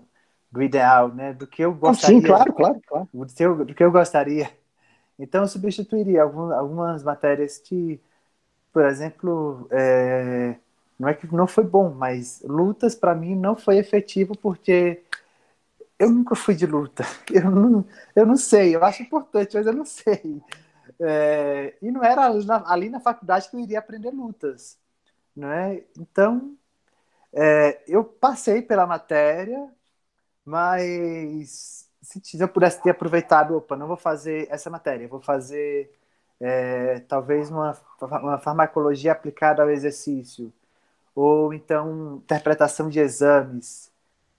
do 0.50 0.62
ideal, 0.62 1.08
né? 1.08 1.32
Do 1.32 1.46
que 1.46 1.62
eu 1.62 1.74
gostaria. 1.74 2.20
Sim, 2.20 2.22
claro, 2.22 2.52
claro, 2.52 2.80
claro. 2.86 3.08
Do 3.12 3.26
que 3.26 3.42
eu, 3.42 3.64
do 3.64 3.74
que 3.74 3.84
eu 3.84 3.92
gostaria. 3.92 4.50
Então, 5.18 5.42
eu 5.42 5.48
substituiria 5.48 6.22
algumas, 6.22 6.58
algumas 6.58 7.02
matérias 7.02 7.58
que, 7.58 8.00
por 8.72 8.84
exemplo, 8.84 9.66
é, 9.70 10.56
não 11.02 11.08
é 11.08 11.14
que 11.14 11.26
não 11.34 11.48
foi 11.48 11.64
bom, 11.64 11.92
mas 11.92 12.40
lutas 12.42 12.94
para 12.94 13.12
mim 13.12 13.34
não 13.34 13.56
foi 13.56 13.76
efetivo 13.78 14.38
porque 14.38 15.02
eu 15.98 16.08
nunca 16.10 16.36
fui 16.36 16.54
de 16.54 16.64
luta. 16.64 17.02
Eu 17.32 17.50
não, 17.50 17.84
eu 18.14 18.26
não 18.26 18.36
sei, 18.36 18.76
eu 18.76 18.84
acho 18.84 19.02
importante, 19.02 19.56
mas 19.56 19.66
eu 19.66 19.72
não 19.72 19.84
sei. 19.84 20.42
É, 21.00 21.76
e 21.82 21.90
não 21.90 22.04
era 22.04 22.26
ali 22.66 22.88
na, 22.90 23.00
faculdade 23.00 23.50
que 23.50 23.56
eu 23.56 23.60
iria 23.60 23.78
aprender 23.80 24.10
lutas. 24.10 24.78
Né? 25.36 25.84
Então, 25.98 26.56
é, 27.32 27.82
eu 27.88 28.04
passei 28.04 28.62
pela 28.62 28.86
matéria, 28.86 29.68
mas 30.44 31.88
se 32.02 32.40
eu 32.40 32.48
pudesse 32.48 32.82
ter 32.82 32.90
aproveitado, 32.90 33.56
opa, 33.56 33.76
não 33.76 33.88
vou 33.88 33.96
fazer 33.96 34.48
essa 34.50 34.70
matéria, 34.70 35.08
vou 35.08 35.20
fazer 35.20 35.92
é, 36.40 37.00
talvez 37.00 37.50
uma, 37.50 37.76
uma 38.00 38.38
farmacologia 38.38 39.12
aplicada 39.12 39.62
ao 39.62 39.70
exercício, 39.70 40.52
ou 41.14 41.52
então 41.54 42.16
interpretação 42.18 42.88
de 42.88 43.00
exames, 43.00 43.92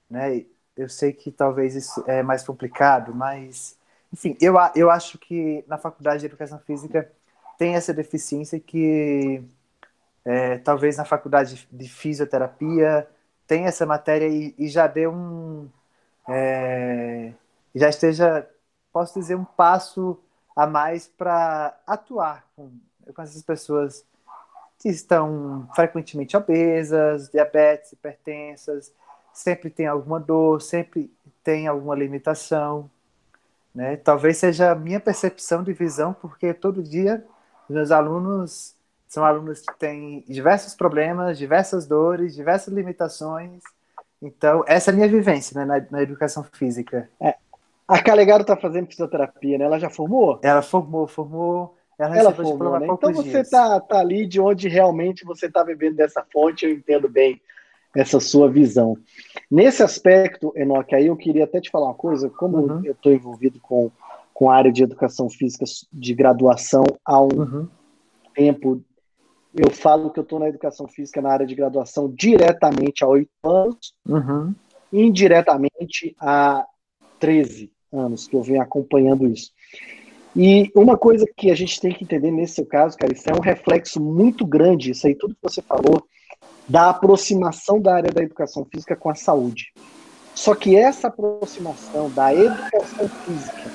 né? 0.10 0.46
Eu 0.78 0.90
sei 0.90 1.14
que 1.14 1.32
talvez 1.32 1.76
isso 1.76 2.04
é 2.08 2.24
mais 2.24 2.44
complicado, 2.46 3.14
mas, 3.16 3.78
enfim, 4.14 4.38
eu, 4.42 4.56
eu 4.76 4.90
acho 4.92 5.18
que 5.20 5.64
na 5.68 5.78
faculdade 5.78 6.22
de 6.22 6.28
Educação 6.28 6.60
Física 6.60 7.12
tem 7.58 7.76
essa 7.76 7.94
deficiência 7.94 8.60
que 8.60 9.44
é, 10.26 10.58
talvez 10.60 10.98
na 10.98 11.06
faculdade 11.06 11.68
de 11.72 11.90
fisioterapia 11.90 13.08
tem 13.48 13.66
essa 13.66 13.86
matéria 13.86 14.28
e, 14.28 14.56
e 14.58 14.68
já 14.70 14.88
deu 14.88 15.12
um... 15.14 15.70
É, 16.30 17.34
já 17.76 17.90
esteja, 17.90 18.48
posso 18.92 19.20
dizer, 19.20 19.36
um 19.36 19.46
passo 19.46 20.20
a 20.56 20.68
mais 20.68 21.08
para 21.08 21.78
atuar 21.88 22.46
com, 22.56 22.72
com 23.14 23.22
essas 23.22 23.42
pessoas 23.44 24.06
estão 24.86 25.68
frequentemente 25.76 26.36
obesas, 26.36 27.30
diabetes, 27.30 27.94
hipertensas, 27.94 28.92
sempre 29.34 29.70
tem 29.70 29.88
alguma 29.88 30.20
dor, 30.20 30.62
sempre 30.62 31.12
tem 31.44 31.68
alguma 31.68 31.96
limitação. 31.96 32.90
Né? 33.74 33.98
Talvez 33.98 34.38
seja 34.38 34.72
a 34.72 34.76
minha 34.76 35.00
percepção 35.00 35.64
de 35.64 35.74
visão, 35.74 36.14
porque 36.14 36.54
todo 36.54 36.84
dia 36.84 37.26
meus 37.70 37.92
alunos 37.92 38.76
são 39.08 39.24
alunos 39.24 39.62
que 39.62 39.78
têm 39.78 40.24
diversos 40.28 40.76
problemas, 40.76 41.38
diversas 41.38 41.86
dores, 41.86 42.34
diversas 42.36 42.74
limitações. 42.74 43.62
Então, 44.22 44.64
essa 44.68 44.90
é 44.90 44.92
a 44.92 44.96
minha 44.96 45.08
vivência 45.08 45.60
né, 45.60 45.66
na, 45.66 45.86
na 45.92 46.02
educação 46.02 46.44
física. 46.44 47.10
É, 47.20 47.36
a 47.88 48.02
Calegaro 48.02 48.42
está 48.42 48.56
fazendo 48.56 48.88
fisioterapia, 48.88 49.58
né? 49.58 49.66
Ela 49.66 49.80
já 49.80 49.90
formou? 49.90 50.40
Ela 50.42 50.62
formou, 50.62 51.08
formou. 51.08 51.78
Ela, 52.04 52.18
ela 52.18 52.34
formou, 52.34 52.80
né? 52.80 52.88
Então 52.90 53.14
você 53.14 53.40
está 53.40 53.80
tá 53.80 54.00
ali 54.00 54.26
de 54.26 54.40
onde 54.40 54.68
realmente 54.68 55.24
você 55.26 55.46
está 55.46 55.64
vivendo 55.64 55.96
dessa 55.96 56.26
fonte, 56.32 56.66
eu 56.66 56.72
entendo 56.72 57.08
bem 57.08 57.42
essa 57.96 58.20
sua 58.20 58.50
visão. 58.50 58.98
Nesse 59.50 59.84
aspecto, 59.84 60.52
Enoque, 60.56 60.96
aí 60.96 61.08
eu 61.08 61.16
queria 61.16 61.44
até 61.44 61.62
te 61.62 61.70
falar 61.70 61.88
uma 61.88 61.94
coisa, 61.94 62.30
como 62.30 62.58
uhum. 62.58 62.82
eu 62.84 62.94
estou 62.94 63.12
envolvido 63.12 63.60
com, 63.62 63.92
com 64.34 64.50
a 64.50 64.56
área 64.56 64.72
de 64.72 64.84
educação 64.84 65.30
física 65.30 65.64
de 65.92 66.14
graduação 66.14 66.84
há 67.06 67.22
um 67.22 67.40
uhum. 67.40 67.68
tempo, 68.34 68.84
eu 69.56 69.70
falo 69.70 70.10
que 70.10 70.20
eu 70.20 70.24
estou 70.24 70.40
na 70.40 70.50
educação 70.50 70.88
física 70.88 71.22
na 71.22 71.32
área 71.32 71.46
de 71.46 71.54
graduação 71.54 72.10
diretamente 72.10 73.04
há 73.04 73.08
oito 73.08 73.30
anos, 73.44 73.94
uhum. 74.08 74.54
indiretamente 74.92 76.16
há 76.20 76.66
13 77.20 77.72
anos 77.92 78.28
que 78.28 78.36
eu 78.36 78.42
venho 78.42 78.62
acompanhando 78.62 79.28
isso. 79.28 79.52
E 80.36 80.72
uma 80.76 80.98
coisa 80.98 81.26
que 81.38 81.52
a 81.52 81.56
gente 81.56 81.80
tem 81.80 81.94
que 81.94 82.04
entender 82.04 82.32
nesse 82.32 82.56
seu 82.56 82.66
caso, 82.66 82.98
cara, 82.98 83.14
isso 83.14 83.30
é 83.30 83.34
um 83.34 83.40
reflexo 83.40 84.02
muito 84.02 84.46
grande, 84.46 84.92
isso 84.92 85.06
aí 85.06 85.14
tudo 85.14 85.36
que 85.36 85.44
você 85.44 85.62
falou, 85.62 86.04
da 86.68 86.90
aproximação 86.90 87.80
da 87.80 87.96
área 87.96 88.12
da 88.12 88.24
educação 88.24 88.66
física 88.66 88.96
com 88.96 89.10
a 89.10 89.16
saúde. 89.16 89.72
Só 90.34 90.56
que 90.56 90.76
essa 90.76 91.08
aproximação 91.08 92.10
da 92.10 92.34
educação 92.34 93.08
física, 93.08 93.72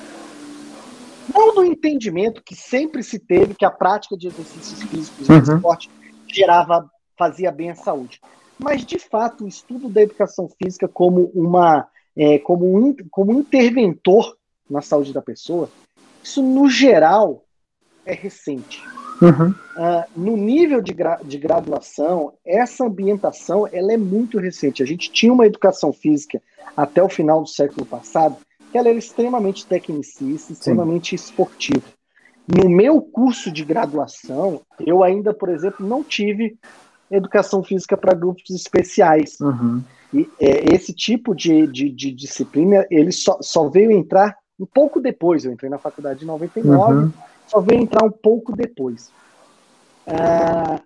não 1.33 1.55
do 1.55 1.63
entendimento 1.63 2.43
que 2.43 2.55
sempre 2.55 3.03
se 3.03 3.19
teve 3.19 3.53
que 3.53 3.63
a 3.63 3.71
prática 3.71 4.17
de 4.17 4.27
exercícios 4.27 4.81
físicos 4.83 5.29
e 5.29 5.31
uhum. 5.31 5.55
esporte 5.55 5.89
gerava, 6.27 6.89
fazia 7.17 7.51
bem 7.51 7.69
à 7.69 7.75
saúde, 7.75 8.19
mas 8.57 8.85
de 8.85 8.99
fato 8.99 9.45
o 9.45 9.47
estudo 9.47 9.87
da 9.87 10.01
educação 10.01 10.49
física 10.61 10.87
como 10.87 11.31
uma 11.33 11.87
é, 12.17 12.37
como, 12.39 12.75
um, 12.75 12.93
como 13.09 13.31
interventor 13.31 14.35
na 14.69 14.81
saúde 14.81 15.13
da 15.13 15.21
pessoa, 15.21 15.69
isso 16.23 16.41
no 16.41 16.69
geral 16.69 17.43
é 18.05 18.13
recente. 18.13 18.83
Uhum. 19.21 19.49
Uh, 19.49 20.03
no 20.15 20.37
nível 20.37 20.81
de, 20.81 20.93
gra 20.93 21.19
de 21.23 21.37
graduação, 21.37 22.33
essa 22.45 22.85
ambientação 22.85 23.67
ela 23.67 23.91
é 23.91 23.97
muito 23.97 24.39
recente. 24.39 24.81
A 24.81 24.85
gente 24.85 25.11
tinha 25.11 25.33
uma 25.33 25.45
educação 25.45 25.91
física 25.91 26.41
até 26.75 27.03
o 27.03 27.09
final 27.09 27.41
do 27.41 27.49
século 27.49 27.85
passado 27.85 28.37
que 28.71 28.77
ela 28.77 28.89
era 28.89 28.97
extremamente 28.97 29.65
tecnicista, 29.65 30.53
extremamente 30.53 31.09
Sim. 31.09 31.15
esportiva. 31.15 31.83
No 32.47 32.69
meu 32.69 33.01
curso 33.01 33.51
de 33.51 33.63
graduação, 33.63 34.61
eu 34.79 35.03
ainda, 35.03 35.33
por 35.33 35.49
exemplo, 35.49 35.85
não 35.85 36.03
tive 36.03 36.57
educação 37.11 37.63
física 37.63 37.97
para 37.97 38.13
grupos 38.13 38.49
especiais. 38.49 39.39
Uhum. 39.39 39.83
E 40.13 40.27
é, 40.39 40.73
esse 40.73 40.93
tipo 40.93 41.35
de, 41.35 41.67
de, 41.67 41.89
de, 41.89 42.11
disciplina, 42.11 42.85
ele 42.89 43.11
só, 43.11 43.37
só 43.41 43.69
veio 43.69 43.91
entrar 43.91 44.35
um 44.59 44.65
pouco 44.65 44.99
depois. 44.99 45.45
Eu 45.45 45.51
entrei 45.51 45.69
na 45.69 45.77
faculdade 45.77 46.23
em 46.23 46.27
99, 46.27 46.93
uhum. 46.93 47.13
só 47.47 47.61
veio 47.61 47.81
entrar 47.81 48.05
um 48.05 48.11
pouco 48.11 48.55
depois. 48.55 49.11
Ah, 50.05 50.81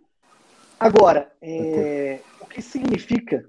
agora, 0.79 1.31
é, 1.41 2.19
o 2.41 2.45
que 2.45 2.61
significa 2.61 3.45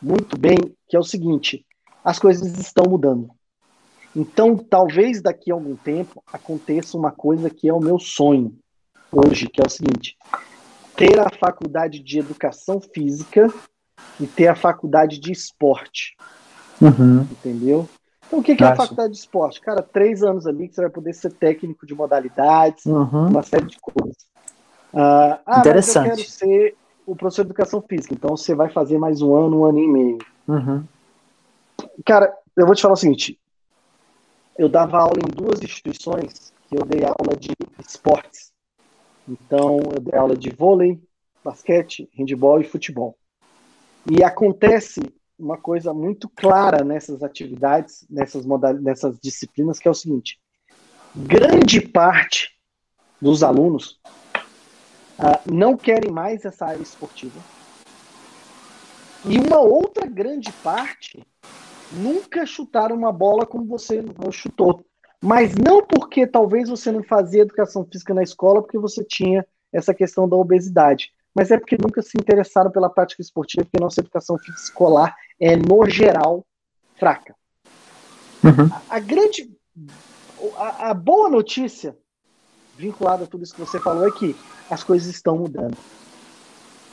muito 0.00 0.38
bem 0.38 0.58
que 0.88 0.96
é 0.96 0.98
o 0.98 1.04
seguinte: 1.04 1.64
as 2.04 2.18
coisas 2.18 2.58
estão 2.58 2.84
mudando. 2.88 3.30
Então, 4.14 4.56
talvez 4.56 5.22
daqui 5.22 5.50
a 5.50 5.54
algum 5.54 5.74
tempo 5.74 6.22
aconteça 6.30 6.98
uma 6.98 7.10
coisa 7.10 7.48
que 7.48 7.68
é 7.68 7.72
o 7.72 7.80
meu 7.80 7.98
sonho 7.98 8.54
hoje, 9.10 9.48
que 9.48 9.60
é 9.60 9.66
o 9.66 9.70
seguinte: 9.70 10.16
ter 10.94 11.18
a 11.18 11.30
faculdade 11.30 12.00
de 12.00 12.18
educação 12.18 12.80
física 12.80 13.52
e 14.20 14.26
ter 14.26 14.48
a 14.48 14.54
faculdade 14.54 15.18
de 15.18 15.32
esporte. 15.32 16.14
Uhum. 16.80 17.22
Entendeu? 17.22 17.88
Então, 18.32 18.40
o 18.40 18.42
que, 18.42 18.56
que 18.56 18.64
é 18.64 18.68
a 18.68 18.74
faculdade 18.74 19.12
de 19.12 19.18
esporte? 19.18 19.60
Cara, 19.60 19.82
três 19.82 20.22
anos 20.22 20.46
ali 20.46 20.66
que 20.66 20.74
você 20.74 20.80
vai 20.80 20.90
poder 20.90 21.12
ser 21.12 21.34
técnico 21.34 21.84
de 21.84 21.94
modalidades, 21.94 22.86
uhum. 22.86 23.28
uma 23.28 23.42
série 23.42 23.66
de 23.66 23.78
coisas. 23.78 24.16
Uh, 24.90 25.36
ah, 25.44 25.58
Interessante. 25.58 26.08
Mas 26.08 26.18
eu 26.18 26.24
quero 26.24 26.30
ser 26.30 26.76
o 27.06 27.14
professor 27.14 27.42
de 27.42 27.48
educação 27.48 27.82
física, 27.82 28.14
então 28.14 28.34
você 28.34 28.54
vai 28.54 28.70
fazer 28.70 28.96
mais 28.96 29.20
um 29.20 29.36
ano, 29.36 29.60
um 29.60 29.64
ano 29.66 29.78
e 29.78 29.86
meio. 29.86 30.18
Uhum. 30.48 30.82
Cara, 32.06 32.34
eu 32.56 32.64
vou 32.64 32.74
te 32.74 32.80
falar 32.80 32.94
o 32.94 32.96
seguinte: 32.96 33.38
eu 34.56 34.66
dava 34.66 34.98
aula 34.98 35.18
em 35.18 35.30
duas 35.30 35.60
instituições 35.62 36.54
que 36.70 36.78
eu 36.78 36.86
dei 36.86 37.04
aula 37.04 37.36
de 37.38 37.50
esportes. 37.86 38.50
Então, 39.28 39.78
eu 39.94 40.00
dei 40.00 40.18
aula 40.18 40.34
de 40.34 40.48
vôlei, 40.48 40.98
basquete, 41.44 42.08
handebol 42.18 42.62
e 42.62 42.64
futebol. 42.64 43.14
E 44.10 44.24
acontece 44.24 45.02
uma 45.42 45.58
coisa 45.58 45.92
muito 45.92 46.28
clara 46.28 46.84
nessas 46.84 47.22
atividades, 47.22 48.06
nessas, 48.08 48.46
nessas 48.80 49.18
disciplinas, 49.18 49.78
que 49.78 49.88
é 49.88 49.90
o 49.90 49.94
seguinte: 49.94 50.38
grande 51.14 51.80
parte 51.80 52.50
dos 53.20 53.42
alunos 53.42 54.00
uh, 55.18 55.52
não 55.52 55.76
querem 55.76 56.10
mais 56.10 56.44
essa 56.44 56.66
área 56.66 56.82
esportiva. 56.82 57.40
E 59.24 59.38
uma 59.38 59.58
outra 59.58 60.06
grande 60.06 60.50
parte 60.64 61.24
nunca 61.92 62.46
chutaram 62.46 62.96
uma 62.96 63.12
bola 63.12 63.44
como 63.44 63.66
você 63.66 64.02
chutou. 64.30 64.84
Mas 65.20 65.54
não 65.54 65.84
porque 65.86 66.26
talvez 66.26 66.68
você 66.68 66.90
não 66.90 67.02
fazia 67.04 67.42
educação 67.42 67.84
física 67.84 68.12
na 68.12 68.24
escola, 68.24 68.60
porque 68.60 68.78
você 68.78 69.04
tinha 69.04 69.46
essa 69.72 69.94
questão 69.94 70.28
da 70.28 70.36
obesidade 70.36 71.12
mas 71.34 71.50
é 71.50 71.58
porque 71.58 71.76
nunca 71.80 72.02
se 72.02 72.12
interessaram 72.18 72.70
pela 72.70 72.90
prática 72.90 73.22
esportiva, 73.22 73.64
porque 73.64 73.82
nossa 73.82 74.00
educação 74.00 74.36
física 74.38 74.62
escolar 74.62 75.16
é, 75.42 75.56
no 75.56 75.84
geral, 75.90 76.46
fraca. 76.94 77.34
Uhum. 78.44 78.70
A, 78.70 78.96
a, 78.96 79.00
grande. 79.00 79.50
A, 80.56 80.90
a, 80.90 80.94
boa 80.94 81.28
notícia, 81.28 81.96
vinculada 82.76 83.24
a 83.24 83.26
tudo 83.26 83.42
isso 83.42 83.54
que 83.54 83.60
você 83.60 83.80
falou, 83.80 84.06
é 84.06 84.12
que 84.12 84.36
as 84.70 84.84
coisas 84.84 85.08
estão 85.08 85.36
mudando. 85.36 85.76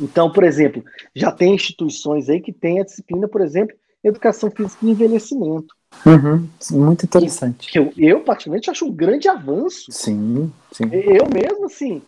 Então, 0.02 0.32
por 0.32 0.44
exemplo, 0.44 0.84
já 1.14 1.32
tem 1.32 1.54
instituições 1.54 2.28
aí 2.28 2.42
que 2.42 2.52
têm 2.52 2.80
a 2.80 2.84
disciplina, 2.84 3.28
por 3.28 3.42
exemplo, 3.42 3.76
educação 4.04 4.50
física 4.50 4.84
e 4.84 4.90
envelhecimento. 4.90 5.76
Uhum. 6.06 6.48
Muito 6.72 7.06
interessante. 7.06 7.70
Eu, 7.78 7.94
eu, 7.98 8.24
particularmente, 8.24 8.72
acho 8.72 8.86
um 8.86 8.92
grande 8.92 9.28
avanço. 9.28 9.92
Sim, 9.92 10.52
sim. 10.72 10.90
Eu 10.92 11.28
mesmo, 11.32 11.66
assim, 11.66 12.02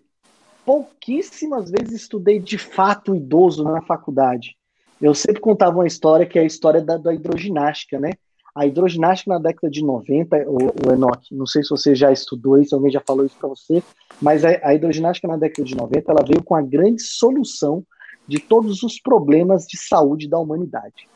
pouquíssimas 0.66 1.70
vezes 1.70 2.02
estudei 2.02 2.40
de 2.40 2.58
fato 2.58 3.16
idoso 3.16 3.64
na 3.64 3.82
faculdade. 3.82 4.56
Eu 5.02 5.16
sempre 5.16 5.42
contava 5.42 5.78
uma 5.78 5.88
história 5.88 6.26
que 6.26 6.38
é 6.38 6.44
a 6.44 6.46
história 6.46 6.82
da, 6.82 6.98
da 6.98 7.14
hidroginástica, 7.14 8.00
né? 8.00 8.12
A 8.54 8.66
hidroginástica 8.66 9.32
na 9.32 9.40
década 9.40 9.72
de 9.72 9.84
90, 9.84 10.46
o, 10.48 10.88
o 10.88 10.94
Enoch, 10.94 11.34
não 11.34 11.46
sei 11.46 11.64
se 11.64 11.70
você 11.70 11.96
já 11.96 12.12
estudou 12.12 12.60
isso, 12.60 12.76
alguém 12.76 12.92
já 12.92 13.02
falou 13.06 13.26
isso 13.26 13.38
para 13.40 13.48
você, 13.48 13.82
mas 14.22 14.44
a, 14.44 14.50
a 14.62 14.76
hidroginástica 14.76 15.28
na 15.28 15.38
década 15.38 15.64
de 15.64 15.76
90, 15.76 16.12
ela 16.12 16.26
veio 16.26 16.44
com 16.44 16.54
a 16.54 16.62
grande 16.62 17.02
solução 17.02 17.84
de 18.28 18.40
todos 18.40 18.84
os 18.84 19.00
problemas 19.00 19.66
de 19.66 19.78
saúde 19.78 20.30
da 20.30 20.38
humanidade. 20.38 21.08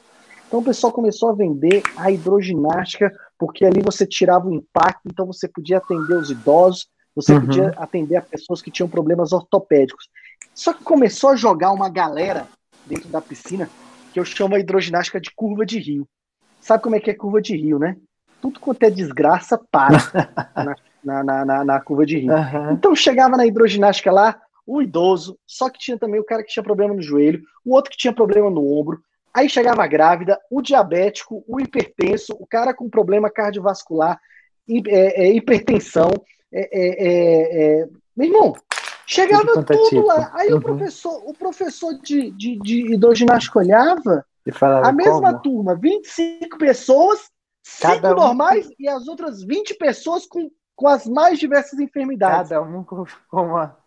Então 0.47 0.59
o 0.59 0.63
pessoal 0.63 0.93
começou 0.93 1.29
a 1.29 1.33
vender 1.33 1.83
a 1.97 2.09
hidroginástica, 2.09 3.11
porque 3.37 3.65
ali 3.65 3.81
você 3.81 4.07
tirava 4.07 4.47
o 4.47 4.53
impacto, 4.53 5.01
então 5.05 5.25
você 5.25 5.47
podia 5.47 5.77
atender 5.77 6.17
os 6.17 6.31
idosos, 6.31 6.87
você 7.13 7.33
uhum. 7.33 7.41
podia 7.41 7.73
atender 7.77 8.15
a 8.15 8.21
pessoas 8.21 8.61
que 8.61 8.71
tinham 8.71 8.89
problemas 8.89 9.33
ortopédicos. 9.33 10.07
Só 10.53 10.73
que 10.73 10.83
começou 10.83 11.31
a 11.31 11.35
jogar 11.35 11.71
uma 11.71 11.89
galera 11.89 12.47
dentro 12.85 13.09
da 13.09 13.21
piscina 13.21 13.69
que 14.13 14.19
eu 14.19 14.25
chamo 14.25 14.55
a 14.55 14.59
hidroginástica 14.59 15.19
de 15.19 15.29
curva 15.35 15.65
de 15.65 15.77
rio. 15.77 16.07
Sabe 16.61 16.81
como 16.81 16.95
é 16.95 16.99
que 16.99 17.11
é 17.11 17.13
curva 17.13 17.41
de 17.41 17.55
rio, 17.55 17.77
né? 17.77 17.97
Tudo 18.41 18.59
quanto 18.59 18.83
é 18.83 18.89
desgraça 18.89 19.59
para 19.69 19.97
na, 21.03 21.23
na, 21.23 21.45
na, 21.45 21.63
na, 21.65 21.81
curva 21.81 22.05
de 22.05 22.19
rio. 22.19 22.31
Uhum. 22.31 22.71
Então 22.71 22.95
chegava 22.95 23.35
na 23.35 23.45
hidroginástica 23.45 24.11
lá, 24.11 24.39
o 24.65 24.81
idoso, 24.81 25.37
só 25.45 25.69
que 25.69 25.77
tinha 25.77 25.97
também 25.97 26.19
o 26.19 26.23
cara 26.23 26.43
que 26.43 26.51
tinha 26.51 26.63
problema 26.63 26.93
no 26.93 27.01
joelho, 27.01 27.43
o 27.63 27.73
outro 27.73 27.91
que 27.91 27.97
tinha 27.97 28.13
problema 28.13 28.49
no 28.49 28.65
ombro, 28.71 28.99
aí 29.33 29.49
chegava 29.49 29.83
a 29.83 29.87
grávida, 29.87 30.39
o 30.49 30.61
diabético, 30.61 31.43
o 31.47 31.59
hipertenso, 31.59 32.33
o 32.39 32.47
cara 32.47 32.73
com 32.73 32.89
problema 32.89 33.29
cardiovascular, 33.29 34.19
é, 34.87 35.25
é, 35.25 35.33
hipertensão, 35.33 36.09
é, 36.51 36.69
é, 36.71 37.07
é, 37.07 37.81
é 37.81 37.87
meu 38.15 38.27
irmão, 38.27 38.55
chegava 39.05 39.53
tudo, 39.53 39.65
tudo 39.65 39.89
tipo. 39.89 40.05
lá. 40.05 40.31
Aí 40.33 40.51
uhum. 40.51 40.57
o 40.57 40.61
professor, 40.61 41.23
o 41.25 41.33
professor 41.33 41.93
de, 42.01 42.31
de, 42.31 42.59
de 42.59 42.93
hidroginástica 42.93 43.59
olhava, 43.59 44.25
a 44.83 44.91
mesma 44.91 45.31
como? 45.31 45.41
turma, 45.41 45.75
25 45.75 46.57
pessoas, 46.57 47.29
Cada 47.81 48.09
5 48.09 48.13
um 48.13 48.23
normais 48.23 48.69
e 48.77 48.87
as 48.87 49.07
outras 49.07 49.43
20 49.43 49.75
pessoas 49.75 50.25
com, 50.25 50.51
com 50.75 50.87
as 50.87 51.07
mais 51.07 51.39
diversas 51.39 51.79
enfermidades. 51.79 52.49
Cada 52.49 52.61
um 52.61 52.83
com 52.83 53.05
uma. 53.31 53.77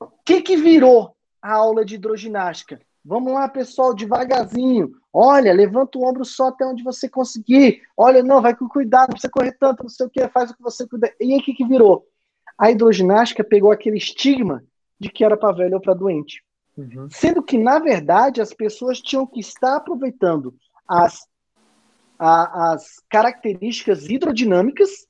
O 0.00 0.08
que, 0.24 0.42
que 0.42 0.56
virou 0.56 1.14
a 1.40 1.54
aula 1.54 1.84
de 1.84 1.94
hidroginástica? 1.94 2.80
Vamos 3.04 3.32
lá, 3.32 3.48
pessoal, 3.48 3.94
devagarzinho. 3.94 4.92
Olha, 5.12 5.52
levanta 5.52 5.98
o 5.98 6.04
ombro 6.04 6.24
só 6.24 6.48
até 6.48 6.66
onde 6.66 6.82
você 6.82 7.08
conseguir. 7.08 7.82
Olha, 7.96 8.22
não, 8.22 8.42
vai 8.42 8.54
com 8.54 8.68
cuidado, 8.68 9.08
não 9.08 9.14
precisa 9.14 9.32
correr 9.32 9.52
tanto, 9.52 9.82
não 9.82 9.88
sei 9.88 10.06
o 10.06 10.10
que, 10.10 10.28
faz 10.28 10.50
o 10.50 10.56
que 10.56 10.62
você 10.62 10.86
puder. 10.86 11.16
E 11.20 11.32
aí, 11.32 11.38
o 11.38 11.42
que, 11.42 11.54
que 11.54 11.66
virou? 11.66 12.06
A 12.58 12.70
hidroginástica 12.70 13.44
pegou 13.44 13.70
aquele 13.70 13.96
estigma 13.96 14.64
de 14.98 15.08
que 15.08 15.24
era 15.24 15.36
para 15.36 15.54
velho 15.54 15.74
ou 15.74 15.80
para 15.80 15.94
doente. 15.94 16.42
Uhum. 16.76 17.08
Sendo 17.10 17.42
que, 17.42 17.56
na 17.56 17.78
verdade, 17.78 18.40
as 18.40 18.52
pessoas 18.52 19.00
tinham 19.00 19.26
que 19.26 19.40
estar 19.40 19.76
aproveitando 19.76 20.54
as, 20.86 21.26
a, 22.18 22.72
as 22.72 23.02
características 23.08 24.08
hidrodinâmicas 24.08 25.06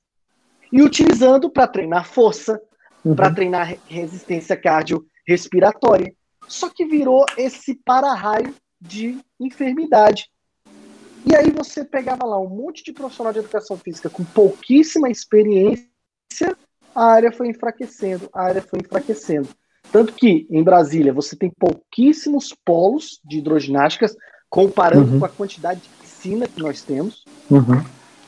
e 0.73 0.83
utilizando 0.83 1.49
para 1.49 1.67
treinar 1.67 2.07
força, 2.07 2.61
uhum. 3.05 3.17
para 3.17 3.35
treinar 3.35 3.77
resistência 3.87 4.57
cardiorrespiratória. 4.57 6.15
Só 6.47 6.69
que 6.69 6.85
virou 6.85 7.25
esse 7.37 7.75
para-raio 7.75 8.55
de 8.81 9.19
enfermidade. 9.41 10.31
E 11.27 11.35
aí 11.35 11.51
você 11.51 11.85
pegava 11.85 12.25
lá 12.25 12.39
um 12.39 12.49
monte 12.49 12.83
de 12.85 12.93
profissional 12.93 13.33
de 13.33 13.41
educação 13.41 13.77
física 13.77 14.09
com 14.09 14.25
pouquíssima 14.25 15.11
experiência, 15.11 15.87
a 16.95 17.05
área 17.05 17.33
foi 17.33 17.49
enfraquecendo, 17.49 18.29
a 18.33 18.43
área 18.43 18.63
foi 18.63 18.81
enfraquecendo. 18.81 19.49
Tanto 19.91 20.13
que 20.13 20.47
em 20.51 20.63
Brasília 20.63 21.13
você 21.13 21.35
tem 21.37 21.51
pouquíssimos 21.51 22.55
polos 22.65 23.21
de 23.25 23.39
hidroginásticas, 23.39 24.15
comparando 24.51 25.13
uhum. 25.13 25.19
com 25.21 25.25
a 25.25 25.29
quantidade 25.29 25.81
de 25.81 25.89
piscina 26.01 26.47
que 26.47 26.61
nós 26.61 26.83
temos. 26.83 27.25
Uhum. 27.51 27.79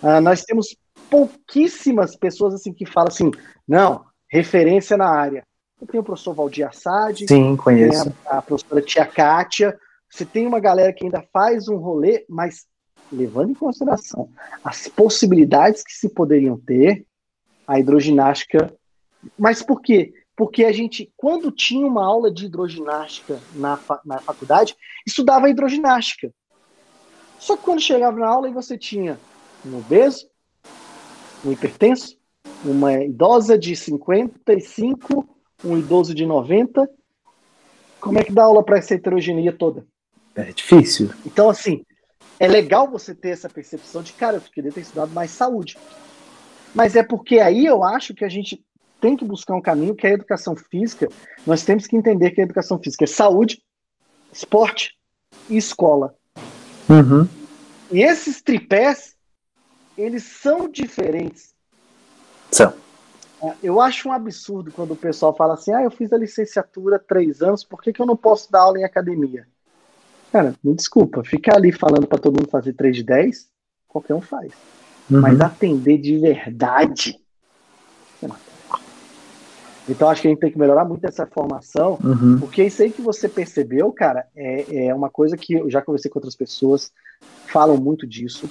Uh, 0.03 0.21
nós 0.23 0.43
temos 0.43 0.77
pouquíssimas 1.11 2.17
pessoas 2.17 2.55
assim 2.55 2.73
que 2.73 2.87
falam 2.87 3.09
assim, 3.09 3.31
não, 3.67 4.05
referência 4.31 4.97
na 4.97 5.09
área. 5.09 5.43
Eu 5.81 5.87
tenho 5.87 6.03
o 6.03 6.05
professor 6.05 6.35
Valdir 6.35 6.67
Assad, 6.67 7.27
Sim, 7.27 7.57
conheço. 7.57 8.13
a, 8.27 8.39
a 8.39 8.43
professora 8.43 8.83
Tia 8.83 9.07
Kátia, 9.07 9.77
você 10.11 10.25
tem 10.25 10.47
uma 10.47 10.61
galera 10.61 10.93
que 10.93 11.05
ainda 11.05 11.25
faz 11.33 11.69
um 11.69 11.77
rolê, 11.77 12.25
mas 12.29 12.67
levando 13.13 13.51
em 13.51 13.55
consideração 13.55 14.29
as 14.63 14.89
possibilidades 14.89 15.83
que 15.83 15.93
se 15.93 16.09
poderiam 16.09 16.59
ter, 16.59 17.05
a 17.71 17.79
hidroginástica. 17.79 18.75
Mas 19.39 19.62
por 19.62 19.81
quê? 19.81 20.12
Porque 20.35 20.64
a 20.64 20.73
gente, 20.73 21.12
quando 21.16 21.53
tinha 21.53 21.87
uma 21.87 22.05
aula 22.05 22.33
de 22.33 22.47
hidroginástica 22.47 23.39
na, 23.55 23.79
na 24.05 24.18
faculdade, 24.18 24.75
estudava 25.07 25.49
hidroginástica. 25.49 26.33
Só 27.39 27.57
que 27.57 27.62
quando 27.62 27.81
chegava 27.81 28.18
na 28.18 28.29
aula 28.29 28.49
e 28.49 28.53
você 28.53 28.77
tinha 28.77 29.18
um 29.64 29.79
obeso, 29.79 30.29
um 31.45 31.53
hipertenso, 31.53 32.18
uma 32.64 32.93
idosa 32.95 33.57
de 33.57 33.77
55, 33.77 35.29
um 35.64 35.79
idoso 35.79 36.12
de 36.12 36.27
90, 36.27 36.91
como 38.01 38.18
é 38.18 38.25
que 38.25 38.33
dá 38.33 38.45
aula 38.45 38.64
para 38.64 38.79
essa 38.79 38.95
heterogeneia 38.95 39.53
toda? 39.53 39.87
É 40.35 40.53
difícil. 40.53 41.11
Então, 41.25 41.49
assim, 41.49 41.85
é 42.41 42.49
legal 42.49 42.91
você 42.91 43.14
ter 43.14 43.29
essa 43.29 43.49
percepção 43.49 44.03
de, 44.03 44.12
cara, 44.12 44.39
eu 44.39 44.41
queria 44.41 44.73
ter 44.73 44.81
estudado 44.81 45.12
mais 45.12 45.31
saúde. 45.31 45.79
Mas 46.75 46.97
é 46.97 47.03
porque 47.03 47.39
aí 47.41 47.66
eu 47.66 47.83
acho 47.83 48.14
que 48.14 48.25
a 48.25 48.29
gente 48.29 48.64
tem 49.01 49.16
que 49.16 49.25
buscar 49.25 49.55
um 49.55 49.62
caminho 49.62 49.95
que 49.95 50.07
é 50.07 50.11
a 50.11 50.14
educação 50.14 50.55
física. 50.55 51.09
Nós 51.47 51.64
temos 51.64 51.87
que 51.87 51.97
entender 51.97 52.31
que 52.31 52.41
a 52.41 52.45
educação 52.45 52.79
física 52.79 53.05
é 53.05 53.07
saúde, 53.07 53.62
esporte 54.33 54.95
e 55.49 55.57
escola. 55.57 56.14
Uhum. 56.89 57.27
E 57.91 58.03
esses 58.03 58.43
tripés, 58.43 59.16
eles 59.97 60.23
são 60.23 60.68
diferentes. 60.68 61.55
São. 62.51 62.75
É, 63.43 63.55
eu 63.62 63.81
acho 63.81 64.09
um 64.09 64.12
absurdo 64.12 64.71
quando 64.71 64.93
o 64.93 64.97
pessoal 64.97 65.35
fala 65.35 65.55
assim: 65.55 65.73
ah, 65.73 65.83
eu 65.83 65.91
fiz 65.91 66.12
a 66.12 66.18
licenciatura 66.18 66.99
três 66.99 67.41
anos, 67.43 67.64
por 67.64 67.81
que, 67.81 67.93
que 67.93 68.01
eu 68.01 68.07
não 68.07 68.16
posso 68.16 68.51
dar 68.53 68.61
aula 68.61 68.79
em 68.79 68.85
academia? 68.85 69.47
Cara, 70.31 70.55
me 70.62 70.75
desculpa, 70.75 71.25
ficar 71.25 71.57
ali 71.57 71.73
falando 71.73 72.07
para 72.07 72.18
todo 72.18 72.39
mundo 72.39 72.49
fazer 72.49 72.73
3 72.75 72.97
de 72.97 73.03
10, 73.03 73.49
qualquer 73.89 74.14
um 74.14 74.21
faz. 74.21 74.53
Uhum. 75.11 75.21
Mas 75.21 75.41
atender 75.41 75.99
de 75.99 76.19
verdade. 76.19 77.19
Então 79.89 80.09
acho 80.09 80.23
que 80.23 80.29
a 80.29 80.31
gente 80.31 80.41
tem 80.41 80.53
que 80.53 80.59
melhorar 80.59 80.85
muito 80.85 81.05
essa 81.05 81.27
formação, 81.27 81.99
uhum. 82.05 82.39
porque 82.39 82.63
isso 82.63 82.81
aí 82.81 82.93
que 82.93 83.03
você 83.03 83.29
percebeu, 83.29 83.91
cara, 83.91 84.27
é, 84.37 84.87
é 84.87 84.95
uma 84.95 85.11
coisa 85.11 85.37
que 85.37 85.55
eu 85.55 85.69
já 85.69 85.83
conversei 85.83 86.09
com 86.09 86.21
outras 86.21 86.37
pessoas, 86.37 86.93
falam 87.47 87.77
muito 87.77 88.07
disso. 88.07 88.49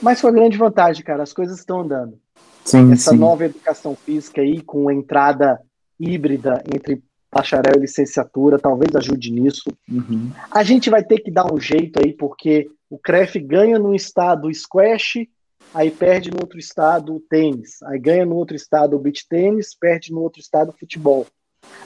Mas 0.00 0.20
foi 0.20 0.30
a 0.30 0.34
grande 0.34 0.56
vantagem, 0.56 1.02
cara, 1.02 1.24
as 1.24 1.32
coisas 1.32 1.58
estão 1.58 1.80
andando. 1.80 2.18
Sim, 2.64 2.92
Essa 2.92 3.10
sim. 3.10 3.18
nova 3.18 3.44
educação 3.44 3.96
física 3.96 4.40
aí, 4.40 4.62
com 4.62 4.90
entrada 4.90 5.60
híbrida 5.98 6.62
entre 6.72 7.02
bacharel 7.32 7.74
e 7.76 7.80
licenciatura, 7.80 8.58
talvez 8.58 8.94
ajude 8.94 9.32
nisso. 9.32 9.70
Uhum. 9.90 10.30
A 10.50 10.62
gente 10.62 10.88
vai 10.88 11.02
ter 11.02 11.18
que 11.18 11.30
dar 11.30 11.52
um 11.52 11.58
jeito 11.58 12.00
aí, 12.02 12.12
porque 12.12 12.70
o 12.88 12.96
CREF 12.96 13.38
ganha 13.40 13.78
no 13.78 13.94
estado 13.94 14.52
squash, 14.54 15.28
aí 15.74 15.90
perde 15.90 16.30
no 16.30 16.38
outro 16.40 16.58
estado 16.58 17.14
o 17.14 17.20
tênis, 17.20 17.82
aí 17.82 17.98
ganha 17.98 18.24
no 18.24 18.36
outro 18.36 18.54
estado 18.56 18.96
o 18.96 18.98
beach 18.98 19.26
tênis, 19.28 19.74
perde 19.74 20.12
no 20.12 20.20
outro 20.20 20.40
estado 20.40 20.70
o 20.70 20.78
futebol. 20.78 21.26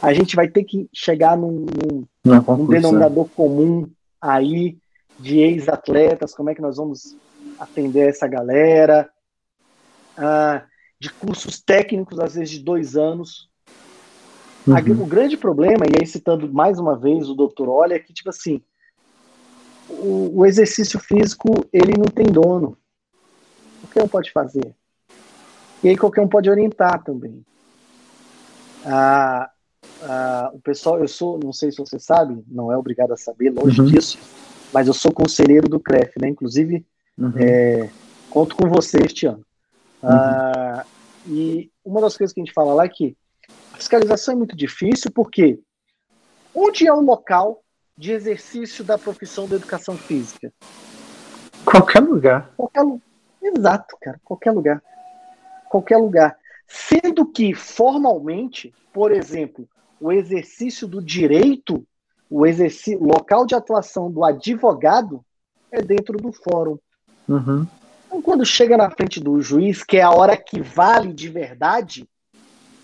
A 0.02 0.12
gente 0.12 0.36
vai 0.36 0.48
ter 0.48 0.64
que 0.64 0.88
chegar 0.92 1.36
num, 1.36 1.66
num, 1.66 2.04
num 2.24 2.66
denominador 2.66 3.28
comum 3.30 3.88
aí 4.20 4.76
de 5.18 5.38
ex-atletas, 5.38 6.34
como 6.34 6.50
é 6.50 6.54
que 6.54 6.62
nós 6.62 6.76
vamos 6.76 7.16
atender 7.58 8.08
essa 8.08 8.26
galera, 8.28 9.08
ah, 10.16 10.64
de 11.00 11.10
cursos 11.10 11.60
técnicos, 11.60 12.20
às 12.20 12.34
vezes 12.34 12.50
de 12.50 12.62
dois 12.62 12.96
anos, 12.96 13.48
Uhum. 14.68 15.02
O 15.02 15.06
grande 15.06 15.36
problema, 15.36 15.86
e 15.86 15.98
aí 15.98 16.06
citando 16.06 16.52
mais 16.52 16.78
uma 16.78 16.96
vez 16.96 17.28
o 17.28 17.34
doutor 17.34 17.68
Olha, 17.68 17.94
é 17.94 17.98
que, 17.98 18.12
tipo 18.12 18.28
assim, 18.28 18.60
o, 19.88 20.40
o, 20.40 20.46
exercício 20.46 21.00
físico, 21.00 21.48
ele 21.72 21.94
não 21.96 22.04
tem 22.04 22.26
dono. 22.26 22.76
Qualquer 23.88 24.04
um 24.04 24.08
pode 24.08 24.30
fazer. 24.32 24.74
E 25.82 25.88
aí 25.88 25.96
qualquer 25.96 26.20
um 26.20 26.28
pode 26.28 26.50
orientar 26.50 27.02
também. 27.02 27.44
Ah, 28.84 29.50
ah, 30.02 30.50
o 30.52 30.60
pessoal, 30.60 30.98
eu 30.98 31.08
sou, 31.08 31.38
não 31.42 31.52
sei 31.52 31.70
se 31.70 31.78
você 31.78 31.98
sabe, 31.98 32.42
não 32.46 32.72
é 32.72 32.76
obrigado 32.76 33.12
a 33.12 33.16
saber, 33.16 33.50
longe 33.50 33.80
uhum. 33.80 33.86
disso, 33.86 34.18
mas 34.72 34.86
eu 34.86 34.94
sou 34.94 35.12
conselheiro 35.12 35.68
do 35.68 35.80
CREF, 35.80 36.12
né? 36.20 36.28
Inclusive, 36.28 36.84
uhum. 37.16 37.32
é, 37.36 37.90
conto 38.30 38.56
com 38.56 38.68
você 38.68 38.98
este 38.98 39.26
ano. 39.26 39.44
Ah, 40.02 40.84
e 41.26 41.70
uma 41.84 42.00
das 42.00 42.16
coisas 42.16 42.32
que 42.32 42.40
a 42.40 42.44
gente 42.44 42.54
fala 42.54 42.74
lá 42.74 42.84
é 42.84 42.88
que 42.88 43.16
fiscalização 43.74 44.34
é 44.34 44.36
muito 44.36 44.56
difícil 44.56 45.10
porque 45.12 45.58
onde 46.54 46.86
é 46.86 46.92
o 46.92 47.00
local 47.00 47.62
de 47.96 48.12
exercício 48.12 48.84
da 48.84 48.96
profissão 48.96 49.48
da 49.48 49.56
educação 49.56 49.96
física? 49.96 50.52
Qualquer 51.64 52.00
lugar. 52.00 52.50
Qualquer, 52.56 52.84
exato, 53.48 53.96
cara, 54.00 54.20
qualquer 54.24 54.52
lugar. 54.52 54.82
Qualquer 55.68 55.96
lugar. 55.98 56.36
Sendo 56.66 57.26
que, 57.26 57.54
formalmente, 57.54 58.74
por 58.92 59.12
exemplo, 59.12 59.68
o 60.00 60.12
exercício 60.12 60.86
do 60.86 61.02
direito, 61.02 61.86
o 62.30 62.46
exercício, 62.46 63.02
local 63.02 63.46
de 63.46 63.54
atuação 63.54 64.10
do 64.10 64.24
advogado 64.24 65.24
é 65.70 65.82
dentro 65.82 66.16
do 66.18 66.32
fórum. 66.32 66.78
Uhum. 67.28 67.66
Então, 68.06 68.22
quando 68.22 68.44
chega 68.44 68.76
na 68.76 68.90
frente 68.90 69.20
do 69.20 69.40
juiz, 69.40 69.82
que 69.82 69.98
é 69.98 70.02
a 70.02 70.10
hora 70.10 70.36
que 70.36 70.60
vale 70.60 71.12
de 71.12 71.28
verdade, 71.28 72.08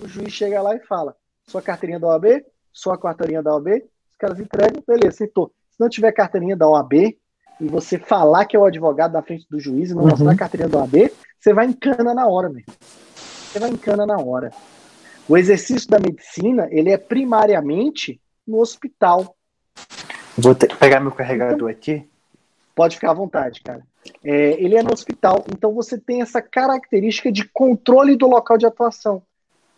o 0.01 0.07
juiz 0.07 0.33
chega 0.33 0.61
lá 0.61 0.75
e 0.75 0.81
fala: 0.81 1.17
sua 1.47 1.63
carteirinha 1.63 2.01
da 2.01 2.09
OAB, 2.09 2.45
sua 2.73 2.99
carteirinha 2.99 3.43
da 3.43 3.55
OAB, 3.55 3.69
os 4.11 4.17
caras 4.19 4.39
entregam, 4.39 4.83
beleza, 4.87 5.15
aceitou. 5.15 5.53
Se 5.71 5.81
não 5.81 5.89
tiver 5.89 6.13
carteirinha 6.13 6.57
da 6.57 6.69
OAB 6.69 7.17
e 7.61 7.69
você 7.69 7.99
falar 7.99 8.45
que 8.45 8.57
é 8.57 8.59
o 8.59 8.65
advogado 8.65 9.13
na 9.13 9.23
frente 9.23 9.47
do 9.51 9.61
juiz 9.61 9.91
e 9.91 9.95
não 9.95 10.03
uhum. 10.03 10.11
mostrar 10.11 10.33
a 10.33 10.37
carteirinha 10.37 10.69
da 10.69 10.79
OAB, 10.79 11.11
você 11.39 11.53
vai 11.53 11.67
em 11.67 11.73
cana 11.73 12.15
na 12.15 12.27
hora, 12.27 12.49
mesmo. 12.49 12.73
Você 13.15 13.59
vai 13.59 13.71
em 13.71 13.77
cana 13.77 14.07
na 14.07 14.17
hora. 14.17 14.51
O 15.29 15.37
exercício 15.37 15.89
da 15.89 15.99
medicina, 15.99 16.69
ele 16.71 16.91
é 16.91 16.99
primariamente 16.99 18.21
no 18.47 18.61
hospital. 18.61 19.37
Vou 20.37 20.55
ter, 20.55 20.75
pegar 20.77 21.01
meu 21.01 21.13
carregador 21.13 21.71
aqui. 21.71 22.07
Pode 22.75 22.97
ficar 22.97 23.13
à 23.13 23.15
vontade, 23.15 23.63
cara. 23.63 23.83
É, 24.23 24.63
ele 24.63 24.77
é 24.77 24.83
no 24.83 24.93
hospital, 24.93 25.45
então 25.49 25.73
você 25.73 25.97
tem 25.97 26.21
essa 26.21 26.43
característica 26.43 27.33
de 27.33 27.49
controle 27.49 28.17
do 28.17 28.27
local 28.27 28.59
de 28.59 28.67
atuação. 28.67 29.23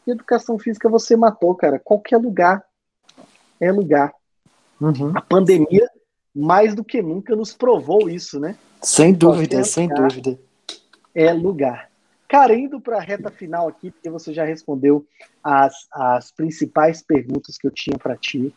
E 0.07 0.11
educação 0.11 0.59
física 0.59 0.89
você 0.89 1.17
matou, 1.17 1.55
cara. 1.55 1.79
Qualquer 1.79 2.17
lugar 2.17 2.65
é 3.61 3.71
lugar. 3.71 4.13
Uhum. 4.81 5.13
A 5.15 5.21
pandemia, 5.21 5.89
mais 6.37 6.75
do 6.75 6.85
que 6.85 7.01
nunca, 7.01 7.35
nos 7.35 7.55
provou 7.55 8.11
isso, 8.11 8.39
né? 8.39 8.57
Sem 8.83 9.15
dúvida, 9.15 9.65
sem 9.65 9.89
dúvida. 9.89 10.39
É 11.15 11.33
lugar. 11.33 11.89
Cara, 12.29 12.55
indo 12.55 12.79
para 12.81 12.99
a 12.99 13.01
reta 13.01 13.31
final 13.31 13.69
aqui, 13.69 13.91
porque 13.91 14.11
você 14.11 14.35
já 14.35 14.45
respondeu 14.45 15.07
as, 15.43 15.75
as 15.91 16.31
principais 16.31 17.03
perguntas 17.03 17.57
que 17.57 17.67
eu 17.67 17.71
tinha 17.71 17.97
para 17.97 18.17
ti. 18.17 18.53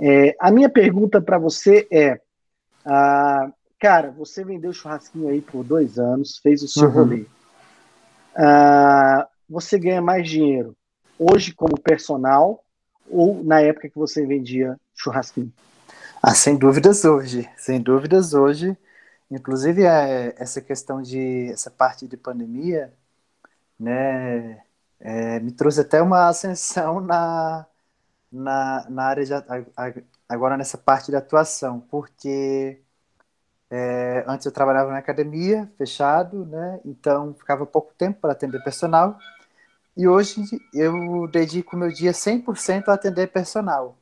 É, 0.00 0.34
a 0.40 0.50
minha 0.50 0.68
pergunta 0.68 1.20
para 1.20 1.38
você 1.38 1.86
é: 1.92 2.20
ah, 2.84 3.52
cara, 3.78 4.10
você 4.10 4.44
vendeu 4.44 4.72
churrasquinho 4.72 5.28
aí 5.28 5.40
por 5.40 5.62
dois 5.62 5.98
anos, 5.98 6.38
fez 6.42 6.62
o 6.62 6.68
seu 6.68 6.88
uhum. 6.88 6.94
rolê. 6.94 7.26
Ah, 8.34 9.28
você 9.48 9.78
ganha 9.78 10.02
mais 10.02 10.28
dinheiro 10.28 10.74
hoje 11.18 11.54
como 11.54 11.78
personal 11.78 12.64
ou 13.08 13.44
na 13.44 13.60
época 13.60 13.88
que 13.88 13.98
você 13.98 14.26
vendia 14.26 14.76
churrasquinho? 14.94 15.52
Ah, 16.22 16.34
sem 16.34 16.56
dúvidas 16.56 17.04
hoje, 17.04 17.50
sem 17.56 17.80
dúvidas 17.82 18.32
hoje. 18.34 18.76
Inclusive 19.30 19.84
é, 19.84 20.34
essa 20.38 20.60
questão 20.60 21.02
de 21.02 21.50
essa 21.52 21.70
parte 21.70 22.06
de 22.06 22.16
pandemia 22.16 22.92
né, 23.78 24.62
é, 25.00 25.40
me 25.40 25.52
trouxe 25.52 25.80
até 25.80 26.02
uma 26.02 26.28
ascensão 26.28 27.00
na, 27.00 27.66
na, 28.32 28.86
na 28.90 29.04
área 29.04 29.24
de 29.24 29.32
agora 30.28 30.56
nessa 30.56 30.78
parte 30.78 31.10
de 31.10 31.16
atuação, 31.16 31.80
porque 31.80 32.80
é, 33.70 34.24
antes 34.28 34.46
eu 34.46 34.52
trabalhava 34.52 34.90
na 34.92 34.98
academia, 34.98 35.70
fechado, 35.78 36.46
né, 36.46 36.80
então 36.84 37.34
ficava 37.34 37.66
pouco 37.66 37.92
tempo 37.94 38.20
para 38.20 38.32
atender 38.32 38.62
personal, 38.64 39.18
e 39.96 40.08
hoje 40.08 40.42
eu 40.74 41.28
dedico 41.28 41.76
meu 41.76 41.90
dia 41.92 42.12
100% 42.12 42.88
a 42.88 42.94
atender 42.94 43.28
personal. 43.28 43.98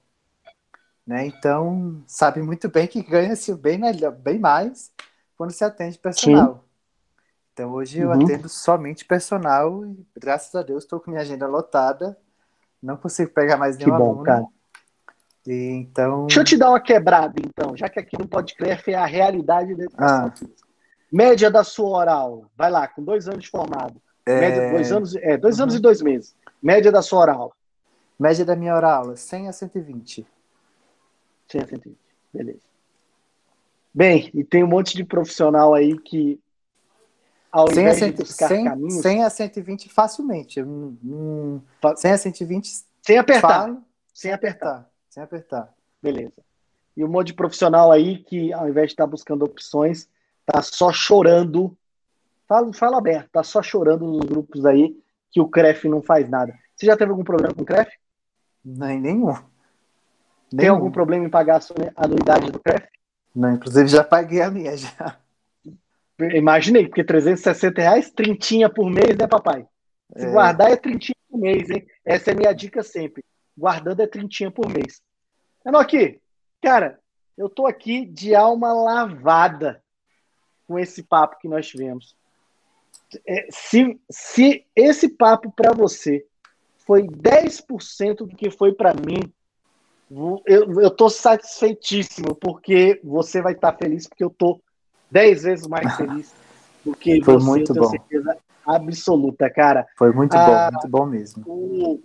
Né? 1.06 1.26
Então, 1.26 2.02
sabe 2.06 2.42
muito 2.42 2.68
bem 2.68 2.86
que 2.86 3.02
ganha-se 3.02 3.54
bem 3.54 3.78
melhor, 3.78 4.12
bem 4.12 4.38
mais 4.38 4.92
quando 5.36 5.50
se 5.50 5.64
atende 5.64 5.98
personal. 5.98 6.54
Sim. 6.54 6.70
Então 7.52 7.72
hoje 7.72 7.98
eu 7.98 8.10
uhum. 8.10 8.22
atendo 8.22 8.48
somente 8.48 9.04
personal 9.04 9.84
e 9.84 10.06
graças 10.16 10.54
a 10.54 10.62
Deus 10.62 10.84
estou 10.84 11.00
com 11.00 11.10
minha 11.10 11.22
agenda 11.22 11.46
lotada. 11.46 12.16
Não 12.82 12.96
consigo 12.96 13.30
pegar 13.32 13.56
mais 13.56 13.76
nenhum 13.76 13.90
que 13.90 13.98
bom, 13.98 14.10
aluno. 14.10 14.22
Cara. 14.22 14.46
E, 15.46 15.52
então... 15.72 16.26
Deixa 16.26 16.40
eu 16.40 16.44
te 16.44 16.56
dar 16.56 16.70
uma 16.70 16.80
quebrada, 16.80 17.34
então, 17.38 17.76
já 17.76 17.88
que 17.88 17.98
aqui 17.98 18.16
no 18.18 18.28
podcast 18.28 18.90
é 18.90 18.94
a 18.94 19.04
realidade 19.04 19.74
da 19.74 19.84
educação 19.84 20.26
ah. 20.26 20.70
Média 21.12 21.50
da 21.50 21.64
sua 21.64 21.88
hora 21.88 22.12
aula. 22.12 22.46
Vai 22.56 22.70
lá, 22.70 22.86
com 22.86 23.02
dois 23.02 23.26
anos 23.26 23.44
de 23.44 23.50
formado. 23.50 24.00
É... 24.24 24.40
Média, 24.40 24.70
dois 24.70 24.92
anos, 24.92 25.16
é, 25.16 25.36
dois 25.36 25.56
uhum. 25.56 25.64
anos 25.64 25.74
e 25.74 25.78
dois 25.80 26.00
meses. 26.00 26.36
Média 26.62 26.92
da 26.92 27.02
sua 27.02 27.20
hora 27.20 27.32
aula. 27.32 27.52
Média 28.18 28.44
da 28.44 28.54
minha 28.54 28.74
hora 28.74 28.92
aula, 28.92 29.16
100 29.16 29.48
a 29.48 29.52
120. 29.52 30.26
100 31.50 31.60
a 31.60 31.66
120, 31.66 31.98
beleza. 32.32 32.60
Bem, 33.92 34.30
e 34.32 34.44
tem 34.44 34.62
um 34.62 34.68
monte 34.68 34.96
de 34.96 35.04
profissional 35.04 35.74
aí 35.74 35.98
que 35.98 36.40
ao 37.50 37.68
100 37.68 37.78
invés 37.82 37.96
a 37.96 37.98
100, 37.98 38.10
de 38.10 38.16
buscar 38.16 38.48
100, 38.48 38.64
caminhos... 38.64 39.02
100 39.02 39.24
a 39.24 39.30
120 39.30 39.88
facilmente. 39.88 40.62
Hum, 40.62 41.60
100 41.96 42.12
a 42.12 42.18
120 42.18 42.84
sem 43.02 43.18
apertar. 43.18 43.48
Falo, 43.48 43.84
sem 44.14 44.32
apertar. 44.32 44.88
Sem 45.08 45.22
apertar. 45.22 45.74
Beleza. 46.00 46.32
E 46.96 47.04
um 47.04 47.08
monte 47.08 47.28
de 47.28 47.34
profissional 47.34 47.90
aí 47.90 48.18
que, 48.18 48.52
ao 48.52 48.68
invés 48.68 48.88
de 48.88 48.92
estar 48.92 49.06
buscando 49.06 49.44
opções, 49.44 50.08
tá 50.46 50.62
só 50.62 50.92
chorando. 50.92 51.76
Fala, 52.46 52.72
fala 52.72 52.98
aberto, 52.98 53.30
tá 53.30 53.42
só 53.42 53.62
chorando 53.62 54.06
nos 54.06 54.24
grupos 54.24 54.64
aí 54.64 54.96
que 55.30 55.40
o 55.40 55.48
CREF 55.48 55.88
não 55.88 56.02
faz 56.02 56.28
nada. 56.28 56.56
Você 56.76 56.86
já 56.86 56.96
teve 56.96 57.10
algum 57.10 57.24
problema 57.24 57.54
com 57.54 57.62
o 57.62 57.66
CREF? 57.66 57.90
Nem, 58.64 59.00
nenhum. 59.00 59.34
Tem 60.56 60.68
algum 60.68 60.90
problema 60.90 61.24
em 61.24 61.30
pagar 61.30 61.56
a 61.56 61.60
sua 61.60 61.76
anuidade 61.96 62.50
do 62.50 62.58
CREF? 62.58 62.86
Não, 63.34 63.52
inclusive 63.52 63.88
já 63.88 64.02
paguei 64.02 64.42
a 64.42 64.50
minha 64.50 64.76
já. 64.76 65.16
Imaginei, 66.34 66.86
porque 66.86 67.04
360 67.04 67.80
reais, 67.80 68.10
trintinha 68.10 68.68
por 68.68 68.90
mês, 68.90 69.16
né, 69.16 69.26
papai? 69.26 69.66
Se 70.16 70.26
é. 70.26 70.30
guardar 70.30 70.70
é 70.70 70.76
trintinha 70.76 71.16
por 71.30 71.38
mês, 71.38 71.70
hein? 71.70 71.86
Essa 72.04 72.30
é 72.30 72.34
a 72.34 72.36
minha 72.36 72.52
dica 72.52 72.82
sempre. 72.82 73.24
Guardando 73.56 74.00
é 74.00 74.06
trintinha 74.06 74.50
por 74.50 74.68
mês. 74.68 75.00
Enoque, 75.64 76.20
cara, 76.60 76.98
eu 77.38 77.48
tô 77.48 77.66
aqui 77.66 78.04
de 78.04 78.34
alma 78.34 78.72
lavada 78.72 79.82
com 80.66 80.78
esse 80.78 81.02
papo 81.02 81.38
que 81.38 81.48
nós 81.48 81.66
tivemos. 81.66 82.16
É, 83.26 83.46
se, 83.50 84.00
se 84.10 84.66
esse 84.74 85.08
papo 85.08 85.52
para 85.52 85.72
você 85.72 86.26
foi 86.78 87.02
10% 87.02 88.16
do 88.16 88.36
que 88.36 88.50
foi 88.50 88.72
para 88.72 88.94
mim, 88.94 89.32
eu, 90.44 90.80
eu 90.80 90.90
tô 90.90 91.08
satisfeitíssimo, 91.08 92.34
porque 92.34 93.00
você 93.04 93.40
vai 93.40 93.52
estar 93.52 93.72
tá 93.72 93.78
feliz, 93.78 94.08
porque 94.08 94.24
eu 94.24 94.30
tô 94.30 94.60
dez 95.10 95.44
vezes 95.44 95.66
mais 95.68 95.94
feliz 95.96 96.34
do 96.84 96.94
que 96.94 97.22
Foi 97.22 97.34
você, 97.34 97.46
muito 97.46 97.74
bom. 97.74 97.88
certeza 97.88 98.36
absoluta, 98.66 99.48
cara. 99.48 99.86
Foi 99.96 100.12
muito 100.12 100.34
ah, 100.34 100.46
bom, 100.46 100.72
muito 100.72 100.88
bom 100.88 101.06
mesmo. 101.06 101.44
O, 101.46 102.02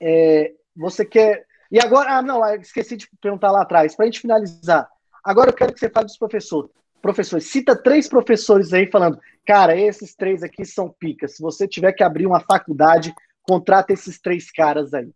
é, 0.00 0.52
você 0.76 1.04
quer. 1.04 1.44
E 1.70 1.80
agora, 1.80 2.18
ah, 2.18 2.22
não, 2.22 2.44
esqueci 2.54 2.96
de 2.96 3.08
perguntar 3.20 3.50
lá 3.50 3.62
atrás, 3.62 3.96
para 3.96 4.04
a 4.04 4.06
gente 4.06 4.20
finalizar. 4.20 4.88
Agora 5.24 5.50
eu 5.50 5.54
quero 5.54 5.72
que 5.72 5.80
você 5.80 5.88
fale 5.88 6.06
dos 6.06 6.18
professores. 6.18 6.70
Professores, 7.00 7.50
cita 7.50 7.74
três 7.74 8.08
professores 8.08 8.72
aí 8.72 8.88
falando, 8.88 9.18
cara, 9.44 9.76
esses 9.76 10.14
três 10.14 10.42
aqui 10.42 10.64
são 10.64 10.88
picas. 10.88 11.34
Se 11.36 11.42
você 11.42 11.66
tiver 11.66 11.92
que 11.92 12.04
abrir 12.04 12.26
uma 12.26 12.40
faculdade, 12.40 13.12
contrata 13.42 13.92
esses 13.92 14.20
três 14.20 14.52
caras 14.52 14.94
aí. 14.94 15.10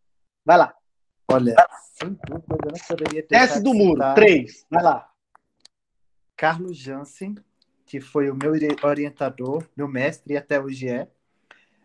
Vai 0.45 0.59
lá. 0.59 0.74
Olha, 1.29 1.55
sem 1.95 2.11
dúvida, 2.11 2.57
eu 2.64 2.72
não 2.72 2.87
poderia 2.87 3.22
ter. 3.22 3.39
Desce 3.39 3.62
do 3.62 3.74
muro, 3.74 4.01
três, 4.14 4.64
vai 4.70 4.83
lá. 4.83 5.11
Carlos 6.37 6.77
Jansen, 6.77 7.35
que 7.85 8.01
foi 8.01 8.31
o 8.31 8.37
meu 8.37 8.53
orientador, 8.83 9.64
meu 9.77 9.89
mestre 9.89 10.35
e 10.35 10.37
até 10.37 10.61
hoje 10.61 10.89
é, 10.89 11.09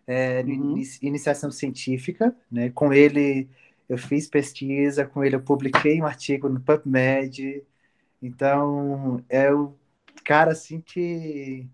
é 0.06 0.42
uhum. 0.42 0.82
iniciação 1.02 1.50
científica, 1.52 2.36
né? 2.52 2.70
Com 2.70 2.92
ele 2.94 3.50
eu 3.88 3.98
fiz 3.98 4.28
pesquisa, 4.28 5.06
com 5.06 5.24
ele 5.24 5.36
eu 5.36 5.42
publiquei 5.42 6.02
um 6.02 6.06
artigo 6.06 6.48
no 6.48 6.62
PubMed. 6.62 7.64
Então, 8.22 9.24
é 9.28 9.52
o 9.54 9.76
cara 10.24 10.52
assim 10.52 10.80
que 10.80 11.68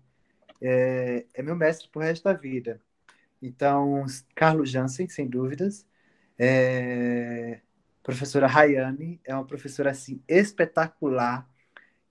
é, 0.60 1.24
é 1.34 1.42
meu 1.42 1.54
mestre 1.54 1.88
pro 1.88 2.02
resto 2.02 2.24
da 2.24 2.32
vida. 2.32 2.80
Então, 3.40 4.04
Carlos 4.34 4.70
Jansen, 4.70 5.08
sem 5.08 5.28
dúvidas. 5.28 5.86
É, 6.38 7.60
professora 8.02 8.46
Rayane 8.46 9.20
é 9.24 9.34
uma 9.34 9.46
professora 9.46 9.90
assim 9.90 10.22
espetacular 10.28 11.48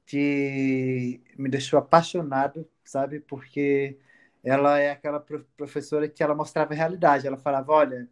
que 0.06 1.22
me 1.38 1.50
deixou 1.50 1.80
apaixonado, 1.80 2.70
sabe? 2.84 3.20
Porque 3.22 4.00
ela 4.44 4.80
é 4.80 4.92
aquela 4.92 5.20
professora 5.58 6.10
que 6.10 6.24
ela 6.24 6.36
mostrava 6.36 6.74
a 6.74 6.78
realidade. 6.78 7.28
Ela 7.28 7.38
falava, 7.38 7.72
olha, 7.74 8.10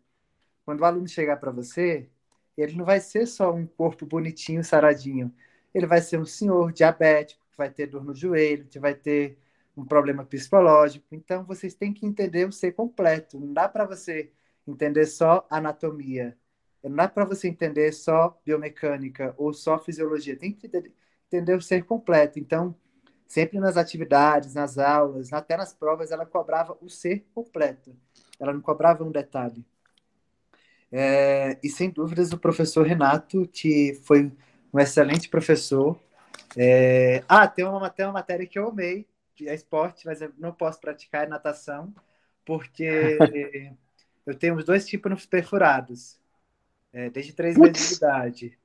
quando 0.65 0.81
o 0.81 0.85
aluno 0.85 1.07
chegar 1.07 1.37
para 1.37 1.51
você, 1.51 2.09
ele 2.57 2.75
não 2.75 2.85
vai 2.85 2.99
ser 2.99 3.25
só 3.27 3.53
um 3.53 3.65
corpo 3.67 4.05
bonitinho, 4.05 4.63
saradinho. 4.63 5.33
Ele 5.73 5.85
vai 5.87 6.01
ser 6.01 6.19
um 6.19 6.25
senhor 6.25 6.71
diabético, 6.73 7.45
que 7.51 7.57
vai 7.57 7.69
ter 7.69 7.87
dor 7.87 8.03
no 8.03 8.15
joelho, 8.15 8.67
que 8.67 8.79
vai 8.79 8.95
ter 8.95 9.37
um 9.77 9.85
problema 9.85 10.25
psicológico. 10.25 11.05
Então, 11.11 11.43
vocês 11.45 11.73
têm 11.75 11.93
que 11.93 12.05
entender 12.05 12.47
o 12.47 12.51
ser 12.51 12.73
completo. 12.73 13.39
Não 13.39 13.53
dá 13.53 13.67
para 13.69 13.85
você 13.85 14.31
entender 14.67 15.05
só 15.05 15.45
anatomia. 15.49 16.37
Não 16.83 16.95
dá 16.95 17.07
para 17.07 17.25
você 17.25 17.47
entender 17.47 17.91
só 17.91 18.39
biomecânica 18.45 19.33
ou 19.37 19.53
só 19.53 19.79
fisiologia. 19.79 20.37
Tem 20.37 20.51
que 20.51 20.69
entender 21.27 21.55
o 21.55 21.61
ser 21.61 21.83
completo. 21.83 22.37
Então, 22.37 22.75
sempre 23.27 23.59
nas 23.59 23.75
atividades, 23.77 24.53
nas 24.53 24.77
aulas, 24.77 25.33
até 25.33 25.57
nas 25.57 25.73
provas, 25.73 26.11
ela 26.11 26.25
cobrava 26.25 26.77
o 26.81 26.89
ser 26.89 27.25
completo. 27.33 27.95
Ela 28.39 28.53
não 28.53 28.61
cobrava 28.61 29.03
um 29.03 29.11
detalhe. 29.11 29.65
É, 30.91 31.57
e 31.63 31.69
sem 31.69 31.89
dúvidas 31.89 32.31
o 32.31 32.37
professor 32.37 32.85
Renato, 32.85 33.47
que 33.47 33.99
foi 34.03 34.31
um 34.73 34.79
excelente 34.79 35.27
professor. 35.27 35.99
É, 36.55 37.23
ah, 37.27 37.47
tem 37.47 37.65
uma, 37.65 37.89
tem 37.89 38.05
uma 38.05 38.13
matéria 38.13 38.45
que 38.45 38.59
eu 38.59 38.69
amei, 38.69 39.07
que 39.35 39.49
é 39.49 39.55
esporte, 39.55 40.05
mas 40.05 40.21
eu 40.21 40.31
não 40.37 40.53
posso 40.53 40.79
praticar, 40.79 41.25
é 41.25 41.27
natação, 41.27 41.93
porque 42.45 43.17
eu 44.25 44.35
tenho 44.35 44.55
os 44.55 44.65
dois 44.65 44.85
tipos 44.85 45.25
perfurados, 45.25 46.17
é, 46.93 47.09
desde 47.09 47.33
três 47.33 47.57
meses 47.57 47.89
de 47.89 47.95
idade. 47.95 48.57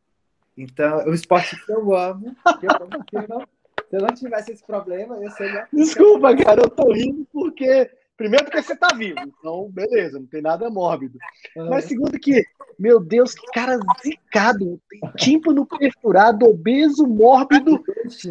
Então, 0.57 1.05
o 1.07 1.15
esporte 1.15 1.57
que 1.65 1.73
eu 1.73 1.95
amo, 1.95 2.35
que 2.59 2.67
eu 2.67 2.71
se, 2.71 3.17
eu 3.17 3.29
não, 3.29 3.41
se 3.41 3.97
eu 3.97 4.01
não 4.01 4.15
tivesse 4.15 4.53
esse 4.53 4.65
problema, 4.65 5.17
eu 5.17 5.31
seria. 5.31 5.69
Desculpa, 5.73 6.37
cara, 6.37 6.63
eu 6.63 6.71
tô 6.71 6.93
rindo 6.93 7.27
porque 7.33 7.91
Primeiro, 8.21 8.45
porque 8.45 8.63
você 8.63 8.77
tá 8.77 8.89
vivo. 8.95 9.19
Então, 9.19 9.71
beleza, 9.71 10.19
não 10.19 10.27
tem 10.27 10.43
nada 10.43 10.69
mórbido. 10.69 11.19
Mas 11.57 11.87
segundo, 11.87 12.21
que, 12.21 12.45
meu 12.79 13.01
Deus, 13.01 13.35
que 13.35 13.47
cara 13.47 13.81
zicado. 14.05 14.79
Tímpano 15.17 15.65
perfurado, 15.65 16.45
obeso, 16.45 17.07
mórbido, 17.07 17.83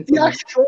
e 0.07 0.19
achou 0.19 0.67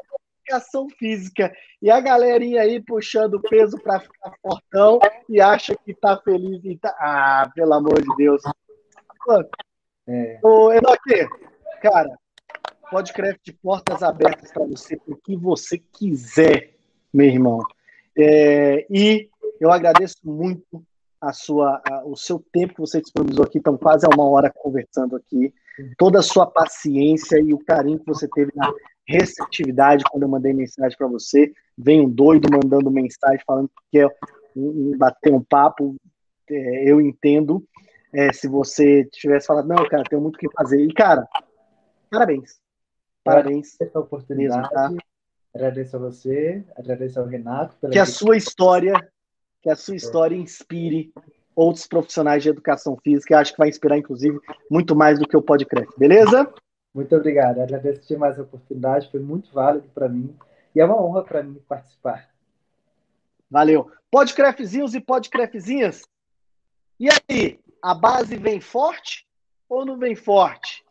educação 0.52 0.88
física. 0.90 1.52
E 1.82 1.90
a 1.90 2.00
galerinha 2.00 2.62
aí 2.62 2.82
puxando 2.82 3.42
peso 3.42 3.78
para 3.82 4.00
ficar 4.00 4.34
fortão 4.42 5.00
e 5.30 5.40
acha 5.40 5.76
que 5.76 5.94
tá 5.94 6.18
feliz. 6.18 6.64
E 6.64 6.78
tá... 6.78 6.94
Ah, 7.00 7.50
pelo 7.56 7.74
amor 7.74 8.02
de 8.02 8.16
Deus. 8.18 8.42
É. 10.08 10.40
Ô, 10.44 10.72
Enoque, 10.72 11.28
cara, 11.82 12.10
podcast 12.90 13.40
de 13.44 13.54
portas 13.54 14.04
abertas 14.04 14.52
para 14.52 14.66
você, 14.66 15.00
o 15.08 15.16
que 15.16 15.38
você 15.38 15.78
quiser, 15.78 16.74
meu 17.14 17.28
irmão. 17.28 17.60
É, 18.18 18.86
e 18.90 19.30
eu 19.60 19.72
agradeço 19.72 20.18
muito 20.24 20.84
a 21.22 21.32
sua, 21.32 21.80
a, 21.88 22.04
o 22.04 22.18
seu 22.18 22.44
tempo 22.52 22.74
que 22.74 22.82
você 22.82 23.00
disponibilizou 23.00 23.46
aqui, 23.46 23.60
estão 23.60 23.78
quase 23.78 24.06
há 24.06 24.10
uma 24.10 24.28
hora 24.28 24.52
conversando 24.54 25.16
aqui, 25.16 25.54
toda 25.98 26.20
a 26.20 26.24
sua 26.24 26.46
paciência 26.46 27.40
e 27.40 27.54
o 27.54 27.60
carinho 27.60 28.00
que 28.00 28.06
você 28.06 28.28
teve 28.28 28.52
na 28.56 28.72
receptividade 29.08 30.04
quando 30.10 30.24
eu 30.24 30.30
mandei 30.30 30.54
mensagem 30.54 30.98
para 30.98 31.08
você. 31.08 31.52
Vem 31.78 32.02
um 32.02 32.10
doido 32.10 32.48
mandando 32.52 32.92
mensagem 32.92 33.42
falando 33.46 33.70
que 33.70 34.00
quer 34.00 34.08
um, 34.56 34.92
um, 34.94 34.98
bater 34.98 35.34
um 35.34 35.44
papo, 35.44 35.96
é, 36.50 36.92
eu 36.92 37.02
entendo. 37.02 37.64
É, 38.14 38.32
se 38.34 38.48
você 38.48 39.06
tivesse 39.06 39.48
falado, 39.48 39.68
não, 39.68 39.88
cara, 39.88 40.04
tenho 40.04 40.22
muito 40.22 40.36
o 40.36 40.40
que 40.40 40.52
fazer. 40.52 40.82
E, 40.82 40.94
cara, 40.94 41.28
parabéns. 42.10 42.60
Parabéns. 43.24 43.78
Oportunidade. 43.94 44.62
Mesmo, 44.62 44.74
tá? 44.74 44.92
Agradeço 45.54 45.96
a 45.96 46.00
você, 46.00 46.64
agradeço 46.78 47.20
ao 47.20 47.26
Renato. 47.26 47.76
que 47.90 48.00
a 48.00 48.06
sua 48.06 48.38
história, 48.38 48.94
que 49.62 49.70
a 49.70 49.76
sua 49.76 49.96
história 49.96 50.36
inspire 50.36 51.14
outros 51.56 51.88
profissionais 51.88 52.44
de 52.44 52.50
educação 52.50 52.98
física. 53.04 53.34
Eu 53.34 53.40
acho 53.40 53.52
que 53.52 53.58
vai 53.58 53.70
inspirar, 53.70 53.98
inclusive, 53.98 54.40
muito 54.70 54.96
mais 54.96 55.20
do 55.20 55.28
que 55.28 55.38
o 55.38 55.42
podcast, 55.42 55.94
beleza? 55.98 56.52
Muito 56.94 57.16
obrigado. 57.16 57.62
Agradeço 57.62 58.08
demais 58.08 58.38
a 58.38 58.44
oportunidade, 58.44 59.10
foi 59.12 59.20
muito 59.20 59.52
válido 59.54 59.88
para 59.94 60.10
mim 60.10 60.36
e 60.76 60.80
é 60.80 60.86
uma 60.86 61.02
honra 61.02 61.24
para 61.24 61.44
mim 61.44 61.62
participar. 61.68 62.30
Valeu. 63.50 63.92
Podcrefzinhos 64.10 64.94
e 64.94 65.02
podcrefzinhas. 65.02 66.04
E 67.00 67.08
aí, 67.10 67.60
a 67.82 67.94
base 67.94 68.36
vem 68.36 68.60
forte 68.60 69.26
ou 69.68 69.86
não 69.86 69.98
vem 69.98 70.16
forte? 70.16 70.84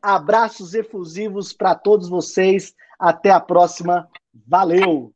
Abraços 0.00 0.74
efusivos 0.74 1.52
para 1.52 1.74
todos 1.74 2.08
vocês. 2.08 2.74
Até 2.98 3.30
a 3.30 3.40
próxima. 3.40 4.08
Valeu! 4.46 5.12